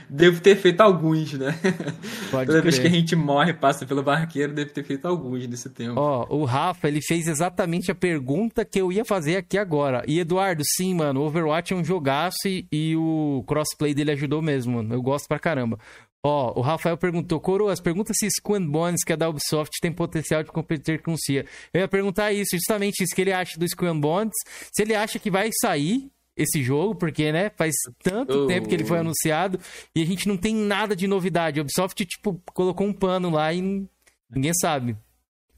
[0.10, 1.54] devo ter feito alguns, né?
[2.32, 2.92] Pode Toda vez que crer.
[2.94, 6.00] a gente morre passa pelo barqueiro, devo ter feito alguns nesse tempo.
[6.00, 10.04] Ó, o Rafa, ele fez exatamente a pergunta que eu ia fazer aqui agora.
[10.08, 14.76] E Eduardo, sim, mano, Overwatch é um jogaço e, e o crossplay dele ajudou mesmo,
[14.76, 14.94] mano.
[14.94, 15.78] Eu gosto pra caramba.
[16.24, 19.92] Ó, o Rafael perguntou, Coroas, pergunta se Skull and Bones, que é da Ubisoft, tem
[19.94, 21.46] potencial de competir com o CIA.
[21.74, 24.34] Eu ia perguntar isso, justamente isso que ele acha do Skull and Bones.
[24.74, 27.74] Se ele acha que vai sair esse jogo, porque, né, faz
[28.04, 28.48] tanto Oh.
[28.48, 29.60] tempo que ele foi anunciado
[29.96, 31.60] e a gente não tem nada de novidade.
[31.60, 33.88] A Ubisoft, tipo, colocou um pano lá e
[34.30, 34.96] ninguém sabe.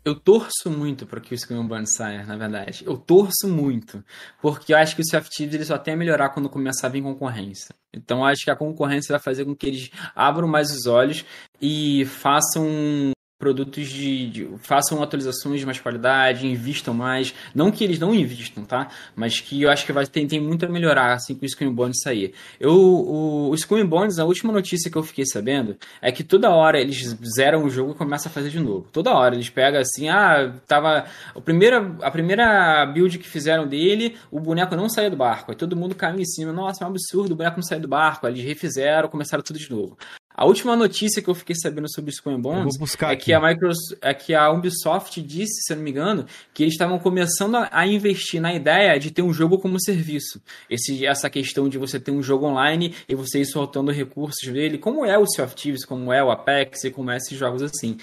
[0.04, 2.84] Eu torço muito para que o and Bones saia, na verdade.
[2.86, 4.04] Eu torço muito.
[4.42, 7.04] Porque eu acho que o Thieves ele só tem a melhorar quando começar a vir
[7.04, 7.76] concorrência.
[7.94, 11.26] Então acho que a concorrência vai fazer com que eles abram mais os olhos
[11.62, 17.98] e façam produtos de, de- façam atualizações de mais qualidade, invistam mais, não que eles
[17.98, 18.90] não invistam, tá?
[19.16, 21.74] Mas que eu acho que vai tem, tem muito a melhorar assim que o and
[21.74, 22.34] Bones sair.
[22.60, 26.80] Eu o, o Bones, a última notícia que eu fiquei sabendo é que toda hora
[26.80, 28.88] eles zeram o jogo e começam a fazer de novo.
[28.92, 34.18] Toda hora eles pegam assim, ah, tava a primeira a primeira build que fizeram dele,
[34.30, 35.52] o boneco não saía do barco.
[35.52, 37.88] Aí todo mundo caiu em cima, nossa, é um absurdo, o boneco não saiu do
[37.88, 38.28] barco.
[38.28, 39.98] Aí eles refizeram, começaram tudo de novo.
[40.40, 43.12] A última notícia que eu fiquei sabendo sobre o Skull and Eu Bones vou buscar
[43.12, 46.64] é que a Microsoft, é que a Ubisoft disse, se eu não me engano, que
[46.64, 50.42] eles estavam começando a, a investir na ideia de ter um jogo como serviço.
[50.70, 54.78] Esse, essa questão de você ter um jogo online e você ir soltando recursos dele,
[54.78, 57.62] como é o Sea of Thieves, como é o Apex e como é esses jogos
[57.62, 57.98] assim.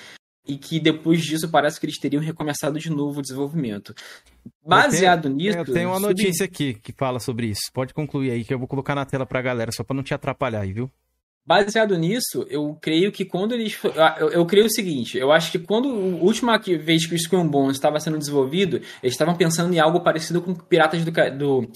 [0.46, 3.94] E que depois disso parece que eles teriam recomeçado de novo o desenvolvimento.
[4.62, 5.56] Baseado nisso.
[5.56, 7.62] Eu tenho uma notícia aqui que fala sobre isso.
[7.72, 10.12] Pode concluir aí que eu vou colocar na tela pra galera, só pra não te
[10.12, 10.90] atrapalhar aí, viu?
[11.47, 13.73] Baseado nisso, eu creio que quando eles.
[13.74, 15.93] fo- Eu, eu creio o seguinte: eu acho que quando a
[16.24, 20.43] última vez que o and Bones estava sendo desenvolvido, eles estavam pensando em algo parecido
[20.43, 21.10] com Piratas do.
[21.12, 21.70] Do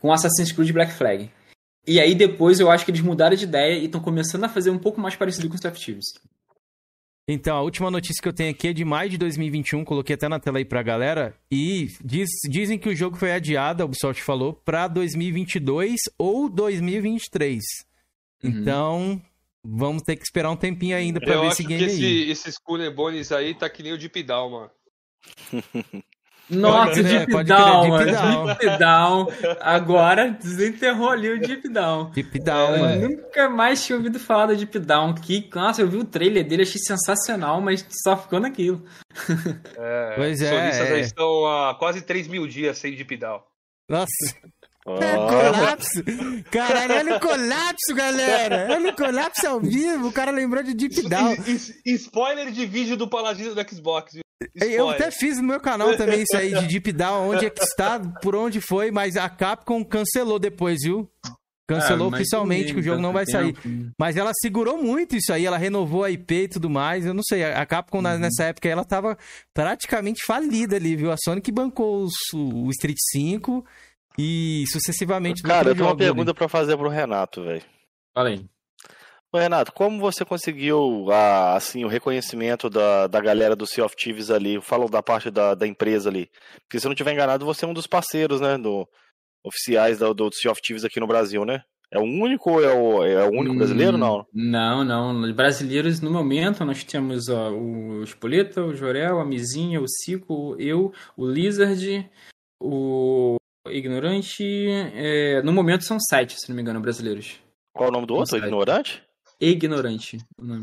[0.00, 1.28] com Assassin's Creed Black Flag.
[1.84, 4.70] E aí depois eu acho que eles mudaram de ideia e estão começando a fazer
[4.70, 6.04] um pouco mais parecido com os Sea of Thieves.
[7.30, 10.28] Então, a última notícia que eu tenho aqui é de maio de 2021, coloquei até
[10.28, 11.34] na tela aí pra galera.
[11.52, 17.62] E diz- dizem que o jogo foi adiado, a Ubisoft falou, pra 2022 ou 2023.
[18.42, 18.50] Uhum.
[18.50, 19.22] Então,
[19.64, 22.30] vamos ter que esperar um tempinho ainda pra Eu ver esse que game esse, aí.
[22.30, 24.70] esse Skull and Bones aí tá que nem o Deep Down, mano.
[26.50, 28.12] Nossa, crer, Deep pode crer, Down, Deep mano.
[28.12, 28.46] Down.
[28.46, 29.26] Deep Down.
[29.60, 32.10] Agora desenterrou ali o Deep Down.
[32.10, 33.08] Deep Down, Eu mano.
[33.10, 35.14] nunca mais tinha ouvido falar do Deep Down.
[35.14, 38.82] Que, nossa, eu vi o trailer dele, achei sensacional, mas só ficou naquilo.
[39.76, 41.00] É, Pois é, solistas é.
[41.00, 43.42] estão há quase 3 mil dias sem Deep Down.
[43.90, 44.08] Nossa,
[45.00, 46.02] É colapso.
[46.50, 48.68] Caralho, olha o colapso, galera.
[48.70, 50.08] Olha o colapso ao vivo.
[50.08, 51.34] O cara lembrou de Deep Down.
[51.46, 54.12] E- e- Spoiler de vídeo do Paladino do Xbox.
[54.14, 54.22] viu?
[54.54, 54.94] Eu Spoiler.
[54.94, 57.98] até fiz no meu canal também isso aí de Deep Down, onde é que está,
[58.22, 61.08] por onde foi, mas a Capcom cancelou depois, viu?
[61.68, 63.52] Cancelou Ah, oficialmente também, que o jogo não vai sair.
[63.52, 63.90] tempo.
[64.00, 67.04] Mas ela segurou muito isso aí, ela renovou a IP e tudo mais.
[67.04, 69.18] Eu não sei, a Capcom na- nessa época ela tava
[69.52, 71.12] praticamente falida ali, viu?
[71.12, 73.66] A Sony que bancou os- o Street 5
[74.18, 77.62] e sucessivamente Cara, eu tenho uma pergunta pra fazer pro Renato, velho.
[78.14, 78.44] Fala aí.
[79.32, 83.94] Ô, Renato, como você conseguiu a- assim, o reconhecimento da, da galera do Sea of
[83.94, 84.58] Thieves ali?
[84.60, 86.30] Fala da parte da, da empresa ali.
[86.62, 88.56] Porque se eu não estiver enganado, você é um dos parceiros, né?
[88.56, 88.88] Do,
[89.44, 91.62] oficiais do, do Sea of Thieves aqui no Brasil, né?
[91.90, 94.26] É o único ou é o, é o único brasileiro, Hum, não?
[94.32, 95.32] Não, não.
[95.34, 100.92] Brasileiros, no momento, nós temos ó, o Spoleta, o Jorel, a Mizinha, o Cico, eu,
[101.16, 102.10] o Lizard,
[102.62, 103.36] o
[103.70, 104.44] Ignorante.
[104.94, 107.36] é, no momento são sete, se não me engano, brasileiros.
[107.72, 108.30] Qual é o nome do outro?
[108.30, 108.40] Sei.
[108.40, 109.02] Ignorante?
[109.40, 110.62] Ignorante, o nome.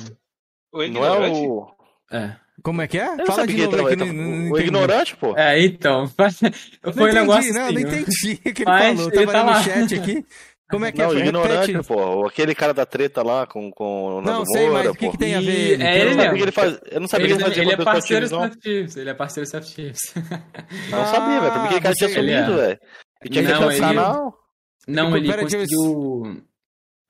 [0.71, 1.39] O Não é ignorante?
[1.47, 1.67] o.
[2.11, 2.35] É.
[2.63, 3.07] Como é que é?
[3.21, 5.35] Eu Fala de novo tava- não, não O ignorante, pô.
[5.37, 6.09] É, então.
[6.83, 7.73] Não Foi um negócio não, assim.
[7.73, 7.99] não né?
[7.99, 9.11] entendi o que ele Mas falou.
[9.13, 9.63] ele Tava tá lendo no lá.
[9.63, 10.25] chat aqui.
[10.69, 11.13] Como é que Não, é?
[11.13, 11.87] o ignorante, Repete.
[11.87, 12.25] pô.
[12.25, 15.09] Aquele cara da treta lá com, com o Nando Não, sei, mas Moura, o que,
[15.11, 15.71] que tem a ver?
[15.73, 15.83] ele?
[15.83, 16.79] é Eu ele não sabia que ele faz...
[16.91, 18.27] Eu não sabia Ele, que ele fazia ele é parceiro.
[18.27, 19.99] Soft Chips, ele é parceiro do Soft Chips.
[20.89, 21.51] Não sabia, velho.
[21.53, 22.13] Pra mim que ele cara tinha é.
[22.13, 22.79] sumido, velho.
[23.21, 24.37] Ele tinha Não, fechado o ele- canal.
[24.87, 26.43] Não, Pera, ele eu conseguiu.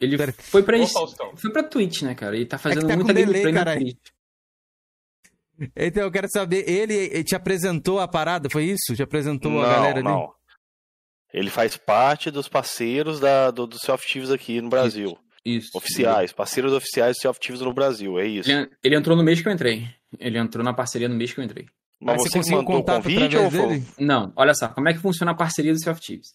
[0.02, 2.36] Ele foi pra, Ô, foi pra Twitch, né, cara?
[2.36, 3.76] Ele tá fazendo tá com muita delay, gameplay na.
[3.76, 3.98] Twitch.
[5.76, 8.94] Então, eu quero saber, ele, ele te apresentou a parada, foi isso?
[8.94, 10.04] Te apresentou Não, a galera ali?
[10.04, 10.30] não.
[11.36, 15.18] Ele faz parte dos parceiros da, do, do Self Thieves aqui no Brasil.
[15.44, 15.70] Isso.
[15.76, 18.50] Oficiais, parceiros oficiais do Self Thieves no Brasil, é isso.
[18.50, 19.88] Ele, ele entrou no mês que eu entrei.
[20.18, 21.66] Ele entrou na parceria no mês que eu entrei.
[22.02, 23.68] Mas Mas você conseguiu mandou o contato convite ou foi?
[23.68, 23.86] dele?
[24.00, 26.34] Não, olha só, como é que funciona a parceria do Self Thieves?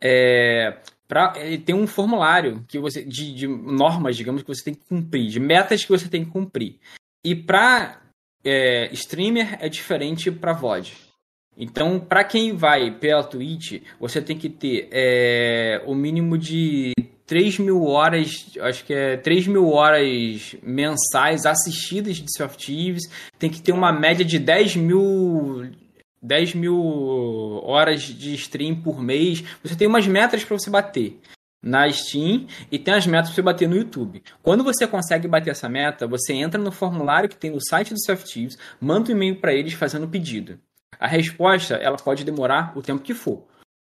[0.00, 4.74] É, Pra, ele tem um formulário que você de, de normas, digamos, que você tem
[4.74, 6.78] que cumprir, de metas que você tem que cumprir.
[7.22, 8.00] E para
[8.42, 10.94] é, streamer é diferente para VOD.
[11.56, 16.92] Então, para quem vai pela Twitch, você tem que ter é, o mínimo de
[17.26, 23.04] 3 mil horas, acho que é 3 mil horas mensais assistidas de of Thieves,
[23.38, 25.70] tem que ter uma média de 10 mil
[26.20, 29.44] 10 mil horas de stream por mês.
[29.62, 31.20] Você tem umas metas para você bater
[31.62, 34.22] na Steam e tem as metas para você bater no YouTube.
[34.42, 38.00] Quando você consegue bater essa meta, você entra no formulário que tem no site do
[38.00, 40.58] Self Thieves, manda um e-mail para eles fazendo o pedido.
[40.98, 43.44] A resposta, ela pode demorar o tempo que for.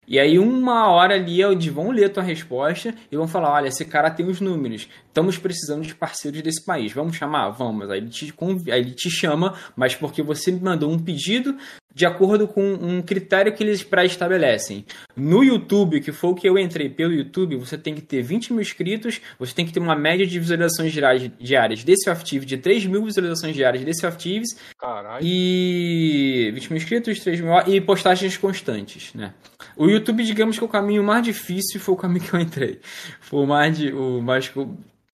[0.08, 3.68] E aí, uma hora ali, eles vão ler a tua resposta e vão falar: olha,
[3.68, 7.50] esse cara tem os números, estamos precisando de parceiros desse país, vamos chamar?
[7.50, 7.90] Vamos.
[7.90, 8.34] Aí ele te,
[8.72, 11.58] aí ele te chama, mas porque você me mandou um pedido
[11.98, 14.86] de acordo com um critério que eles pré-estabelecem.
[15.16, 18.54] No YouTube, que foi o que eu entrei pelo YouTube, você tem que ter 20
[18.54, 20.94] mil inscritos, você tem que ter uma média de visualizações
[21.40, 24.56] diárias desse Active de 3 mil visualizações diárias desse Actives.
[24.78, 25.26] Caralho.
[25.26, 29.34] E 20 mil inscritos, 3 mil e postagens constantes, né?
[29.76, 32.80] O YouTube, digamos que o caminho mais difícil foi o caminho que eu entrei.
[33.20, 34.54] Foi o mais, de, o mais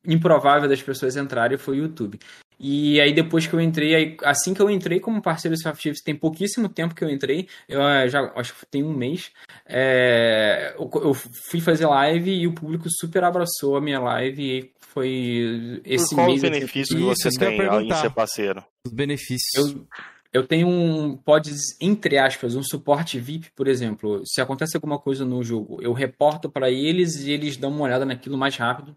[0.06, 2.20] improvável das pessoas entrarem foi o YouTube.
[2.66, 5.86] E aí depois que eu entrei, aí, assim que eu entrei como parceiro do Soft
[6.02, 9.32] tem pouquíssimo tempo que eu entrei, eu eh, já acho que tem um mês,
[9.68, 14.72] é, eu, eu, fui fazer live e o público super abraçou a minha live e
[14.80, 16.40] foi esse Por qual mês.
[16.40, 18.64] Qual o benefício que você tem em ser parceiro?
[18.86, 19.72] Os benefícios.
[19.72, 19.88] Eu,
[20.32, 24.24] eu tenho um, pode, entre aspas, um suporte VIP, por exemplo.
[24.26, 28.06] Se acontece alguma coisa no jogo, eu reporto para eles e eles dão uma olhada
[28.06, 28.96] naquilo mais rápido.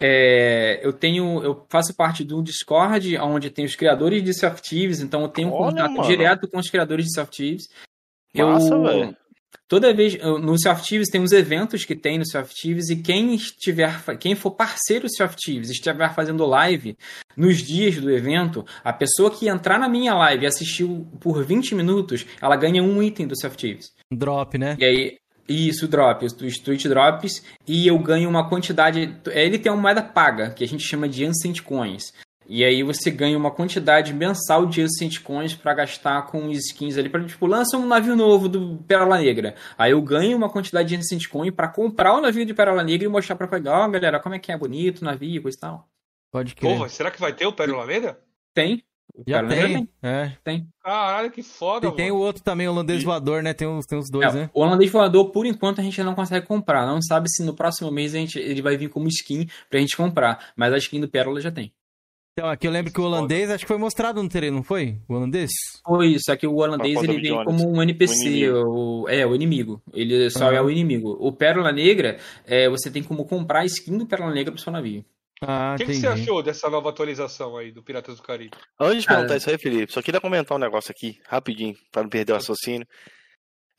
[0.00, 5.22] É, eu tenho, eu faço parte do Discord, onde tem os criadores de Softives, então
[5.22, 6.08] eu tenho um Olha, contato mano.
[6.08, 7.68] direto com os criadores de Softives.
[8.34, 9.16] Massa, eu, velho.
[9.66, 14.34] toda vez no Softives tem uns eventos que tem no Softives e quem estiver, quem
[14.34, 16.98] for parceiro Softives, estiver fazendo live
[17.34, 21.74] nos dias do evento, a pessoa que entrar na minha live e assistiu por 20
[21.74, 23.94] minutos, ela ganha um item do Softives.
[24.10, 24.76] Drop, né?
[24.78, 25.18] E aí,
[25.48, 29.16] isso, drops, os Twitch Drops, e eu ganho uma quantidade.
[29.26, 32.12] Ele tem uma moeda paga, que a gente chama de Ancient Coins.
[32.48, 36.96] E aí você ganha uma quantidade mensal de Ancient Coins pra gastar com os skins
[36.96, 37.08] ali.
[37.08, 39.56] Pra, tipo, lança um navio novo do Pérola Negra.
[39.76, 43.04] Aí eu ganho uma quantidade de Ancient Coin pra comprar o navio de Pérola Negra
[43.04, 45.60] e mostrar pra pegar, ó, galera, como é que é bonito o navio, coisa e
[45.60, 45.88] tal.
[46.30, 46.78] Pode crer.
[46.78, 48.20] Pô, será que vai ter o Pérola Negra?
[48.54, 48.84] Tem.
[49.16, 49.88] O Já Pérola Negra tem.
[50.02, 50.32] É.
[50.44, 50.68] Tem.
[50.84, 53.54] Caralho, que foda, E tem o outro também, o holandês voador, né?
[53.54, 54.50] Tem os, tem os dois, É, né?
[54.52, 56.86] O holandês voador, por enquanto, a gente não consegue comprar.
[56.86, 59.96] Não sabe se no próximo mês a gente, ele vai vir como skin pra gente
[59.96, 60.52] comprar.
[60.54, 61.72] Mas a skin do Pérola já tem.
[62.38, 64.98] Então, aqui eu lembro que o holandês, acho que foi mostrado no trailer, não foi?
[65.08, 65.50] O holandês?
[65.86, 68.58] Foi isso, só que o holandês ele vem como um O NPC, inimigo.
[68.68, 69.82] o, é, o inimigo.
[69.94, 70.54] Ele só Aham.
[70.56, 71.16] é o inimigo.
[71.18, 74.70] O Pérola Negra, é, você tem como comprar a skin do Pérola Negra pro seu
[74.70, 75.02] navio.
[75.42, 78.56] Ah, O que, que você achou dessa nova atualização aí do Piratas do Caribe?
[78.80, 82.08] Antes de perguntar isso aí, Felipe, só queria comentar um negócio aqui, rapidinho, para não
[82.08, 82.86] perder o raciocínio.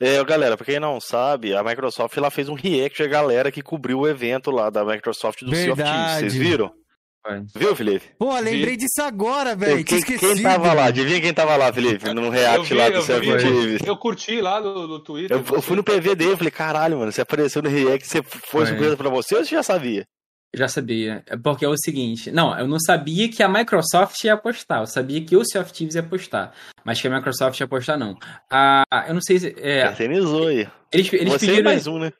[0.00, 3.62] É, galera, pra quem não sabe, a Microsoft ela fez um react da galera que
[3.62, 5.94] cobriu o evento lá da Microsoft do Sea of Thieves.
[5.96, 6.20] Verdade.
[6.20, 6.72] Vocês viram?
[7.54, 8.06] Viu, Felipe?
[8.18, 9.84] Pô, lembrei disso agora, velho.
[9.84, 10.84] Quem, quem tava lá?
[10.86, 12.14] Adivinha quem tava lá, Felipe?
[12.14, 13.82] No react vi, lá do Sea vi, of Thieves.
[13.86, 15.36] eu curti lá no, no Twitter.
[15.36, 18.22] Eu, eu fui no PV dele, eu falei, caralho, mano, você apareceu no react, você
[18.22, 18.66] foi Foi.
[18.66, 20.06] surpresa pra você ou você já sabia?
[20.54, 21.22] Já sabia.
[21.26, 22.30] É Porque é o seguinte.
[22.30, 24.80] Não, eu não sabia que a Microsoft ia apostar.
[24.80, 26.52] Eu sabia que o Sea of Thieves ia apostar.
[26.84, 28.16] Mas que a Microsoft ia apostar, não.
[28.50, 29.54] Ah, eu não sei se.
[29.60, 30.66] É, Eternizou aí.
[30.92, 31.64] eles, eles você e pediram.
[31.70, 32.12] mais um, né?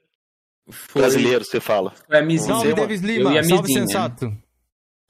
[0.71, 1.95] foi, Brasileiro, você fala.
[2.07, 2.55] Foi a Mizinha.
[2.55, 3.33] Salve, Davis Eu Lima.
[3.35, 3.87] e a Salve, Mizinha.
[3.87, 4.37] sensato.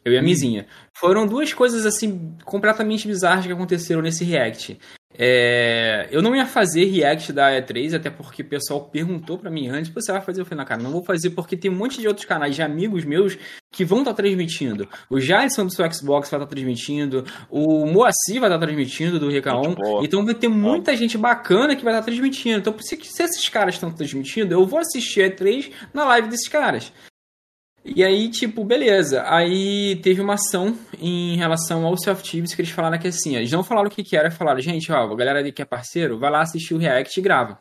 [0.04, 0.66] Eu e a Mizinha.
[0.94, 4.78] Foram duas coisas, assim, completamente bizarras que aconteceram nesse React.
[5.14, 9.68] É, eu não ia fazer React da E3, até porque o pessoal perguntou pra mim
[9.68, 10.42] antes, "Pô, você vai fazer?
[10.42, 12.62] Eu falei, não, cara, não vou fazer porque tem um monte de outros canais de
[12.62, 13.36] amigos meus
[13.72, 14.86] que vão estar transmitindo.
[15.10, 19.74] O Jadson do seu Xbox vai estar transmitindo, o Moacir vai estar transmitindo do Recaon,
[20.02, 22.58] então vai ter muita gente bacana que vai estar transmitindo.
[22.58, 26.48] Então, se, se esses caras estão transmitindo, eu vou assistir a E3 na live desses
[26.48, 26.92] caras.
[27.94, 29.22] E aí, tipo, beleza.
[29.26, 33.36] Aí teve uma ação em relação ao Sea of Thieves que eles falaram que assim,
[33.36, 35.64] eles não falaram o que que era, falaram, gente, ó, a galera ali que é
[35.64, 37.58] parceiro, vai lá assistir o React e grava.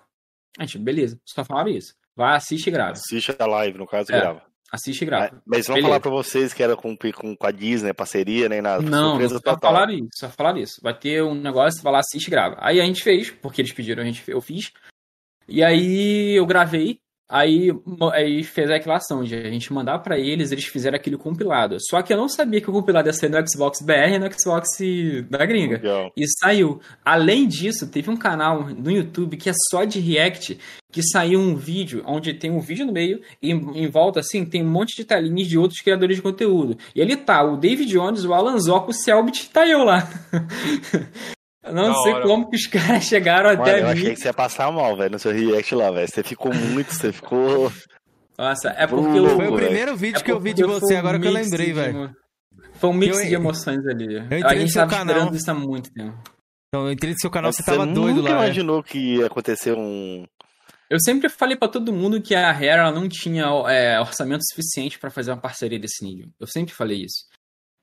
[0.57, 1.93] A gente, beleza, só falaram isso.
[2.15, 2.93] Vai, assiste e grava.
[2.93, 4.41] Assiste a live, no caso, É, grava.
[4.71, 5.41] Assiste e grava.
[5.45, 5.87] Mas não Beleza.
[5.87, 8.81] falar pra vocês que era com, com, com a Disney, parceria, nem nada.
[8.81, 9.71] Não, surpresa só total.
[9.71, 10.81] falaram isso, só falaram isso.
[10.81, 12.57] Vai ter um negócio, vai lá, assiste e grava.
[12.59, 14.71] Aí a gente fez, porque eles pediram, a gente, eu fiz.
[15.47, 16.99] E aí eu gravei
[17.29, 17.71] Aí,
[18.13, 21.77] aí fez aquela ação de a gente mandar pra eles, eles fizeram aquele compilado.
[21.79, 24.31] Só que eu não sabia que o compilado ia sair no Xbox BR e no
[24.31, 24.69] Xbox
[25.29, 25.75] da gringa.
[25.75, 26.11] Legal.
[26.15, 26.79] E saiu.
[27.03, 30.57] Além disso, teve um canal no YouTube que é só de React,
[30.89, 34.63] que saiu um vídeo onde tem um vídeo no meio e em, volta, assim, tem
[34.63, 36.77] um monte de telinhas de outros criadores de conteúdo.
[36.95, 40.07] E ali tá o David Jones, o Alan Zoc, o Selbit, tá eu lá.
[41.68, 42.26] Eu não Da sei hora.
[42.26, 43.91] como que os caras chegaram Mano, até eu mim.
[43.91, 46.07] achei que você ia passar mal, velho, no seu react lá, velho.
[46.07, 47.72] Você ficou muito, você ficou.
[48.38, 50.95] Nossa, é porque Bruno, eu, Foi o primeiro vídeo É que eu vi de você,
[50.95, 52.15] um agora que eu lembrei, velho.
[52.76, 54.19] Foi um mix Eu- de emoções ali.
[54.19, 55.15] entrei A no gente seu tava canal.
[55.15, 56.18] esperando isso há muito tempo.
[56.68, 58.39] Então, eu entrei no seu canal, Mas você tava doido nunca lá.
[58.41, 58.45] né?
[58.45, 60.26] imaginou que ia acontecer um.
[60.89, 64.99] Eu sempre falei pra todo mundo que a Rare ela não tinha é, orçamento suficiente
[64.99, 66.30] pra fazer uma parceria desse nível.
[66.39, 67.26] Eu sempre falei isso.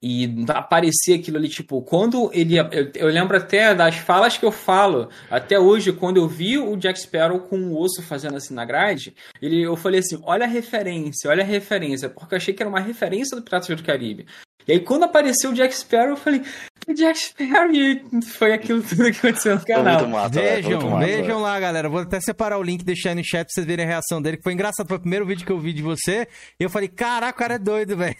[0.07, 2.59] E aparecia aquilo ali, tipo, quando ele.
[2.59, 6.77] Eu, eu lembro até das falas que eu falo, até hoje, quando eu vi o
[6.77, 10.49] Jack Sparrow com o osso fazendo assim na grade, ele, eu falei assim: olha a
[10.49, 14.27] referência, olha a referência, porque eu achei que era uma referência do Piratas do Caribe.
[14.69, 16.43] E aí, quando apareceu o Jack Sparrow, eu falei:
[16.87, 20.01] o Jack Sparrow, e foi aquilo tudo que aconteceu no canal.
[20.01, 20.09] foi
[20.43, 21.89] Vejam, muito massa, vejam lá, galera.
[21.89, 24.21] Vou até separar o link e deixar aí no chat pra vocês verem a reação
[24.21, 24.87] dele, que foi engraçado.
[24.87, 26.29] Foi o primeiro vídeo que eu vi de você.
[26.61, 28.15] E eu falei, caraca, o cara é doido, velho.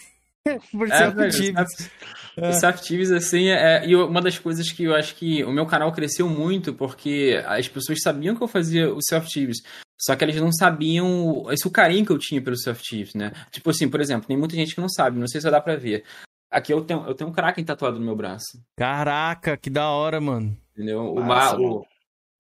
[0.73, 1.33] Por É, velho.
[1.33, 1.91] Soft-
[2.37, 5.65] O Soft Tives, assim, é, e uma das coisas que eu acho que o meu
[5.67, 9.59] canal cresceu muito porque as pessoas sabiam que eu fazia o Soft Tives,
[10.01, 13.33] só que elas não sabiam esse o carinho que eu tinha pelo Soft Tives, né?
[13.51, 15.77] Tipo assim, por exemplo, tem muita gente que não sabe, não sei se dar pra
[15.77, 16.05] ver.
[16.51, 20.21] Aqui eu tenho, eu tenho um Kraken tatuado no meu braço, Caraca, que da hora,
[20.21, 20.57] mano.
[20.75, 21.15] entendeu?
[21.15, 21.85] O-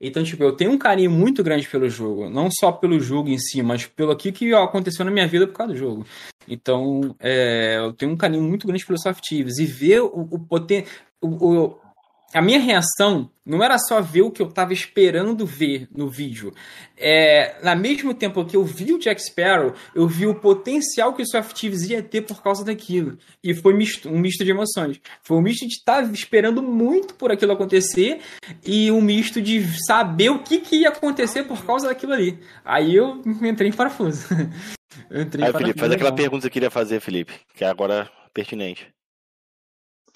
[0.01, 2.29] Então, tipo, eu tenho um carinho muito grande pelo jogo.
[2.29, 5.55] Não só pelo jogo em si, mas pelo aqui que aconteceu na minha vida por
[5.55, 6.05] causa do jogo.
[6.49, 9.59] Então, é, eu tenho um carinho muito grande pelos soft Thieves.
[9.59, 10.85] E ver o, o poten...
[11.21, 11.85] o- o-
[12.33, 16.53] a minha reação não era só ver o que eu tava esperando ver no vídeo.
[16.99, 21.23] É, na mesmo tempo que eu vi o Jack Sparrow, eu vi o potencial que
[21.23, 23.17] o Soft ia ter por causa daquilo.
[23.41, 25.01] E foi misto- um misto de emoções.
[25.23, 28.19] Foi um misto de estar esperando muito por aquilo acontecer
[28.67, 32.41] e um misto de saber o que, que ia acontecer por causa daquilo ali.
[32.65, 34.27] Aí eu entrei em parafuso.
[35.11, 38.11] Eu entrei Aí, Felipe, faz aquela pergunta que você queria fazer, Felipe, que é agora
[38.33, 38.87] pertinente.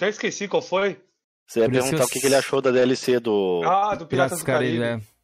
[0.01, 1.01] Já esqueci qual foi.
[1.47, 3.63] Você ia perguntar eu- o que, que ele achou da DLC do.
[3.65, 5.05] Ah, do Piratas Piratas do Caribe, Caribe.
[5.05, 5.19] é.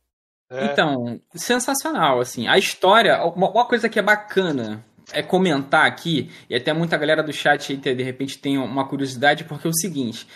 [0.56, 0.66] É.
[0.66, 2.46] Então, sensacional, assim.
[2.46, 7.22] A história, uma, uma coisa que é bacana é comentar aqui, e até muita galera
[7.22, 10.26] do chat aí de repente tem uma curiosidade, porque é o seguinte.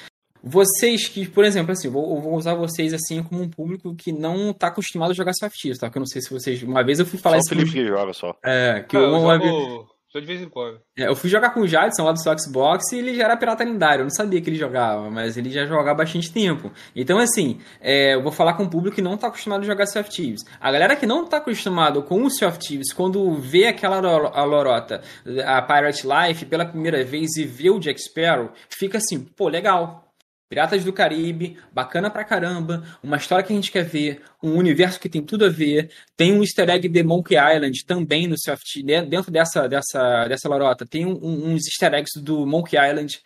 [0.42, 4.12] Vocês que, por exemplo, assim, vou, eu vou usar vocês assim como um público que
[4.12, 5.86] não tá acostumado a jogar Softies, tá?
[5.86, 6.62] Porque eu não sei se vocês.
[6.62, 7.48] Uma vez eu fui falar Só o isso.
[7.50, 8.34] com- Felipe que joga só.
[8.44, 10.80] É, que Ah, eu, eu uma jogo só de vez em quando.
[10.96, 13.36] é, eu fui jogar com o Jadson lá do seu Xbox e ele já era
[13.36, 14.00] pirata lendário.
[14.00, 16.72] Eu não sabia que ele jogava, mas ele já joga há bastante tempo.
[16.96, 19.84] Então, assim, é, eu vou falar com o público que não tá acostumado a jogar
[19.86, 20.40] Sea of Thieves.
[20.58, 24.44] A galera que não tá acostumado com o Sea of Thieves, quando vê aquela a
[24.44, 25.02] lorota,
[25.44, 30.07] a Pirate Life, pela primeira vez e vê o Jack Sparrow, fica assim, pô, legal.
[30.48, 34.98] Piratas do Caribe, bacana pra caramba, uma história que a gente quer ver, um universo
[34.98, 38.82] que tem tudo a ver, tem um easter egg de Monkey Island também no Soft
[38.82, 43.20] dentro dessa dessa dessa lorota, tem um- uns easter eggs do Monkey Island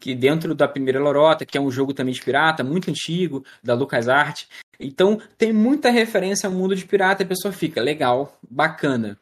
[0.00, 3.72] que dentro da primeira lorota, que é um jogo também de pirata, muito antigo, da
[3.72, 4.48] LucasArts.
[4.78, 9.16] Então, tem muita referência ao mundo de pirata a pessoa fica legal, bacana.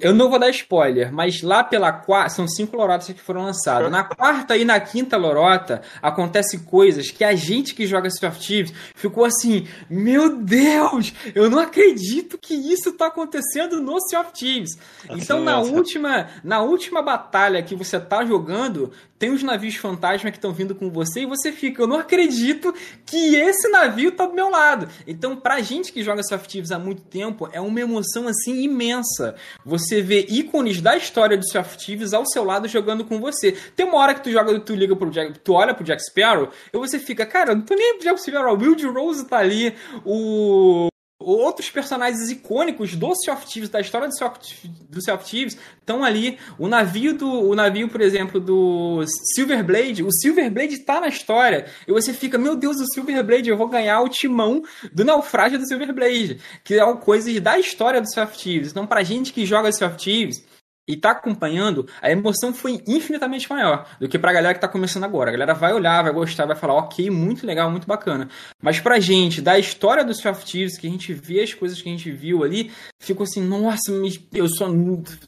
[0.00, 2.30] Eu não vou dar spoiler, mas lá pela quarta.
[2.30, 3.90] São cinco lorotas que foram lançadas.
[3.90, 8.72] Na quarta e na quinta lorota, acontecem coisas que a gente que joga of Thieves
[8.94, 14.78] ficou assim: Meu Deus, eu não acredito que isso tá acontecendo no of Thieves.
[15.10, 20.36] Então, na última, na última batalha que você tá jogando, tem os navios fantasma que
[20.36, 22.72] estão vindo com você e você fica: Eu não acredito
[23.04, 24.88] que esse navio tá do meu lado.
[25.08, 29.34] Então, pra gente que joga of Thieves há muito tempo, é uma emoção assim imensa
[29.72, 33.52] você vê ícones da história Sea of Thieves ao seu lado jogando com você.
[33.74, 36.50] Tem uma hora que tu joga, tu liga pro Jack, tu olha pro Jack Sparrow,
[36.70, 39.74] e você fica, cara, não tô nem pro Jack Sparrow, o Will Rose tá ali,
[40.04, 40.91] o
[41.24, 46.38] outros personagens icônicos do Sea of Thieves, da história do Sea of, Thieves, estão ali.
[46.58, 49.04] O navio do, o navio, por exemplo, do
[49.34, 51.66] Silverblade, o Silverblade tá na história.
[51.86, 54.62] E você fica, meu Deus, o Silverblade, eu vou ganhar o timão
[54.92, 58.70] do naufrágio do Silverblade, que é uma coisa da história do Sea of Thieves.
[58.70, 60.44] Então, pra gente que joga Sea of Thieves,
[60.88, 65.04] e tá acompanhando, a emoção foi infinitamente maior do que pra galera que tá começando
[65.04, 65.30] agora.
[65.30, 68.28] A galera vai olhar, vai gostar, vai falar, ok, muito legal, muito bacana.
[68.60, 71.80] Mas pra gente, da história do Sea of Thieves, que a gente vê as coisas
[71.80, 73.92] que a gente viu ali, ficou assim, nossa,
[74.34, 74.66] eu só.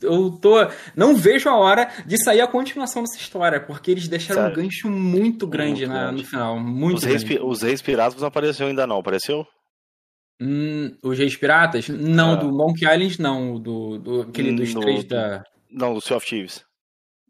[0.02, 0.54] Eu tô.
[0.96, 4.58] Não vejo a hora de sair a continuação dessa história, porque eles deixaram Sério?
[4.58, 6.22] um gancho muito grande Muito na- grande.
[6.22, 6.58] no final.
[6.58, 7.24] Muito Os grande.
[7.26, 9.46] pi- os reis piratas não apareceu ainda não, apareceu?
[10.40, 11.88] Hum, os Reis Piratas?
[11.88, 12.36] Não, Ah.
[12.36, 13.58] do Monkey Island, não.
[13.60, 15.44] Do, do, aquele dos No- três da.
[15.70, 16.64] Não, do Sea of Thieves.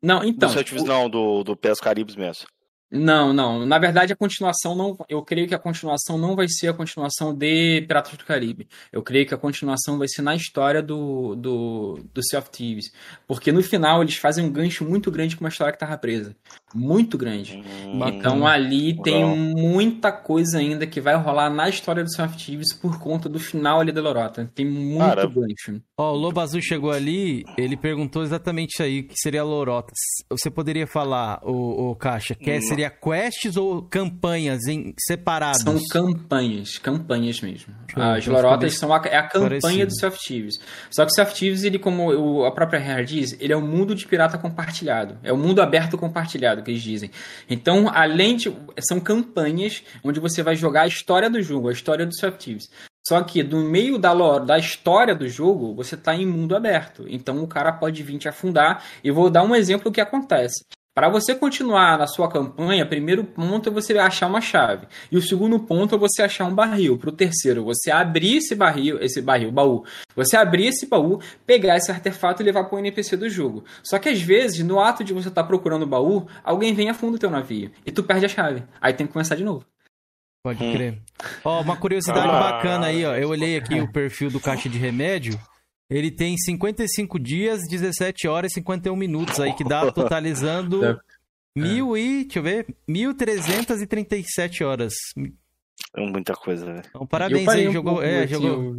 [0.03, 0.49] Não, então.
[0.49, 2.47] do Sea of Thieves tipo, não, do, do Pés Caribes mesmo.
[2.95, 3.67] Não, não.
[3.67, 4.97] Na verdade, a continuação não.
[5.09, 8.69] Eu creio que a continuação não vai ser a continuação de Piratas do Caribe.
[8.93, 12.93] Eu creio que a continuação vai ser na história do, do, do Sea of Thieves.
[13.27, 16.37] Porque no final eles fazem um gancho muito grande com uma história que tava presa.
[16.75, 17.57] Muito grande.
[17.57, 18.01] Hum.
[18.09, 22.73] Então ali tem muita coisa ainda que vai rolar na história do Sea of Thieves
[22.75, 24.51] por conta do final ali da Lorota.
[24.55, 25.83] Tem muito Cara, gancho.
[25.99, 29.97] Ó, o Lobo Azul chegou ali, ele perguntou exatamente isso aí, o que seria lorotas.
[30.31, 32.61] Você poderia falar, o, o Caixa, que Hum.
[32.61, 35.63] seria quests ou campanhas em separados?
[35.63, 37.75] São campanhas, campanhas mesmo.
[37.93, 39.95] Show, As então lorotas são a, é a campanha parecido.
[40.01, 40.59] do of Thieves.
[40.91, 43.67] Só que o of Thieves, ele, como o- a própria Rare diz, ele é um
[43.67, 45.19] mundo de pirata compartilhado.
[45.23, 47.11] É um mundo aberto compartilhado, que eles dizem.
[47.49, 48.53] Então, além de...
[48.81, 52.71] São campanhas onde você vai jogar a história do jogo, a história do of Thieves.
[53.07, 57.05] Só que no meio da lore, da história do jogo, você está em mundo aberto.
[57.07, 58.83] Então o cara pode vir te afundar.
[59.05, 60.65] E vou dar um exemplo do que acontece.
[60.95, 64.87] Para você continuar na sua campanha, primeiro ponto é você achar uma chave.
[65.11, 66.97] E o segundo ponto é você achar um barril.
[66.97, 69.85] Para o terceiro, você abrir esse barril, esse barril, baú.
[70.15, 73.65] Você abrir esse baú, pegar esse artefato e levar para o NPC do jogo.
[73.83, 76.91] Só que às vezes, no ato de você estar procurando o baú, alguém vem e
[76.91, 77.73] afunda o teu navio.
[77.85, 78.63] E tu perde a chave.
[78.81, 79.65] Aí tem que começar de novo.
[80.45, 80.73] Pode Hum.
[80.75, 80.99] crer.
[81.45, 83.17] Ó, uma curiosidade Ah, bacana aí, ó.
[83.17, 85.41] Eu olhei aqui o perfil do Caixa de Remédio.
[85.91, 91.01] Ele tem 55 dias, 17 horas e 51 minutos aí, que dá totalizando Tá.
[91.57, 94.95] mil e, deixa eu ver, 1.337 horas.
[95.97, 96.83] É muita coisa, velho.
[96.89, 98.77] Então, Eu parabéns aí, um jogou, é, jogou.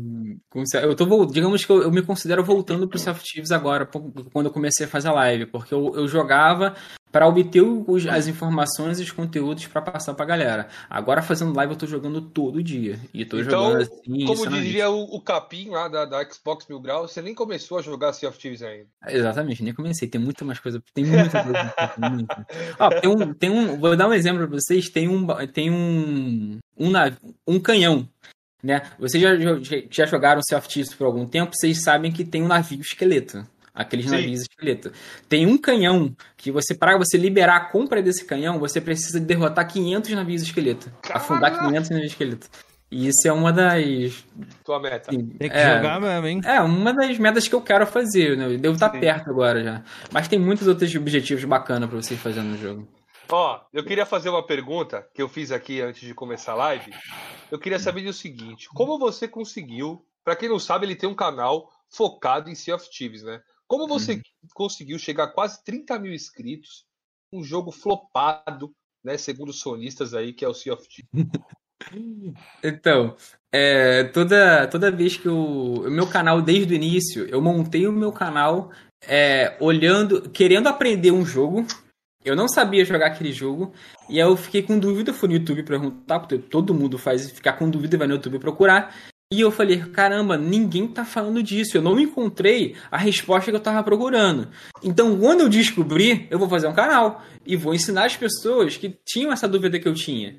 [0.53, 4.45] Eu, eu tô, digamos que eu, eu me considero voltando pro Soft Thieves agora, quando
[4.47, 6.75] eu comecei a fazer a live, porque eu, eu jogava
[7.15, 10.67] para obter os- as informações e os conteúdos para passar pra galera.
[10.89, 12.99] Agora fazendo live eu tô jogando todo dia.
[13.13, 14.25] E tô Então, jogando assim.
[14.25, 17.81] Como diria o, o Capim lá da, da Xbox Mil Grau, você nem começou a
[17.81, 18.87] jogar Sea of Thieves ainda.
[19.07, 20.09] Exatamente, nem comecei.
[20.09, 20.83] Tem muita mais coisa.
[20.93, 21.73] Tem muita coisa.
[22.99, 23.79] tem um, tem um.
[23.79, 24.89] Vou dar um exemplo pra vocês.
[24.89, 25.25] Tem um.
[25.53, 26.59] Tem um.
[26.77, 27.15] Um, nav-
[27.47, 28.09] um canhão.
[28.61, 28.81] Né?
[28.99, 32.41] Vocês já, já, já jogaram Sea of Thieves por algum tempo, vocês sabem que tem
[32.43, 33.47] um navio esqueleto.
[33.75, 34.11] Aqueles Sim.
[34.11, 34.91] navios esqueleto.
[35.27, 39.67] Tem um canhão que você, para você liberar a compra desse canhão, você precisa derrotar
[39.67, 40.89] 500 navios esqueleto.
[41.11, 41.67] Afundar Caraca!
[41.67, 42.47] 500 navios esqueleto.
[42.89, 44.23] E isso é uma das.
[44.63, 45.09] Tua meta.
[45.09, 46.41] assim, Tem que é, jogar mesmo, hein?
[46.45, 48.45] é, uma das metas que eu quero fazer, né?
[48.45, 48.99] Eu devo estar Sim.
[48.99, 49.83] perto agora já.
[50.11, 52.87] Mas tem muitos outros objetivos bacanas pra vocês fazendo no jogo.
[53.29, 56.91] Ó, eu queria fazer uma pergunta que eu fiz aqui antes de começar a live.
[57.51, 60.05] Eu queria saber o seguinte: como você conseguiu?
[60.23, 63.39] Pra quem não sabe, ele tem um canal focado em Sea of Thieves, né?
[63.67, 64.21] Como você
[64.53, 66.85] conseguiu chegar a quase 30 mil inscritos?
[67.33, 68.71] Um jogo flopado,
[69.03, 69.17] né?
[69.17, 71.09] Segundo os sonistas aí, que é o Sea of Thieves.
[72.63, 73.15] Então,
[73.51, 75.37] é, toda, toda vez que eu.
[75.37, 78.71] O meu canal, desde o início, eu montei o meu canal
[79.05, 81.65] é, olhando, querendo aprender um jogo.
[82.23, 83.71] Eu não sabia jogar aquele jogo.
[84.09, 87.53] E aí eu fiquei com dúvida, fui no YouTube perguntar, porque todo mundo faz ficar
[87.53, 88.95] com dúvida e vai no YouTube procurar.
[89.35, 91.75] E eu falei, caramba, ninguém tá falando disso.
[91.75, 94.47] Eu não encontrei a resposta que eu tava procurando.
[94.81, 97.21] Então, quando eu descobrir, eu vou fazer um canal.
[97.45, 100.37] E vou ensinar as pessoas que tinham essa dúvida que eu tinha.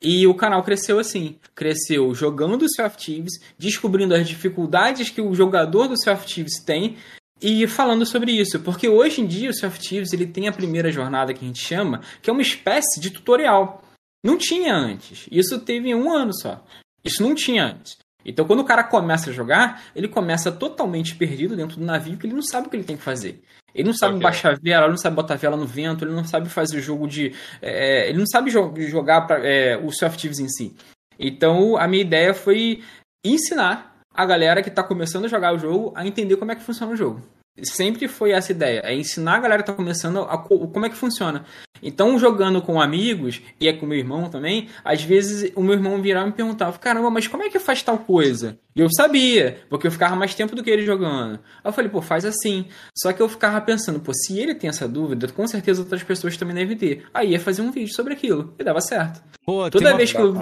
[0.00, 1.38] E o canal cresceu assim.
[1.54, 6.96] Cresceu jogando Sea of Thieves, descobrindo as dificuldades que o jogador do of Thieves tem
[7.42, 8.58] e falando sobre isso.
[8.60, 11.62] Porque hoje em dia o of Thieves ele tem a primeira jornada que a gente
[11.62, 13.84] chama, que é uma espécie de tutorial.
[14.24, 15.26] Não tinha antes.
[15.30, 16.64] Isso teve um ano só.
[17.04, 18.03] Isso não tinha antes.
[18.24, 22.26] Então, quando o cara começa a jogar, ele começa totalmente perdido dentro do navio, que
[22.26, 23.42] ele não sabe o que ele tem que fazer.
[23.74, 24.22] Ele não sabe Ok.
[24.22, 27.06] baixar vela, ele não sabe botar vela no vento, ele não sabe fazer o jogo
[27.08, 27.34] de.
[27.60, 30.74] é, ele não sabe jo- jogar pra, é, o Thieves em si.
[31.18, 32.82] Então, a minha ideia foi
[33.24, 36.62] ensinar a galera que está começando a jogar o jogo a entender como é que
[36.62, 37.20] funciona o jogo.
[37.62, 40.90] Sempre foi essa ideia, é ensinar a galera que está começando a co- como é
[40.90, 41.44] que funciona.
[41.80, 46.00] Então, jogando com amigos, e é com meu irmão também, às vezes o meu irmão
[46.02, 48.58] virava e me perguntava: caramba, mas como é que faz tal coisa?
[48.74, 51.34] E eu sabia, porque eu ficava mais tempo do que ele jogando.
[51.62, 52.66] Aí eu falei: pô, faz assim.
[52.96, 56.36] Só que eu ficava pensando: pô, se ele tem essa dúvida, com certeza outras pessoas
[56.36, 57.06] também devem ter.
[57.14, 59.22] Aí ia fazer um vídeo sobre aquilo, e dava certo.
[59.44, 60.34] Pô, Toda uma- vez que eu.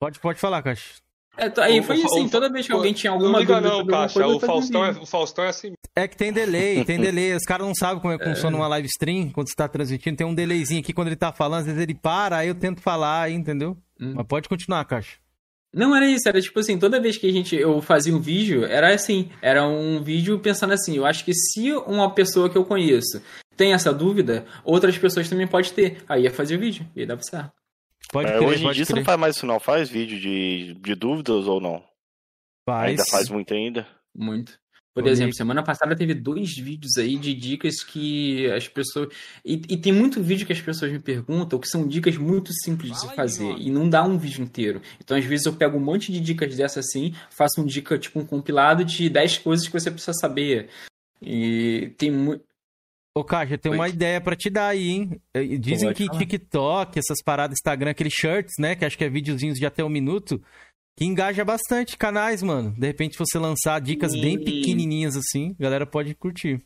[0.00, 0.94] Pode, pode falar, Caixa.
[1.36, 3.38] É, t- aí foi o- assim, o- toda vez que o- alguém tinha não alguma
[3.38, 4.26] liga dúvida não, Caixa.
[4.26, 5.72] O Faustão, é, o Faustão é assim.
[5.96, 7.34] É que tem delay, tem delay.
[7.34, 10.16] Os caras não sabem como é que funciona uma live stream quando você tá transmitindo.
[10.16, 12.80] Tem um delayzinho aqui quando ele tá falando, às vezes ele para, aí eu tento
[12.82, 13.76] falar, entendeu?
[14.00, 14.12] Hum.
[14.16, 15.16] Mas pode continuar, Caixa.
[15.74, 18.66] Não era isso, era tipo assim, toda vez que a gente eu fazia um vídeo,
[18.66, 22.64] era assim, era um vídeo pensando assim, eu acho que se uma pessoa que eu
[22.66, 23.22] conheço
[23.56, 26.02] tem essa dúvida, outras pessoas também podem ter.
[26.06, 27.52] Aí ia fazer o vídeo, e aí dava certo.
[28.12, 29.58] Pode É, crer, hoje em pode dia você não faz mais isso, não?
[29.58, 31.82] Faz vídeo de, de dúvidas ou não?
[32.68, 32.90] Faz.
[32.90, 33.88] Ainda faz muito ainda?
[34.14, 34.60] Muito.
[34.94, 39.08] Por exemplo, semana passada teve dois vídeos aí de dicas que as pessoas.
[39.42, 42.92] E, e tem muito vídeo que as pessoas me perguntam que são dicas muito simples
[42.92, 43.56] de se fazer.
[43.56, 44.82] E não dá um vídeo inteiro.
[45.02, 48.20] Então, às vezes, eu pego um monte de dicas dessas assim, faço um dica, tipo,
[48.20, 50.68] um compilado de 10 coisas que você precisa saber.
[51.22, 52.44] E tem muito.
[53.14, 55.20] Ô, Caixa, tem uma ideia pra te dar aí, hein?
[55.34, 56.08] Eh, Dizem que.
[56.08, 58.74] TikTok, essas paradas Instagram, aqueles shirts, né?
[58.74, 60.42] Que acho que é videozinhos de até um minuto,
[60.96, 62.72] que engaja bastante canais, mano.
[62.72, 64.44] De repente, você lançar dicas bem Sim.
[64.44, 66.62] pequenininhas assim, a galera pode curtir.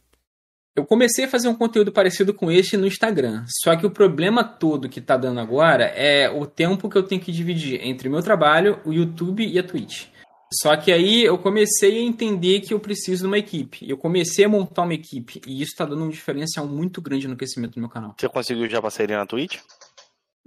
[0.77, 3.45] Eu comecei a fazer um conteúdo parecido com este no Instagram.
[3.65, 7.21] Só que o problema todo que tá dando agora é o tempo que eu tenho
[7.21, 10.09] que dividir entre o meu trabalho, o YouTube e a Twitch.
[10.53, 13.89] Só que aí eu comecei a entender que eu preciso de uma equipe.
[13.89, 15.41] Eu comecei a montar uma equipe.
[15.47, 18.15] E isso tá dando um diferencial muito grande no crescimento do meu canal.
[18.17, 19.59] Você conseguiu já parceria na Twitch?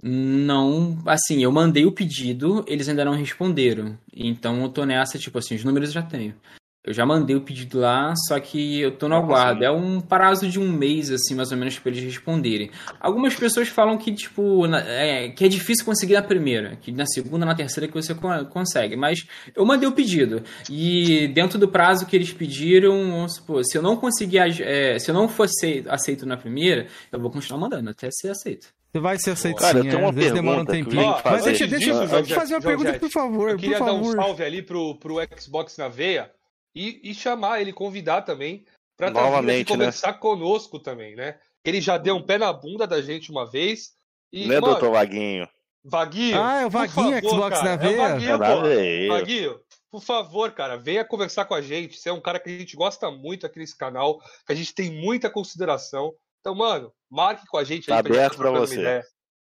[0.02, 3.98] Não, assim, eu mandei o pedido, eles ainda não responderam.
[4.14, 6.34] Então eu tô nessa, tipo assim, os números eu já tenho.
[6.82, 9.62] Eu já mandei o pedido lá, só que eu tô no Não aguardo.
[9.62, 12.70] É um prazo de um mês, assim, mais ou menos, pra eles responderem.
[12.98, 17.04] Algumas pessoas falam que, tipo, na- é, que é difícil conseguir na primeira, que na
[17.04, 18.96] segunda, na terceira que você con- consegue.
[18.96, 20.42] Mas eu mandei o pedido.
[20.70, 25.10] E dentro do prazo que eles pediram, vamos supor, se eu não conseguir, é, se
[25.10, 28.68] eu não fosse aceito na primeira, eu vou continuar mandando até ser aceito.
[28.90, 30.02] Você vai ser aceito Cara, eu sim, tenho é.
[30.04, 31.22] uma Às vezes demora um pergunta eu tempinho.
[31.24, 34.16] Mas deixa, deixa, eu fazer uma pergunta, por favor, Eu por queria dar um favor.
[34.16, 36.30] salve ali pro, pro Xbox na veia
[36.74, 38.64] e, e chamar ele, convidar também,
[38.96, 39.76] pra tá aqui Novamente, né?
[39.76, 41.38] conversar conosco também, né?
[41.64, 43.92] Ele já deu um pé na bunda da gente uma vez.
[44.32, 45.48] E, né, mano, doutor Vaguinho?
[45.84, 46.40] Vaguinho.
[46.40, 48.34] Ah, é o por Vaguinho, favor, Xbox cara, na É veia?
[48.34, 49.08] o Vaguinho, ver.
[49.08, 49.60] Vaguinho,
[49.90, 51.98] por favor, cara, venha conversar com a gente.
[51.98, 54.74] Você é um cara que a gente gosta muito aqui nesse canal, que a gente
[54.74, 56.12] tem muita consideração.
[56.40, 59.02] Então, mano, marque com a gente Tá aí pra gente aberto pra você.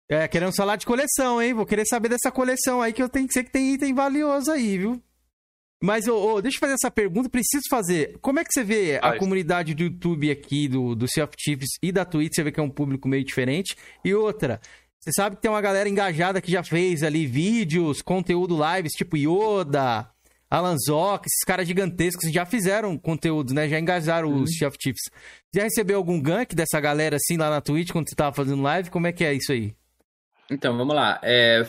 [0.10, 1.54] É, querendo falar de coleção, hein?
[1.54, 4.52] Vou querer saber dessa coleção aí, que eu tenho que ser que tem item valioso
[4.52, 5.02] aí, viu?
[5.86, 8.18] Mas, ô, ô, deixa eu fazer essa pergunta, preciso fazer.
[8.22, 11.72] Como é que você vê a comunidade do YouTube aqui, do, do Sea of Thieves
[11.82, 12.32] e da Twitch?
[12.36, 13.76] Você vê que é um público meio diferente.
[14.02, 14.62] E outra,
[14.98, 19.18] você sabe que tem uma galera engajada que já fez ali vídeos, conteúdo lives, tipo
[19.18, 20.10] Yoda,
[20.50, 23.68] Alan Zoc, esses caras gigantescos já fizeram conteúdo, né?
[23.68, 24.44] Já engajaram Uhum.
[24.44, 25.02] os Sea of Thieves.
[25.54, 28.90] Já recebeu algum gank dessa galera assim lá na Twitch quando você tava fazendo live?
[28.90, 29.74] Como é que é isso aí?
[30.52, 31.20] Então, vamos lá.
[31.24, 31.66] É,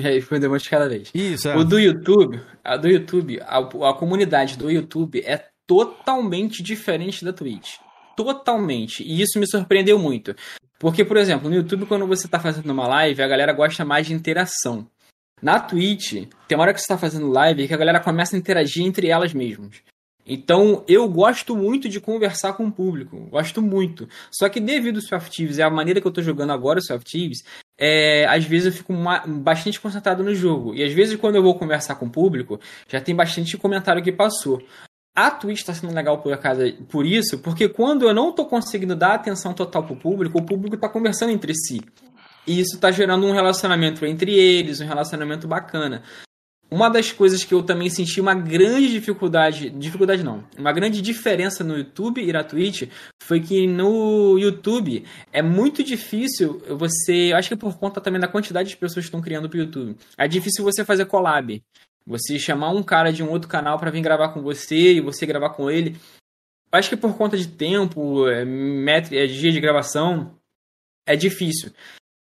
[0.00, 1.10] responder uma de cada vez.
[1.14, 1.56] Isso, é.
[1.56, 7.32] O do YouTube, a do YouTube, a, a comunidade do YouTube é totalmente diferente da
[7.32, 7.76] Twitch.
[8.16, 9.02] Totalmente.
[9.02, 10.34] E isso me surpreendeu muito.
[10.78, 14.06] Porque, por exemplo, no YouTube, quando você tá fazendo uma live, a galera gosta mais
[14.06, 14.86] de interação.
[15.42, 18.38] Na Twitch, tem uma hora que você tá fazendo live que a galera começa a
[18.38, 19.82] interagir entre elas mesmas.
[20.26, 23.16] Então, eu gosto muito de conversar com o público.
[23.30, 24.08] Gosto muito.
[24.30, 26.82] Só que devido ao Soft Thieves e a maneira que eu tô jogando agora o
[26.82, 27.44] Soft Thieves,
[27.78, 28.92] é, às vezes eu fico
[29.42, 30.74] bastante concentrado no jogo.
[30.74, 32.58] E às vezes quando eu vou conversar com o público,
[32.88, 34.60] já tem bastante comentário que passou.
[35.14, 38.94] A Twitch está sendo legal por, acaso, por isso, porque quando eu não tô conseguindo
[38.94, 41.80] dar atenção total pro público, o público tá conversando entre si.
[42.46, 46.02] E isso tá gerando um relacionamento entre eles, um relacionamento bacana.
[46.68, 51.62] Uma das coisas que eu também senti uma grande dificuldade, dificuldade não, uma grande diferença
[51.62, 52.88] no YouTube e na Twitch
[53.22, 58.68] foi que no YouTube é muito difícil você, acho que por conta também da quantidade
[58.68, 59.96] de pessoas que estão criando pro YouTube.
[60.18, 61.62] É difícil você fazer collab.
[62.04, 65.24] Você chamar um cara de um outro canal para vir gravar com você e você
[65.26, 65.96] gravar com ele.
[66.70, 70.36] Acho que por conta de tempo, é, metro, é, dia de gravação,
[71.06, 71.72] é difícil.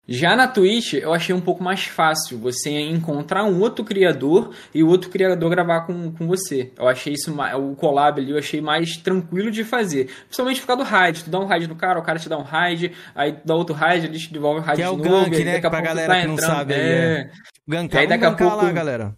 [0.06, 4.82] Já na Twitch, eu achei um pouco mais fácil você encontrar um outro criador e
[4.82, 6.70] o outro criador gravar com, com você.
[6.78, 10.10] Eu achei isso, o collab ali, eu achei mais tranquilo de fazer.
[10.26, 11.24] Principalmente por causa do raid.
[11.24, 13.54] Tu dá um raid no cara, o cara te dá um raid, aí tu dá
[13.54, 15.24] outro raid, ele te devolve o raid Que é de o novo.
[15.24, 15.52] gank, aí né?
[15.54, 16.50] daqui a Pra pouco galera tá que não entrando.
[16.50, 17.30] sabe aí, é.
[17.66, 19.14] Gankar, Aí daqui a pouco- lá, galera.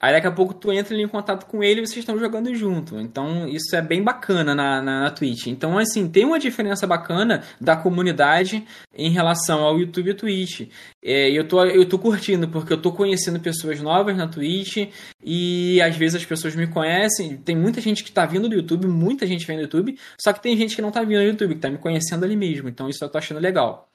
[0.00, 2.54] Aí daqui a pouco tu entra ali em contato com ele e vocês estão jogando
[2.54, 3.00] junto.
[3.00, 5.48] Então isso é bem bacana na, na, na Twitch.
[5.48, 8.64] Então, assim, tem uma diferença bacana da comunidade
[8.94, 10.68] em relação ao YouTube e Twitch.
[11.02, 14.88] É, eu, tô, eu tô curtindo, porque eu tô conhecendo pessoas novas na Twitch
[15.22, 17.36] e às vezes as pessoas me conhecem.
[17.36, 20.42] Tem muita gente que tá vindo do YouTube, muita gente vem do YouTube, só que
[20.42, 22.68] tem gente que não tá vindo do YouTube, que tá me conhecendo ali mesmo.
[22.68, 23.88] Então isso eu tô achando legal.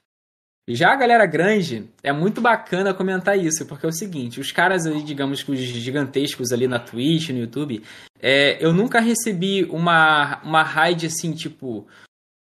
[0.67, 4.85] Já a galera grande, é muito bacana comentar isso, porque é o seguinte, os caras
[4.85, 7.83] aí, digamos que os gigantescos ali na Twitch, no YouTube,
[8.21, 11.85] é, eu nunca recebi uma, uma raid assim, tipo,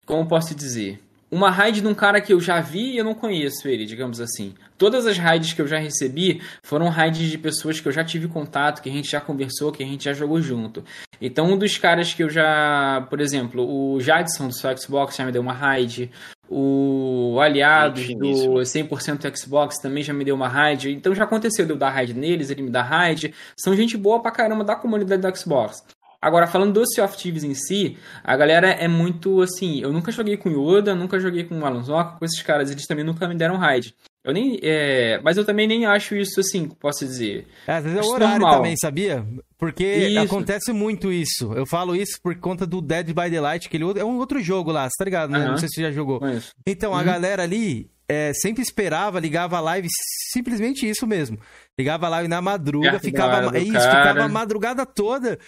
[0.07, 0.99] como posso dizer?
[1.31, 4.19] Uma raid de um cara que eu já vi e eu não conheço ele, digamos
[4.19, 4.55] assim.
[4.79, 8.27] Todas as raids que eu já recebi foram raids de pessoas que eu já tive
[8.29, 10.83] contato, que a gente já conversou, que a gente já jogou junto.
[11.21, 15.27] Então, um dos caras que eu já, por exemplo, o Jadson do seu Xbox já
[15.27, 16.11] me deu uma raid,
[16.49, 18.89] o do Aliados, Gente do finíssima.
[18.89, 20.91] 100% Xbox também já me deu uma raid.
[20.91, 23.33] Então já aconteceu de eu dar raid neles, ele me dá raid.
[23.57, 25.85] São gente boa pra caramba da comunidade do Xbox.
[26.21, 29.81] Agora, falando do Sea of Thieves em si, a galera é muito assim.
[29.81, 33.05] Eu nunca joguei com Yoda, nunca joguei com o Alonsoca, com esses caras, eles também
[33.05, 33.95] nunca me deram raid.
[34.29, 34.59] Eu nem.
[34.63, 37.47] é, mas eu também nem acho isso assim, posso dizer.
[37.67, 38.57] É, Às vezes é o horário normal.
[38.59, 39.27] também, sabia?
[39.57, 40.19] Porque Isso.
[40.21, 41.53] acontece muito isso.
[41.55, 44.71] Eu falo isso por conta do Dead by Daylight, que ele é um outro jogo
[44.71, 45.31] lá, tá ligado?
[45.31, 45.47] né?
[45.47, 46.21] Não sei se você já jogou.
[46.21, 46.53] Conheço.
[46.67, 47.05] Então, a Uhum.
[47.05, 49.89] galera ali é, sempre esperava, ligava a live,
[50.33, 51.39] simplesmente isso mesmo.
[51.79, 54.03] Ligava a live na madruga, ficava, isso, cara.
[54.09, 55.39] ficava a madrugada toda.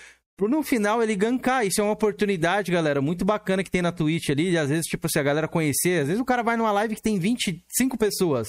[0.48, 1.66] No final ele gankar.
[1.66, 4.50] Isso é uma oportunidade, galera, muito bacana que tem na Twitch ali.
[4.50, 6.94] E às vezes, tipo, se a galera conhecer, às vezes o cara vai numa live
[6.94, 8.48] que tem 25 pessoas.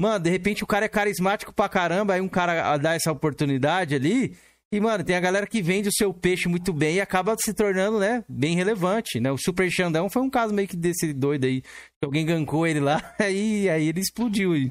[0.00, 3.94] Mano, de repente o cara é carismático pra caramba, aí um cara dá essa oportunidade
[3.94, 4.36] ali.
[4.70, 7.54] E, mano, tem a galera que vende o seu peixe muito bem e acaba se
[7.54, 9.32] tornando, né, bem relevante, né?
[9.32, 11.62] O Super Xandão foi um caso meio que desse doido aí.
[11.62, 14.70] Que alguém gankou ele lá, aí, aí ele explodiu aí.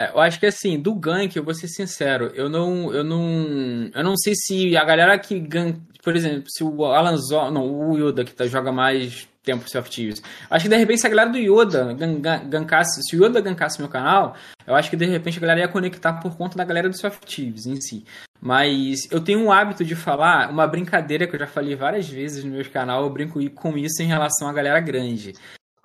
[0.00, 3.90] É, eu acho que assim, do gank, eu vou ser sincero, eu não, eu não,
[3.94, 7.68] eu não sei se a galera que gank, por exemplo, se o Alan Zó, não,
[7.90, 10.22] o Yoda que tá, joga mais tempo of Thieves.
[10.48, 13.42] Acho que de repente se a galera do Yoda gan- gan- gankasse, se o Yoda
[13.42, 14.34] gankasse meu canal,
[14.66, 17.18] eu acho que de repente a galera ia conectar por conta da galera do of
[17.26, 18.04] Thieves em si.
[18.40, 22.42] Mas eu tenho um hábito de falar, uma brincadeira que eu já falei várias vezes
[22.42, 25.34] no meu canal, eu brinco com isso em relação à galera grande.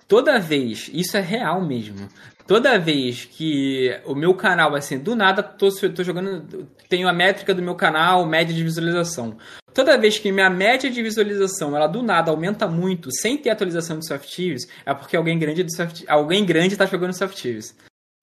[0.07, 2.07] Toda vez, isso é real mesmo.
[2.47, 6.67] Toda vez que o meu canal, assim, do nada, tô, tô jogando.
[6.87, 9.37] Tenho a métrica do meu canal, média de visualização.
[9.73, 13.99] Toda vez que minha média de visualização, ela do nada aumenta muito, sem ter atualização
[13.99, 17.75] de Soft Thieves, é porque alguém grande do Soft, alguém grande tá jogando Soft Thieves.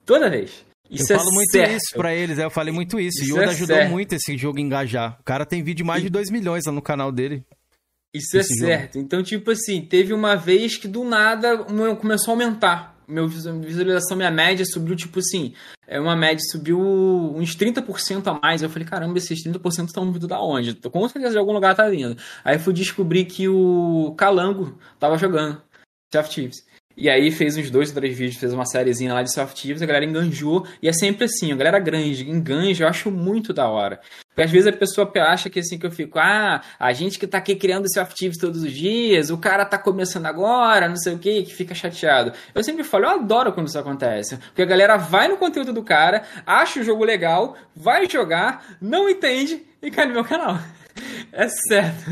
[0.06, 0.64] Toda vez.
[0.88, 1.70] Isso eu é falo muito certo.
[1.72, 3.22] isso pra eles, é, eu falei muito isso.
[3.22, 3.90] Isso Yoda é ajudou certo.
[3.90, 5.18] muito esse jogo a engajar.
[5.20, 7.44] O cara tem vídeo de mais de 2 milhões lá no canal dele.
[8.14, 8.66] Isso é esse jogo.
[8.66, 8.98] certo.
[8.98, 11.58] Então, tipo assim, teve uma vez que do nada
[11.98, 12.91] começou a aumentar.
[13.08, 15.54] Meu visu- visualização, minha média subiu, tipo assim,
[15.86, 18.62] é uma média subiu uns 30% a mais.
[18.62, 20.74] Eu falei, caramba, esses 30% estão vindo da onde?
[20.74, 22.16] Com certeza de algum lugar tá vindo.
[22.44, 25.60] Aí fui descobrir que o Calango tava jogando
[26.12, 26.64] Sea of Thieves.
[26.96, 29.86] E aí fez uns dois ou três vídeos, fez uma sériezinha lá de Thieves, a
[29.86, 30.66] galera enganjou.
[30.82, 34.00] E é sempre assim, a galera grande, enganja, eu acho muito da hora.
[34.28, 37.26] Porque às vezes a pessoa acha que assim que eu fico, ah, a gente que
[37.26, 41.18] tá aqui criando Thieves todos os dias, o cara tá começando agora, não sei o
[41.18, 42.32] que, que fica chateado.
[42.54, 44.36] Eu sempre falo, eu adoro quando isso acontece.
[44.36, 49.08] Porque a galera vai no conteúdo do cara, acha o jogo legal, vai jogar, não
[49.08, 50.58] entende e cai no meu canal.
[51.32, 52.04] É certo.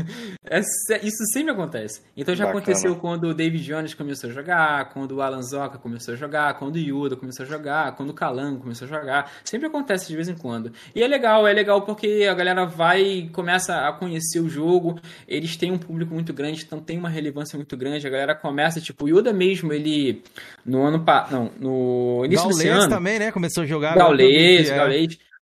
[0.43, 2.01] É sé- Isso sempre acontece.
[2.17, 2.61] Então já Bacana.
[2.63, 6.57] aconteceu quando o David Jones começou a jogar, quando o Alan Zoka começou a jogar,
[6.57, 9.31] quando o Yuda começou a jogar, quando o Calango começou a jogar.
[9.43, 10.71] Sempre acontece de vez em quando.
[10.95, 14.99] E é legal, é legal porque a galera vai e começa a conhecer o jogo.
[15.27, 18.07] Eles têm um público muito grande, então tem uma relevância muito grande.
[18.07, 20.23] A galera começa, tipo, o Yuda mesmo, ele
[20.65, 23.31] no ano não, no início desse Gaules ano, também, né?
[23.31, 23.95] Começou a jogar.
[23.95, 25.07] Gaules, que é.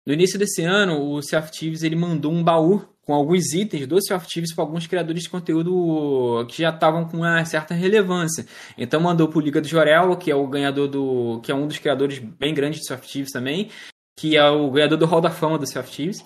[0.05, 3.85] No início desse ano, o Sea of Thieves ele mandou um baú com alguns itens
[3.85, 7.73] do Sea of Thieves para alguns criadores de conteúdo que já estavam com uma certa
[7.73, 8.45] relevância.
[8.77, 11.41] Então mandou pro Liga do Jorel, que é o ganhador do.
[11.43, 13.69] que é um dos criadores bem grandes de Sea of Thieves também,
[14.17, 16.23] que é o ganhador do Hall da Fama do Sea of Thieves.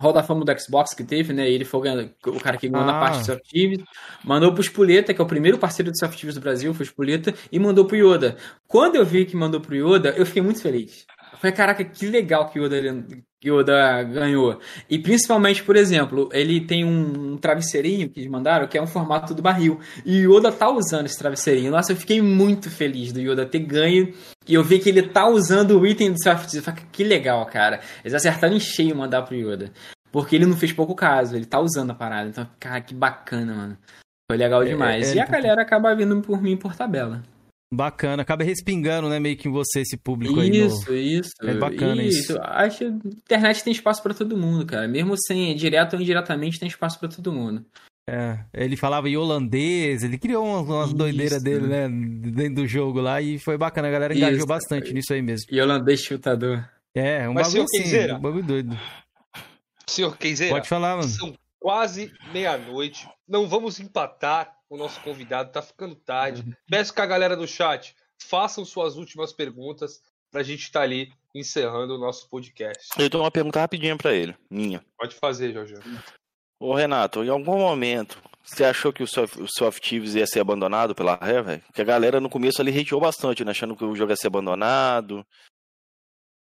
[0.00, 1.48] Hall da Fama do Xbox que teve, né?
[1.50, 3.00] Ele foi o, o cara que ganhou na Ah.
[3.00, 3.82] parte do Sea of Thieves.
[4.22, 6.84] Mandou pro Spuleta, que é o primeiro parceiro do Sea of Thieves do Brasil, foi
[6.84, 8.36] o Spuleta, e mandou pro Yoda.
[8.66, 11.06] Quando eu vi que mandou pro Yoda, eu fiquei muito feliz.
[11.32, 12.76] Eu falei, caraca, que legal que o Yoda,
[13.40, 14.58] que o Yoda ganhou.
[14.90, 19.32] E principalmente, por exemplo, ele tem um travesseirinho que eles mandaram, que é um formato
[19.32, 19.78] do barril.
[20.04, 21.70] E o Yoda tá usando esse travesseirinho.
[21.70, 24.12] Nossa, eu fiquei muito feliz do Yoda ter ganho.
[24.46, 27.44] E eu vi que ele tá usando o item do Soft Eu falei, que legal,
[27.46, 27.80] cara.
[28.04, 29.70] Eles acertaram em cheio mandar pro Yoda.
[30.10, 32.28] Porque ele não fez pouco caso, ele tá usando a parada.
[32.28, 33.78] Então, cara, que bacana, mano.
[34.30, 35.12] Foi legal demais.
[35.12, 37.22] é, e a ele- galera acaba vindo por mim por tabela.
[37.72, 40.48] Bacana, acaba respingando, né, meio que em você esse público aí.
[40.48, 41.30] no- Isso, isso.
[41.42, 42.38] É bacana isso.
[42.40, 44.88] Acho que a internet tem espaço pra todo mundo, cara.
[44.88, 47.64] Mesmo sem, direto ou indiretamente, tem espaço pra todo mundo.
[48.08, 50.96] É, ele falava em holandês, ele criou umas, umas Isso.
[50.96, 54.46] doideiras dele, né, dentro do jogo lá e foi bacana, a galera engajou Isso.
[54.46, 55.46] bastante nisso aí mesmo.
[55.50, 56.66] E holandês chutador.
[56.94, 58.78] É, um Mas, bagulho assim, um bagulho doido.
[59.86, 61.08] Senhor Kenzeira, Pode falar, mano.
[61.08, 63.06] são quase meia-noite.
[63.28, 66.44] Não vamos empatar o nosso convidado, tá ficando tarde.
[66.68, 71.94] Peço que a galera do chat façam suas últimas perguntas pra gente estar ali encerrando
[71.94, 72.88] o nosso podcast.
[72.98, 74.84] Eu tenho uma pergunta rapidinha pra ele, minha.
[74.98, 75.74] Pode fazer, Jorge.
[76.60, 80.40] Ô Renato, em algum momento você achou que o Soft, o Soft Thieves ia ser
[80.40, 81.62] abandonado pela Ré, velho?
[81.66, 83.50] Porque a galera no começo ali hateou bastante, né?
[83.50, 85.24] Achando que o jogo ia ser abandonado.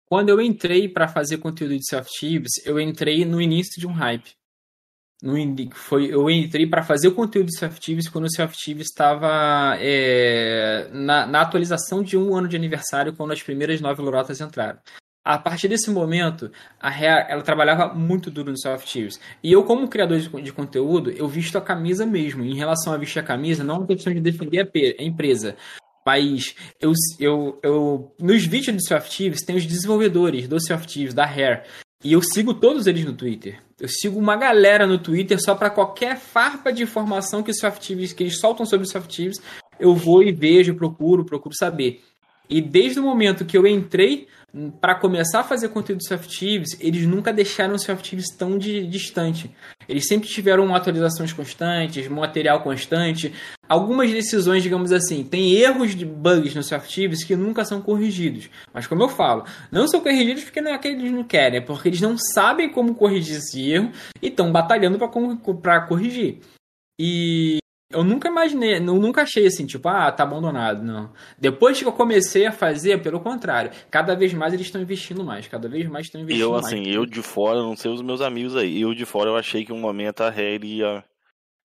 [0.09, 3.93] Quando eu entrei pra fazer conteúdo de Soft Thieves, eu entrei no início de um
[3.93, 4.37] hype.
[5.23, 5.37] No,
[5.75, 11.27] foi, eu entrei para fazer o conteúdo de Softives quando o Softives estava é, na,
[11.27, 14.79] na, atualização de um ano de aniversário, quando as primeiras nove lorotas entraram.
[15.25, 19.19] A partir desse momento, a Rare, ela trabalhava muito duro no Softives.
[19.43, 22.45] E eu, como criador de, de, conteúdo, eu visto a camisa mesmo.
[22.45, 25.57] Em relação a vestir a camisa, não é uma questão de defender a, a empresa.
[26.07, 31.63] Mas eu, eu, eu, nos vídeos do Softives tem os desenvolvedores do Softives, da Rare.
[32.07, 33.61] E eu sigo todos eles no Twitter.
[33.81, 38.13] Eu sigo uma galera no Twitter só para qualquer farpa de informação que os Softives,
[38.13, 39.43] que eles soltam sobre os Softives,
[39.81, 42.01] eu vou e vejo, procuro, procuro saber.
[42.49, 44.29] E desde o momento que eu entrei
[44.81, 49.51] para começar a fazer conteúdo de Softives, eles nunca deixaram o Softives tão de, distante.
[49.89, 53.35] Eles sempre tiveram atualizações constantes, material constante.
[53.69, 58.49] Algumas decisões, digamos assim, tem erros de bugs no Softives que nunca são corrigidos.
[58.73, 61.63] Mas como eu falo, não são corrigidos porque não é que eles não querem, é
[61.63, 63.91] porque eles não sabem como corrigir esse erro
[64.23, 64.99] e estão batalhando
[65.61, 66.41] para corrigir.
[66.99, 67.59] E
[67.91, 71.13] eu nunca imaginei, eu nunca achei assim, tipo, ah, tá abandonado, não.
[71.39, 75.47] Depois que eu comecei a fazer, pelo contrário, cada vez mais eles estão investindo mais,
[75.47, 76.73] cada vez mais estão investindo eu, mais.
[76.73, 79.37] Eu, assim, eu de fora, não sei os meus amigos aí, eu de fora eu
[79.37, 81.05] achei que um momento a Rare ia,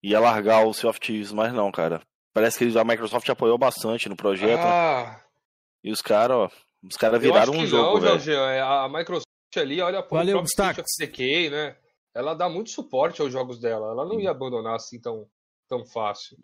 [0.03, 2.01] ia largar o Sea of Thieves, mas não, cara.
[2.33, 4.61] Parece que a Microsoft apoiou bastante no projeto.
[4.63, 5.19] Ah.
[5.83, 6.49] E os caras, ó,
[6.83, 9.25] os caras viraram um jogo, não, Jorge, é, a Microsoft
[9.57, 11.75] ali, olha, pô, Valeu, o próprio CK, né?
[12.13, 13.91] Ela dá muito suporte aos jogos dela.
[13.91, 15.27] Ela não ia abandonar assim tão
[15.71, 16.37] tão fácil.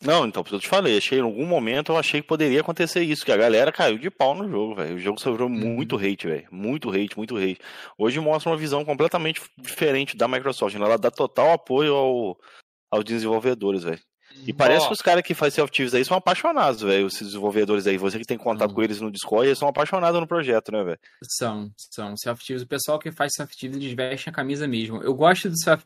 [0.00, 3.24] Não, então, eu te falei, achei em algum momento eu achei que poderia acontecer isso,
[3.24, 4.94] que a galera caiu de pau no jogo, velho.
[4.94, 5.52] O jogo sofreu uhum.
[5.52, 6.46] muito hate, velho.
[6.52, 7.58] Muito hate, muito hate.
[7.98, 10.84] Hoje mostra uma visão completamente diferente da Microsoft, né?
[10.84, 12.38] ela dá total apoio ao,
[12.92, 14.00] aos desenvolvedores, velho.
[14.46, 17.08] E parece que os caras que fazem self aí são apaixonados, velho.
[17.08, 18.76] Esses desenvolvedores aí, você que tem contato uhum.
[18.76, 20.98] com eles no Discord, eles são apaixonados no projeto, né, velho?
[21.24, 22.16] São, são.
[22.16, 25.02] self o pessoal que faz self eles vestem a camisa mesmo.
[25.02, 25.82] Eu gosto dos self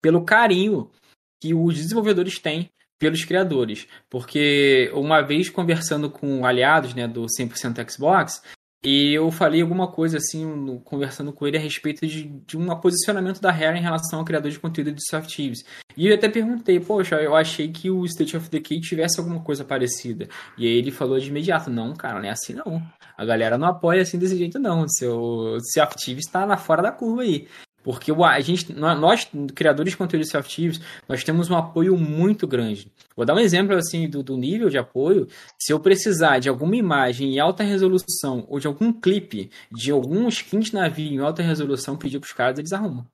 [0.00, 0.90] pelo carinho
[1.40, 3.88] que os desenvolvedores têm pelos criadores.
[4.08, 8.42] Porque uma vez conversando com aliados né, do 100% Xbox,
[8.82, 13.38] e eu falei alguma coisa assim, conversando com ele a respeito de, de um posicionamento
[13.38, 15.64] da Rare em relação ao criador de conteúdo de Soft Thieves.
[15.94, 19.66] E eu até perguntei, poxa, eu achei que o State of Decay tivesse alguma coisa
[19.66, 20.28] parecida.
[20.56, 22.82] E aí ele falou de imediato, não, cara, não é assim não.
[23.18, 24.88] A galera não apoia assim desse jeito não.
[24.88, 27.48] Seu Soft Thieves está na fora da curva aí.
[27.82, 32.92] Porque a gente, nós, criadores de conteúdo de self nós temos um apoio muito grande.
[33.16, 35.26] Vou dar um exemplo assim do, do, nível de apoio.
[35.58, 40.28] Se eu precisar de alguma imagem em alta resolução ou de algum clipe de algum
[40.28, 43.06] skin de navio em alta resolução, pedir pros caras, eles arrumam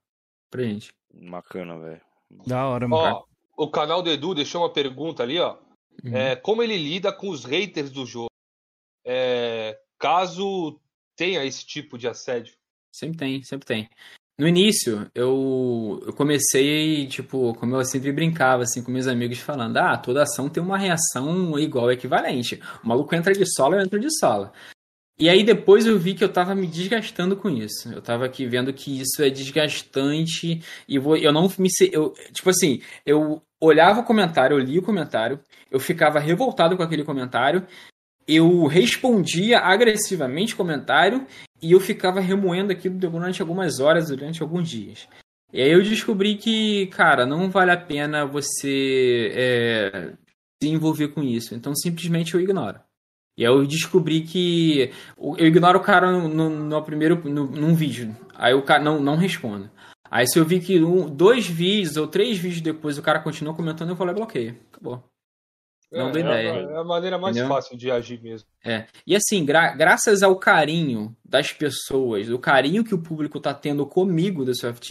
[0.50, 0.92] pra gente.
[1.12, 2.00] Bacana, velho.
[2.46, 3.24] Da hora, mano.
[3.56, 5.56] Ó, o canal do Edu deixou uma pergunta ali, ó.
[6.04, 6.14] Uhum.
[6.14, 8.30] É, como ele lida com os haters do jogo?
[9.04, 10.78] É, caso
[11.14, 12.54] tenha esse tipo de assédio.
[12.92, 13.88] Sempre tem, sempre tem.
[14.38, 19.78] No início, eu, eu comecei, tipo, como eu sempre brincava, assim, com meus amigos, falando,
[19.78, 22.60] ah, toda ação tem uma reação igual, equivalente.
[22.84, 24.52] O maluco entra de sola, eu entro de sola.
[25.18, 27.90] E aí depois eu vi que eu tava me desgastando com isso.
[27.90, 31.70] Eu tava aqui vendo que isso é desgastante e vou, eu não me...
[31.90, 35.40] Eu, tipo assim, eu olhava o comentário, eu lia o comentário,
[35.70, 37.66] eu ficava revoltado com aquele comentário,
[38.28, 41.26] eu respondia agressivamente o comentário
[41.66, 45.08] e eu ficava remoendo aquilo durante algumas horas, durante alguns dias.
[45.52, 50.12] E aí eu descobri que, cara, não vale a pena você é,
[50.62, 51.54] se envolver com isso.
[51.54, 52.78] Então simplesmente eu ignoro.
[53.36, 58.16] E aí eu descobri que eu ignoro o cara no, no primeiro no, num vídeo.
[58.34, 59.68] Aí o cara não, não responde.
[60.08, 63.54] Aí se eu vi que um, dois vídeos ou três vídeos depois o cara continua
[63.54, 64.56] comentando, eu falei bloqueio.
[64.72, 65.02] Acabou.
[65.90, 66.48] Não é, dou ideia.
[66.48, 67.54] É, é a maneira mais Entendeu?
[67.54, 68.48] fácil de agir mesmo.
[68.64, 68.86] É.
[69.06, 73.86] E assim, gra graças ao carinho das pessoas, o carinho que o público tá tendo
[73.86, 74.90] comigo do Soft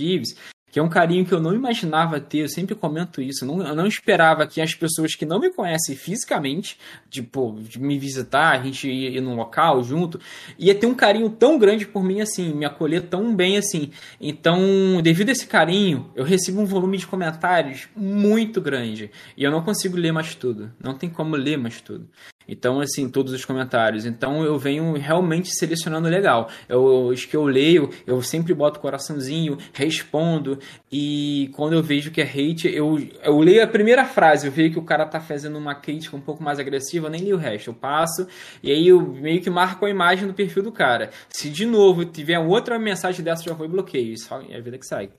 [0.75, 3.65] que é um carinho que eu não imaginava ter, eu sempre comento isso, eu não,
[3.65, 6.77] eu não esperava que as pessoas que não me conhecem fisicamente,
[7.09, 10.19] tipo, de me visitar, a gente ir, ir num local junto,
[10.59, 13.89] ia ter um carinho tão grande por mim, assim, me acolher tão bem, assim.
[14.19, 14.59] Então,
[15.01, 19.61] devido a esse carinho, eu recebo um volume de comentários muito grande, e eu não
[19.61, 22.05] consigo ler mais tudo, não tem como ler mais tudo.
[22.47, 24.05] Então, assim, todos os comentários.
[24.05, 26.49] Então, eu venho realmente selecionando legal.
[26.69, 30.59] Eu, os que eu leio, eu sempre boto coraçãozinho, respondo.
[30.91, 34.47] E quando eu vejo que é hate, eu, eu leio a primeira frase.
[34.47, 37.21] Eu vejo que o cara tá fazendo uma crítica um pouco mais agressiva, eu nem
[37.21, 37.69] li o resto.
[37.69, 38.27] Eu passo
[38.61, 41.11] e aí eu meio que marco a imagem do perfil do cara.
[41.29, 44.13] Se de novo tiver outra mensagem dessa, já vou e bloqueio.
[44.13, 45.11] Isso é a vida que sai.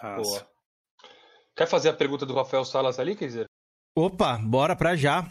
[0.00, 0.46] Boa.
[1.56, 3.46] Quer fazer a pergunta do Rafael Salas ali, quer dizer?
[3.94, 5.30] Opa, bora pra já.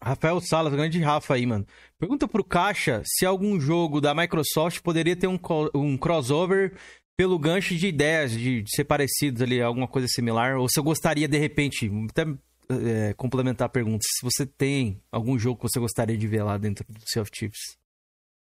[0.00, 1.66] Rafael Salas, grande Rafa aí, mano.
[1.98, 5.38] Pergunta pro Caixa se algum jogo da Microsoft poderia ter um,
[5.74, 6.76] um crossover
[7.18, 10.84] pelo gancho de ideias, de, de ser parecidos ali, alguma coisa similar, ou se eu
[10.84, 12.24] gostaria, de repente, até
[12.70, 16.56] é, complementar a pergunta, se você tem algum jogo que você gostaria de ver lá
[16.56, 17.76] dentro do Sea of Thieves.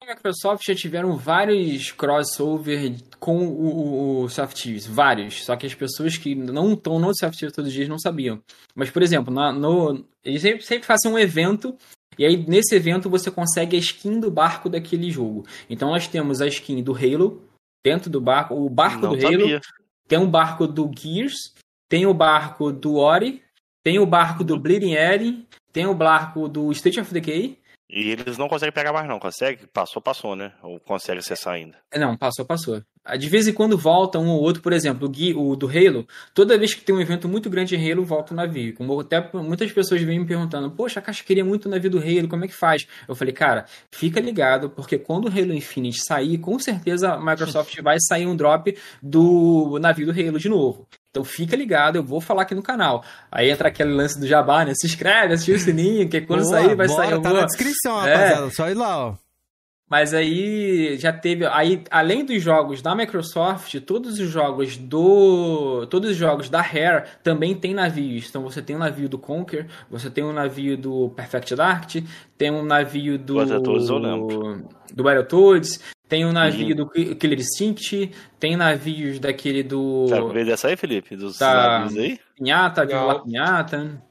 [0.02, 5.44] A Microsoft já tiveram vários crossover com o, o, Thieves, vários.
[5.44, 8.42] Só que as pessoas que não estão no Soft Thieves todos os dias não sabiam.
[8.74, 11.74] Mas, por exemplo, na, no, eles sempre, sempre fazem um evento
[12.18, 15.46] e aí, nesse evento, você consegue a skin do barco daquele jogo.
[15.68, 17.42] Então, nós temos a skin do Halo,
[17.86, 19.56] dentro do barco, o barco Não do sabia.
[19.56, 19.60] Halo,
[20.08, 21.54] tem um barco do Gears,
[21.88, 23.44] tem o barco do Ori,
[23.80, 27.56] tem o barco do Bleeding Edge, tem o barco do State of Decay,
[27.88, 29.20] e eles não conseguem pegar mais, não.
[29.20, 29.68] Consegue?
[29.68, 30.52] Passou, passou, né?
[30.60, 31.78] Ou consegue acessar ainda?
[31.94, 32.82] Não, passou, passou.
[33.08, 35.68] Ah, de vez em quando volta um ou outro, por exemplo, o, Gui, o do
[35.68, 36.04] Halo.
[36.34, 38.74] Toda vez que tem um evento muito grande em Halo, volta o navio.
[38.74, 41.98] Como até muitas pessoas vêm me perguntando: Poxa, a caixa queria muito o navio do
[42.00, 42.88] Halo, como é que faz?
[43.06, 47.78] Eu falei, cara, fica ligado, porque quando o Halo Infinite sair, com certeza a Microsoft
[47.80, 50.88] vai sair um drop do navio do Halo de novo.
[51.10, 53.04] Então fica ligado, eu vou falar aqui no canal.
[53.30, 54.74] Aí entra aquele lance do jabá, né?
[54.74, 58.04] Se inscreve, ativa o sininho, que quando Boa, sair vai bora, sair tá na descrição,
[58.04, 58.14] é.
[58.14, 58.50] rapaziada.
[58.50, 59.25] Só ir lá, ó.
[59.88, 61.46] Mas aí já teve.
[61.46, 65.86] Aí, além dos jogos da Microsoft, todos os jogos do.
[65.86, 68.28] Todos os jogos da Rare também tem navios.
[68.28, 71.90] Então você tem um navio do Conquer, você tem um navio do Perfect Dark,
[72.36, 73.34] tem um navio do.
[74.92, 76.76] Do Battletoads, tem um navio uhum.
[76.76, 78.10] do Killer Instinct,
[78.40, 80.06] tem navios daquele do.
[80.08, 81.14] Quer ver dessa aí, Felipe?
[81.14, 81.54] Dos da...
[81.54, 82.18] navios aí?
[82.36, 84.02] Pinhata, Vila Pinhata.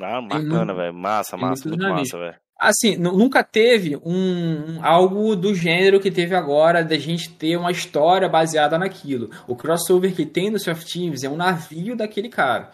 [0.00, 0.94] Ah, bacana, velho.
[0.94, 2.10] Massa, massa, muito navios.
[2.12, 2.39] massa, velho.
[2.60, 8.28] Assim, nunca teve um algo do gênero que teve agora da gente ter uma história
[8.28, 9.30] baseada naquilo.
[9.48, 12.70] O crossover que tem no Soft Teams é um navio daquele cara.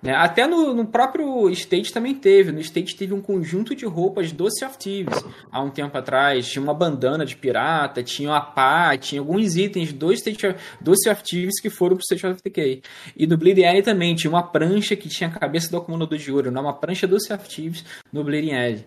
[0.00, 0.14] Né?
[0.14, 2.52] Até no, no, próprio State também teve.
[2.52, 4.46] No State teve um conjunto de roupas do
[4.78, 6.46] Thieves há um tempo atrás.
[6.46, 10.92] Tinha uma bandana de pirata, tinha uma pá, tinha alguns itens do, State do
[11.24, 12.82] Thieves que foram pro State of Decay.
[13.16, 16.30] E no Bleeding Edge também tinha uma prancha que tinha a cabeça do acumulador de
[16.30, 18.86] ouro, não uma prancha do Thieves no Bleeding Edge.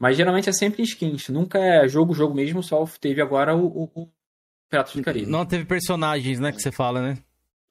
[0.00, 3.90] Mas geralmente é sempre skins, nunca é jogo, jogo mesmo, só teve agora o, o,
[3.94, 4.08] o
[4.70, 5.30] Piratas do Caribe.
[5.30, 7.18] Não teve personagens, né, que você fala, né?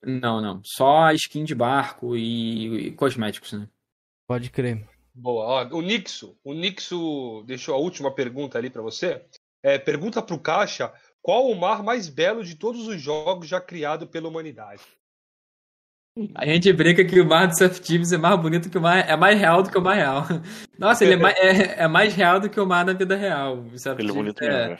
[0.05, 0.61] Não, não.
[0.63, 3.67] Só skin de barco e, e cosméticos, né?
[4.27, 4.87] Pode crer.
[5.11, 5.43] Boa.
[5.43, 9.25] Ó, o Nixo, o Nixo deixou a última pergunta ali para você.
[9.63, 10.93] É, pergunta pro Caixa
[11.23, 14.83] qual o mar mais belo de todos os jogos já criado pela humanidade.
[16.35, 19.07] A gente brinca que o mar do Surf Teams é mais bonito que o mar.
[19.07, 20.25] É mais real do que o mar real.
[20.77, 23.65] Nossa, ele é mais, é, é mais real do que o mar na vida real.
[23.97, 24.79] Ele é bonito é, mesmo,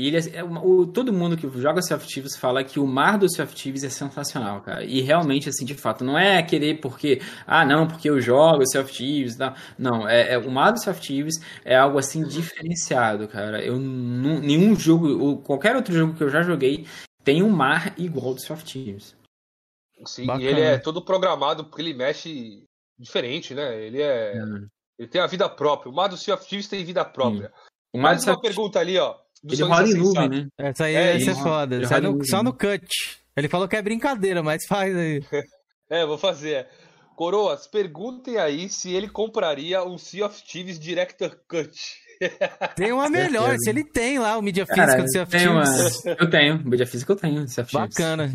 [0.00, 2.86] e ele é, é o, todo mundo que joga Sea of Thieves fala que o
[2.86, 4.82] mar do Sea of Thieves é sensacional, cara.
[4.82, 8.80] E realmente, assim, de fato, não é querer porque, ah, não, porque eu jogo Sea
[8.80, 9.54] of Thieves, não.
[9.78, 11.34] Não, é, é, o mar do Sea of Thieves
[11.66, 13.62] é algo, assim, diferenciado, cara.
[13.62, 16.86] Eu, nenhum jogo, ou qualquer outro jogo que eu já joguei,
[17.22, 19.19] tem um mar igual do Sea of Thieves.
[20.06, 20.44] Sim, Bacana.
[20.44, 22.64] e ele é todo programado porque ele mexe
[22.98, 23.80] diferente, né?
[23.80, 24.34] Ele é...
[24.42, 24.66] Hum.
[24.98, 25.90] Ele tem a vida própria.
[25.90, 27.50] O mar do Sea of Thieves tem vida própria.
[27.94, 28.00] Sim.
[28.00, 29.16] Mais uma pergunta ali, ó.
[29.42, 30.48] Ele rola em nuvem, né?
[30.58, 31.76] Essa aí é, essa é foda.
[31.76, 32.86] Ele Sai no, só no cut.
[33.34, 35.22] Ele falou que é brincadeira, mas faz aí.
[35.88, 36.68] é, vou fazer.
[37.16, 41.70] Coroas, perguntem aí se ele compraria um Sea of Thieves Director Cut.
[42.76, 46.04] Tem uma melhor, se ele tem lá o mídia física do Sea of Thieves.
[46.04, 46.16] Uma...
[46.20, 47.94] Eu tenho, mídia física eu tenho, Sea of Thieves.
[47.94, 48.30] Bacana.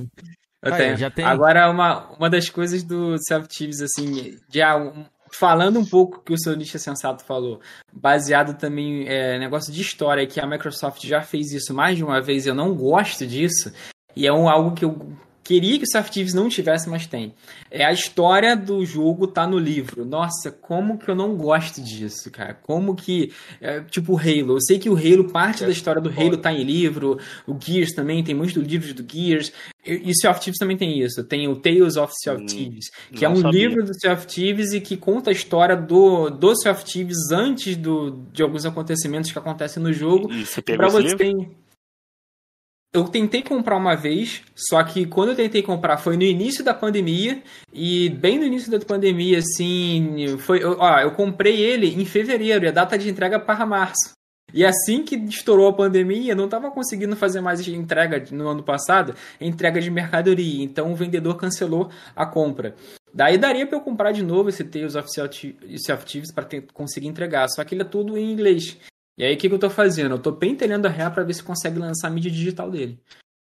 [0.66, 0.98] Eu aí, tenho.
[0.98, 1.24] Já tem.
[1.24, 3.16] Agora, uma, uma das coisas do
[3.48, 7.60] Thieves, assim, de um, falando um pouco que o seu Nisha Sensato falou,
[7.94, 12.22] baseado também é, negócio de história, que a Microsoft já fez isso mais de uma
[12.22, 13.72] vez, eu não gosto disso,
[14.16, 15.14] e é um, algo que eu
[15.46, 17.34] queria que o Soft Thieves não tivesse, mas tem.
[17.70, 20.04] É a história do jogo tá no livro.
[20.04, 22.56] Nossa, como que eu não gosto disso, cara?
[22.56, 23.32] Como que.
[23.62, 24.56] É, tipo Halo.
[24.56, 27.20] Eu sei que o Halo, parte é, da história do Halo tá em livro.
[27.48, 29.54] O Gears também, tem muitos livros do Gears.
[29.86, 31.24] E Sea of Thieves também tem isso.
[31.24, 33.68] Tem o Tales of Sea of hum, Thieves, que é um sabia.
[33.68, 37.32] livro do Sea of Thieves e que conta a história do, do Sea of Thieves
[37.32, 40.32] antes do, de alguns acontecimentos que acontecem no jogo.
[40.32, 41.18] E você pegou esse livro?
[41.18, 41.65] Tem...
[42.96, 46.74] Eu tentei comprar uma vez, só que quando eu tentei comprar foi no início da
[46.74, 47.44] pandemia,
[47.74, 50.64] e bem no início da pandemia, assim, foi.
[50.64, 54.14] Ó, eu comprei ele em fevereiro, e a data de entrega para março.
[54.54, 59.14] E assim que estourou a pandemia, não estava conseguindo fazer mais entrega no ano passado,
[59.42, 60.64] entrega de mercadoria.
[60.64, 62.76] Então o vendedor cancelou a compra.
[63.14, 65.10] Daí daria para eu comprar de novo esse Tales of
[66.06, 68.78] Thieves para conseguir entregar, só que ele é tudo em inglês.
[69.18, 70.16] E aí, o que, que eu tô fazendo?
[70.16, 73.00] Eu tô pentelhando a real para ver se consegue lançar a mídia digital dele.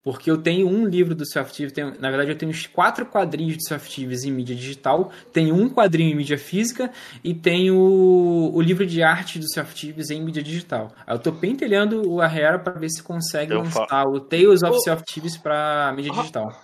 [0.08, 3.68] Porque eu tenho um livro do Softives, na verdade eu tenho uns quatro quadrinhos de
[3.68, 9.04] Softives em mídia digital, tenho um quadrinho em mídia física e tenho o, livro de
[9.04, 10.94] arte do Softives em mídia digital.
[11.06, 14.08] Eu tô pentelhando o Arrera para ver se consegue eu lançar fa...
[14.08, 16.58] o Tales of Softives para mídia digital.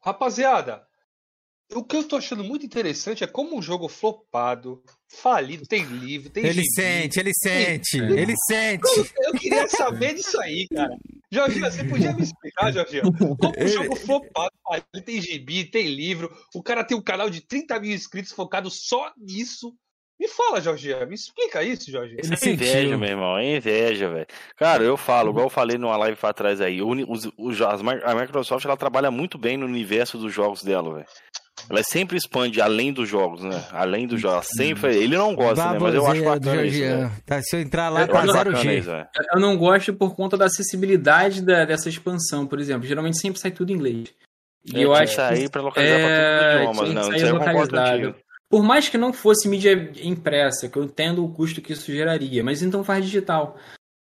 [0.00, 0.86] Rapaziada,
[1.74, 6.30] o que eu tô achando muito interessante é como um jogo flopado, falido, tem livro,
[6.30, 8.18] tem Ele gibi, sente, ele sente, tem...
[8.18, 9.12] ele sente.
[9.18, 10.96] Eu, queria saber disso aí, cara.
[11.30, 13.02] Jorginho, você podia me explicar, Jorginho?
[13.12, 17.40] Como um jogo flopado, falido, tem gibi, tem livro, o cara tem um canal de
[17.40, 19.74] 30 mil inscritos focado só nisso.
[20.18, 22.18] Me fala, Jorginho, me explica isso, Jorginho.
[22.22, 24.26] Ele é inveja, meu irmão, é inveja, velho.
[24.56, 28.64] Cara, eu falo, igual eu falei numa live pra trás aí, os, os, a Microsoft
[28.64, 31.06] ela trabalha muito bem no universo dos jogos dela, velho.
[31.68, 33.64] Ela sempre expande além dos jogos, né?
[33.72, 34.46] Além dos jogos.
[34.54, 34.96] Sempre.
[34.96, 35.78] Ele não gosta, né?
[35.80, 37.10] Mas eu acho bacana isso, né?
[37.24, 38.78] tá, Se eu entrar lá, tá zero G.
[38.78, 38.90] Isso,
[39.32, 42.86] eu não gosto por conta da acessibilidade da, dessa expansão, por exemplo.
[42.86, 44.14] Geralmente sempre sai tudo em inglês.
[44.64, 46.56] E é, eu acho sair para localizar é...
[46.56, 47.16] para todos os idiomas, né?
[47.16, 48.16] Isso aí eu concordo
[48.48, 52.44] Por mais que não fosse mídia impressa, que eu entendo o custo que isso geraria,
[52.44, 53.56] mas então faz digital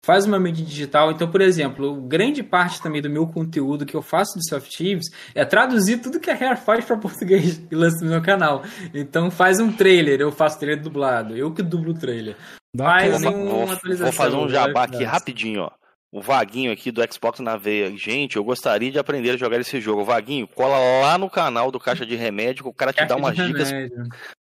[0.05, 1.11] faz uma mídia digital.
[1.11, 5.07] Então, por exemplo, grande parte também do meu conteúdo que eu faço do Soft Teams
[5.33, 8.63] é traduzir tudo que a Hair faz para português e lança no meu canal.
[8.93, 12.35] Então, faz um trailer, eu faço trailer dublado, eu que dublo o trailer.
[12.77, 14.11] Faz vou, uma atualização.
[14.11, 15.71] Vou fazer um jabá aqui rapidinho, ó.
[16.11, 17.91] O Vaguinho aqui do Xbox na veia.
[17.97, 20.05] Gente, eu gostaria de aprender a jogar esse jogo.
[20.05, 23.15] Vaguinho, cola lá no canal do Caixa de Remédio, que o cara te Caixa dá
[23.17, 23.69] umas dicas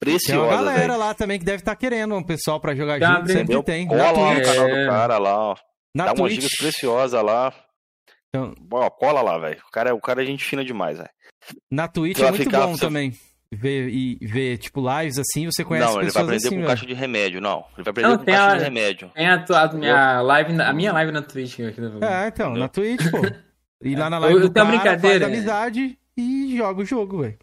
[0.03, 0.49] preciosas.
[0.49, 0.99] Tem uma galera véio.
[0.99, 3.87] lá também que deve estar tá querendo um pessoal para jogar Já junto, sempre tem.
[3.87, 5.55] Cola lá no canal do cara lá, ó.
[5.95, 6.19] Na dá Twitch.
[6.19, 7.53] umas dicas preciosas lá.
[8.29, 8.53] Então...
[8.71, 9.61] Ó, cola lá, velho.
[9.67, 11.09] O cara, o cara é gente fina demais, velho.
[11.69, 12.85] Na Twitch é muito bom você...
[12.85, 13.13] também
[13.51, 16.85] ver, e ver, tipo, lives assim, você conhece Não, ele vai aprender assim, com caixa
[16.85, 17.65] de remédio, não.
[17.75, 19.11] Ele vai aprender não, com caixa a, de remédio.
[19.13, 21.59] Tem a, a, minha live, a minha live na Twitch.
[21.59, 22.55] Aqui é, então, Entendeu?
[22.55, 23.21] na Twitch, pô.
[23.83, 25.25] E lá na live eu, eu do cara, brincadeira.
[25.25, 27.37] faz amizade e joga o jogo, velho.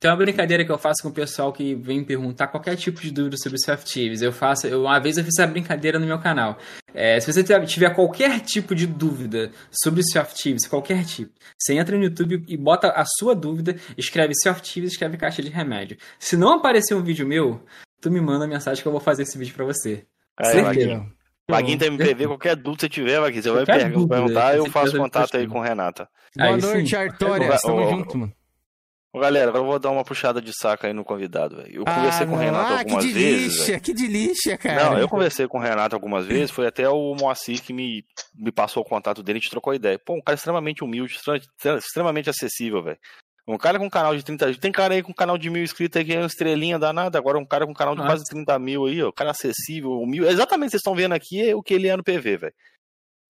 [0.00, 3.10] Tem uma brincadeira que eu faço com o pessoal que vem perguntar qualquer tipo de
[3.10, 4.22] dúvida sobre Softives.
[4.22, 6.56] Eu faço, eu, uma vez eu fiz essa brincadeira no meu canal.
[6.94, 12.04] É, se você tiver qualquer tipo de dúvida sobre Softives, qualquer tipo, você entra no
[12.04, 15.98] YouTube e bota a sua dúvida, escreve Softives, escreve caixa de remédio.
[16.18, 17.62] Se não aparecer um vídeo meu,
[18.00, 20.06] tu me manda mensagem que eu vou fazer esse vídeo para você.
[20.40, 21.12] É, Vaguinho.
[21.46, 25.46] Vaguinho da MPV, qualquer dúvida você tiver, Vaguinho, você vai perguntar, eu faço contato aí
[25.46, 26.08] com Renata.
[26.34, 27.54] Boa noite, Artória.
[27.60, 28.39] Tamo junto, mano.
[29.12, 31.80] Ô, galera, agora eu vou dar uma puxada de saco aí no convidado, velho.
[31.80, 33.40] Eu conversei ah, com o Renato ah, algumas que vezes.
[33.40, 34.84] Delícia, que delícia, cara.
[34.84, 38.04] Não, eu conversei com o Renato algumas vezes, foi até o Moacir que me,
[38.36, 39.98] me passou o contato dele e a gente trocou ideia.
[39.98, 41.18] Pô, um cara extremamente humilde,
[41.76, 42.98] extremamente acessível, velho.
[43.48, 44.54] Um cara com um canal de 30.
[44.58, 47.18] Tem cara aí com canal de mil inscritos aí que é uma estrelinha danada.
[47.18, 49.10] Agora um cara com canal de quase 30 mil aí, ó.
[49.10, 50.30] Cara acessível, humilde.
[50.30, 52.54] Exatamente o que vocês estão vendo aqui é o que ele é no PV, velho.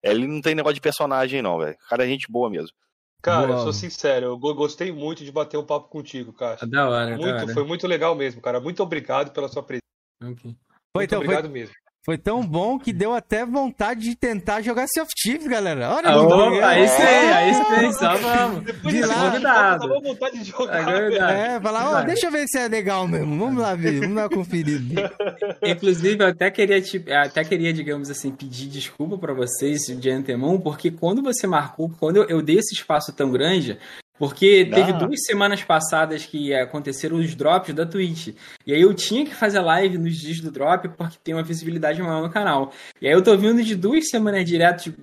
[0.03, 1.77] Ele não tem negócio de personagem, não, velho.
[1.89, 2.77] Cara é gente boa mesmo.
[3.23, 3.59] Cara, Boa.
[3.59, 6.59] eu sou sincero, eu gostei muito de bater um papo contigo, cara.
[6.63, 7.53] É da hora, muito, da hora.
[7.53, 8.61] Foi muito legal mesmo, cara.
[8.61, 9.85] Muito obrigado pela sua presença.
[10.23, 10.57] Okay.
[10.97, 11.75] Foi, muito então, obrigado foi, mesmo.
[12.11, 15.95] Foi tão bom que deu até vontade de tentar jogar Sea of Thieves, galera.
[15.95, 18.65] Olha oh, aí sim, aí sim, só vamos.
[18.65, 19.89] Depois de lá, convidado.
[19.89, 20.93] Tava vontade de jogar.
[20.93, 23.39] É, é falar, ó, deixa eu ver se é legal mesmo.
[23.39, 25.15] Vamos lá ver, vamos dar uma conferida.
[25.63, 30.61] Inclusive, eu até queria, tipo, até queria, digamos assim, pedir desculpa para vocês de antemão,
[30.61, 33.79] porque quando você marcou, quando eu, eu dei esse espaço tão grande,
[34.21, 34.99] porque teve ah.
[34.99, 38.35] duas semanas passadas que aconteceram os drops da Twitch.
[38.67, 42.03] E aí eu tinha que fazer live nos dias do drop porque tem uma visibilidade
[42.03, 42.71] maior no canal.
[43.01, 44.95] E aí eu tô vindo de duas semanas direto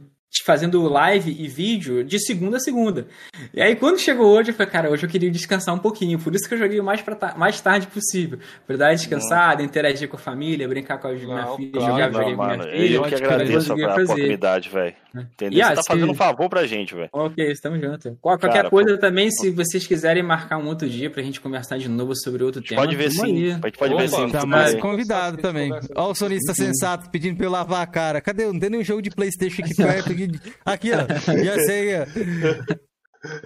[0.46, 3.08] fazendo live e vídeo de segunda a segunda.
[3.54, 6.20] E aí, quando chegou hoje, eu falei, cara, hoje eu queria descansar um pouquinho.
[6.20, 8.40] Por isso que eu joguei o mais, pra mais tarde possível.
[8.66, 12.08] Pra dar descansada, interagir com a família, brincar com a minha não, filha, claro, jogar
[12.08, 12.96] videogame com minha filha.
[12.96, 14.96] Eu que agradeço a, a oportunidade, velho.
[15.16, 15.22] É.
[15.22, 15.58] Entendeu?
[15.58, 15.88] Yeah, Você tá se...
[15.88, 17.10] fazendo um favor pra gente, velho.
[17.12, 18.14] Ok, estamos juntos.
[18.22, 18.98] Qualquer cara, coisa pô...
[18.98, 22.62] também, se vocês quiserem marcar um outro dia pra gente conversar de novo sobre outro
[22.62, 22.82] tema.
[22.82, 23.52] Pode ver sim.
[23.52, 24.30] A gente pode ver sim.
[24.30, 25.72] Tá mais convidado também.
[25.96, 28.22] Ó o sonista sensato pedindo pra eu lavar a cara.
[28.22, 28.46] Cadê?
[28.46, 30.12] Não tem nenhum jogo de Playstation aqui perto.
[30.12, 30.27] Aqui,
[30.66, 31.44] ó.
[31.44, 32.06] Já sei, ó.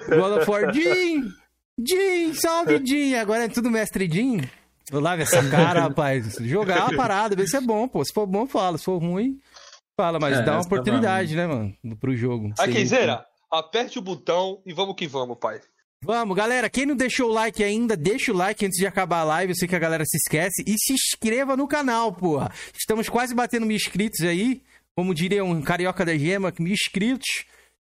[0.09, 1.31] God of War, Jim!
[1.79, 3.15] Jim, salve Jim!
[3.15, 4.41] Agora é tudo mestre Jim?
[4.91, 6.35] Lave essa cara, rapaz.
[6.41, 8.03] Jogar uma parada, ver se é bom, pô.
[8.03, 8.77] Se for bom, fala.
[8.77, 9.39] Se for ruim,
[9.95, 10.19] fala.
[10.19, 11.97] Mas é, dá uma tá oportunidade, tá né, mano?
[11.99, 12.53] Pro jogo.
[12.59, 15.61] Aqui, Zera, aperte o botão e vamos que vamos, pai.
[16.03, 16.69] Vamos, galera.
[16.69, 19.51] Quem não deixou o like ainda, deixa o like antes de acabar a live.
[19.51, 20.63] Eu sei que a galera se esquece.
[20.65, 22.51] E se inscreva no canal, porra.
[22.77, 24.61] Estamos quase batendo mil inscritos aí
[24.95, 27.45] como diria um carioca da gema, mil inscritos.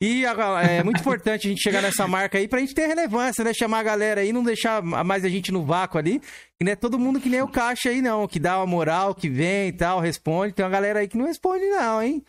[0.02, 3.54] E é muito importante a gente chegar nessa marca aí pra gente ter relevância, né?
[3.54, 6.20] Chamar a galera aí, não deixar mais a gente no vácuo ali.
[6.20, 8.28] Que não é todo mundo que nem o Caixa aí, não.
[8.28, 10.54] Que dá uma moral, que vem e tal, responde.
[10.54, 12.22] Tem uma galera aí que não responde, não, hein?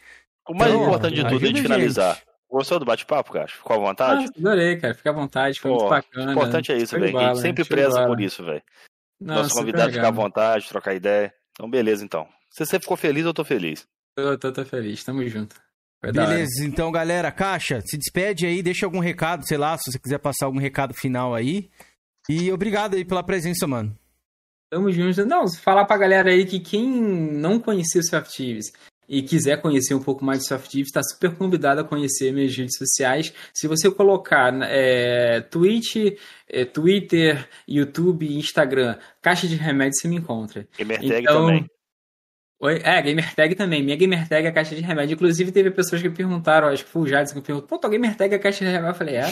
[0.48, 2.22] O mais então, importante de tudo, a gente finalizar.
[2.48, 3.48] Gostou do bate-papo, cara?
[3.48, 4.26] Ficou à vontade?
[4.26, 4.94] Ah, adorei, cara.
[4.94, 6.28] Fica à vontade, foi Pô, muito bacana.
[6.28, 7.18] O importante é isso, de velho.
[7.18, 8.62] A gente sempre de preza por isso, velho.
[9.20, 11.34] Não, Nosso convidado ficar à vontade, trocar ideia.
[11.52, 12.28] Então, beleza, então.
[12.50, 13.84] Se você ficou feliz, eu tô feliz.
[14.16, 15.56] Eu tô, tô feliz, tamo junto.
[16.00, 16.12] Foi.
[16.12, 20.18] Beleza, então, galera, Caixa, se despede aí, deixa algum recado, sei lá, se você quiser
[20.18, 21.70] passar algum recado final aí.
[22.28, 23.96] E obrigado aí pela presença, mano.
[24.70, 25.24] Tamo junto.
[25.26, 28.72] Não, falar pra galera aí que quem não conhecia o Soft Thieves
[29.08, 32.56] e quiser conhecer um pouco mais de Soft Thieves, tá super convidado a conhecer minhas
[32.56, 33.32] redes sociais.
[33.52, 35.96] Se você colocar é, Twitch,
[36.48, 40.66] é, Twitter, YouTube e Instagram, Caixa de Remédio, você me encontra.
[40.78, 41.70] Gamertag Então- também.
[42.64, 42.80] Oi?
[42.82, 43.82] É, Gamertag também.
[43.82, 45.12] Minha Gamertag é a caixa de remédio.
[45.12, 48.32] Inclusive, teve pessoas que perguntaram, acho que foi o Jadson que perguntou, pô, tua Gamertag
[48.32, 48.88] é a caixa de remédio?
[48.88, 49.30] Eu falei, é.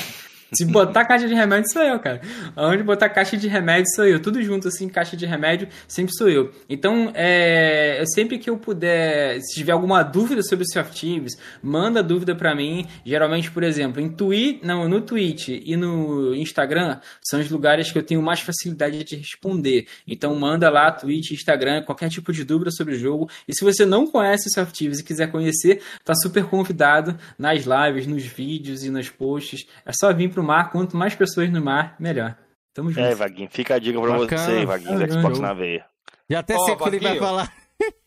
[0.54, 2.20] Se botar caixa de remédio, sou eu, cara.
[2.54, 4.20] Onde botar caixa de remédio, sou eu.
[4.20, 6.52] Tudo junto, assim, caixa de remédio, sempre sou eu.
[6.68, 11.38] Então, é, eu sempre que eu puder, se tiver alguma dúvida sobre o Soft Thieves,
[11.62, 12.86] manda dúvida pra mim.
[13.04, 17.96] Geralmente, por exemplo, em Twi não, no Twitch e no Instagram, são os lugares que
[17.96, 19.86] eu tenho mais facilidade de responder.
[20.06, 23.30] Então, manda lá, Twitch, Instagram, qualquer tipo de dúvida sobre o jogo.
[23.48, 27.64] E se você não conhece o Soft Thieves e quiser conhecer, tá super convidado nas
[27.64, 29.66] lives, nos vídeos e nos posts.
[29.86, 30.70] É só vir pro mar.
[30.70, 32.36] Quanto mais pessoas no mar, melhor.
[32.74, 33.04] Tamo junto.
[33.04, 34.44] É, Vaguinho, fica a dica pra Bacana.
[34.44, 35.84] você aí, Vaguinho, do Tá Xbox na veia.
[36.30, 37.52] Já até Ó, sei o que ele vai falar.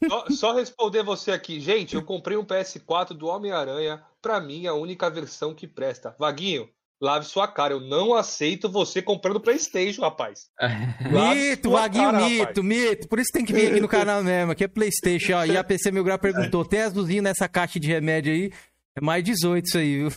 [0.08, 1.60] Só, só responder você aqui.
[1.60, 4.02] Gente, eu comprei um PS4 do Homem-Aranha.
[4.22, 6.16] Pra mim, a única versão que presta.
[6.18, 6.70] Vaguinho,
[7.02, 7.74] lave sua cara.
[7.74, 10.48] Eu não aceito você comprando PlayStation, rapaz.
[11.12, 12.66] Lave Mito, Vaguinho, cara, mito, rapaz.
[12.66, 13.08] mito.
[13.10, 14.54] Por isso tem que vir aqui no canal mesmo.
[14.54, 15.46] Aqui é Playstation, ó.
[15.46, 18.52] E a PC Mil Grau perguntou, tem azulzinho nessa caixa de remédio aí?
[18.96, 20.12] É mais 18 isso aí, viu?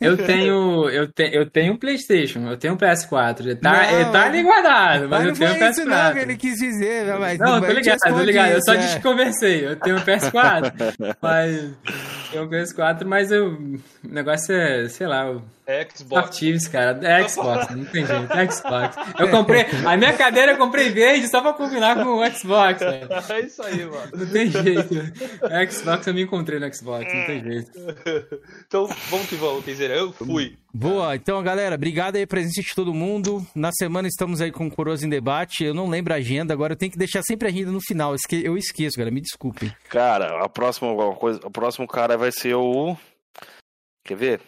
[0.00, 3.58] Eu tenho, eu, te, eu tenho um PlayStation, eu tenho um PS4.
[3.60, 5.96] Tá, Não, ele tá ali guardado, mas, Mas eu não tenho um foi isso não
[5.96, 6.12] PS4.
[6.12, 8.50] que ele quis dizer, mas Não, a tô ligado, tô ligado.
[8.50, 8.86] Eu só isso, é.
[8.94, 9.66] desconversei.
[9.66, 10.72] Eu tenho um PS4,
[11.20, 11.56] mas.
[11.62, 11.72] Eu
[12.30, 15.30] tenho um PS4, mas eu, o negócio é, sei lá,
[15.88, 16.38] Xbox.
[16.38, 16.98] Thieves, cara.
[17.02, 18.32] É Xbox, não tem jeito.
[18.32, 18.96] É Xbox.
[19.18, 19.66] Eu comprei.
[19.86, 23.08] A minha cadeira eu comprei verde só pra combinar com o Xbox, velho.
[23.30, 24.10] É isso aí, mano.
[24.12, 24.94] Não tem jeito.
[25.42, 27.70] É Xbox, eu me encontrei no Xbox, não tem jeito.
[28.66, 30.56] Então, vamos que vamos, quer dizer, eu fui.
[30.72, 33.44] Boa, então galera, obrigado aí a presença de todo mundo.
[33.54, 35.64] Na semana estamos aí com o Coroas em Debate.
[35.64, 38.14] Eu não lembro a agenda, agora eu tenho que deixar sempre a agenda no final.
[38.30, 39.74] Eu esqueço, galera, me desculpem.
[39.88, 42.96] Cara, a próxima coisa, o próximo cara vai ser o.
[44.04, 44.40] Quer ver?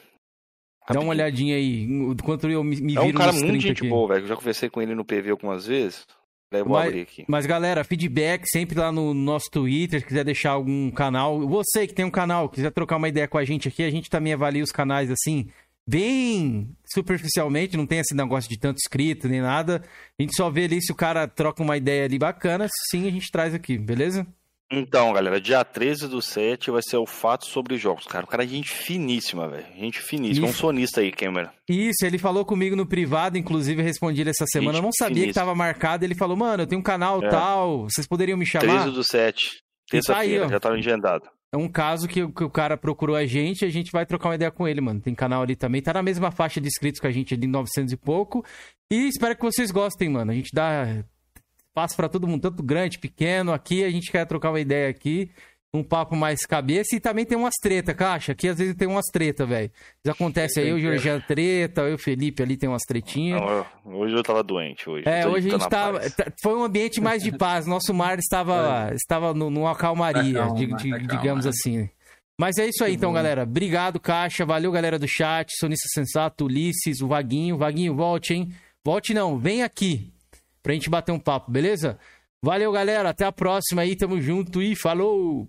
[0.88, 3.88] Dá uma olhadinha aí, enquanto eu me, me É um cara muito 30 gente aqui.
[3.88, 4.24] boa, velho.
[4.24, 6.06] Eu já conversei com ele no PV algumas vezes.
[6.50, 7.24] Eu vou Mas- abrir aqui.
[7.26, 11.40] Mas galera, feedback sempre lá no nosso Twitter, se quiser deixar algum canal.
[11.48, 14.10] Você que tem um canal, quiser trocar uma ideia com a gente aqui, a gente
[14.10, 15.48] também avalia os canais assim,
[15.88, 19.82] bem superficialmente, não tem esse negócio de tanto inscrito nem nada.
[20.18, 23.10] A gente só vê ali se o cara troca uma ideia ali bacana, sim, a
[23.10, 24.26] gente traz aqui, beleza?
[24.74, 28.07] Então, galera, dia 13 do 7 vai ser o Fato sobre Jogos.
[28.07, 29.66] Cara, o cara é gente finíssima, velho.
[29.77, 30.47] Gente finíssima.
[30.47, 30.59] Um Isso.
[30.61, 31.51] sonista aí, Cameron.
[31.69, 34.78] Isso, ele falou comigo no privado, inclusive respondi ele essa semana.
[34.78, 35.44] Eu não sabia que finíssima.
[35.44, 36.05] tava marcado.
[36.07, 37.28] Ele falou, mano, eu tenho um canal É.
[37.28, 38.90] tal, vocês poderiam me 13 chamar?
[38.90, 39.47] do 7.
[39.47, 41.28] E tá Terça-feira, já tá agendado.
[41.55, 44.31] É um caso que, o- que o cara procurou a gente, a gente vai trocar
[44.31, 45.03] uma ideia com ele, mano.
[45.03, 47.93] Tem canal ali também, tá na mesma faixa de inscritos que a gente ali, 900
[47.93, 48.43] e pouco.
[48.90, 50.31] E espero que vocês gostem, mano.
[50.32, 51.05] A gente dá
[51.73, 53.53] espaço pra todo mundo, tanto grande, pequeno.
[53.53, 55.31] Aqui a gente quer trocar uma ideia aqui,
[55.74, 56.94] um papo mais cabeça.
[56.94, 58.32] E também tem umas treta, caixa.
[58.32, 59.70] Aqui às vezes tem umas treta, velho.
[60.07, 63.40] Acontece aí, o Georgiano treta, eu o Felipe ali tem umas tretinhas.
[63.40, 65.09] Não, hoje eu tava doente hoje.
[65.09, 65.99] É, hoje a gente tava.
[66.11, 67.66] tá- Foi um ambiente mais de paz.
[67.66, 71.07] Nosso mar estava, estava no- numa calmaria, Tá calma, tá di- calma.
[71.07, 71.89] digamos assim.
[72.39, 73.44] Mas é isso aí, então, galera.
[73.44, 74.44] Obrigado, Caixa.
[74.44, 75.51] Valeu, galera do chat.
[75.59, 77.57] Sonista Sensato, Ulisses, o Vaguinho.
[77.57, 78.53] Vaguinho, volte, hein?
[78.85, 80.12] Volte não, vem aqui
[80.62, 81.98] pra gente bater um papo, beleza?
[82.43, 83.10] Valeu, galera.
[83.10, 83.97] Até a próxima aí.
[83.97, 85.48] Tamo junto e falou!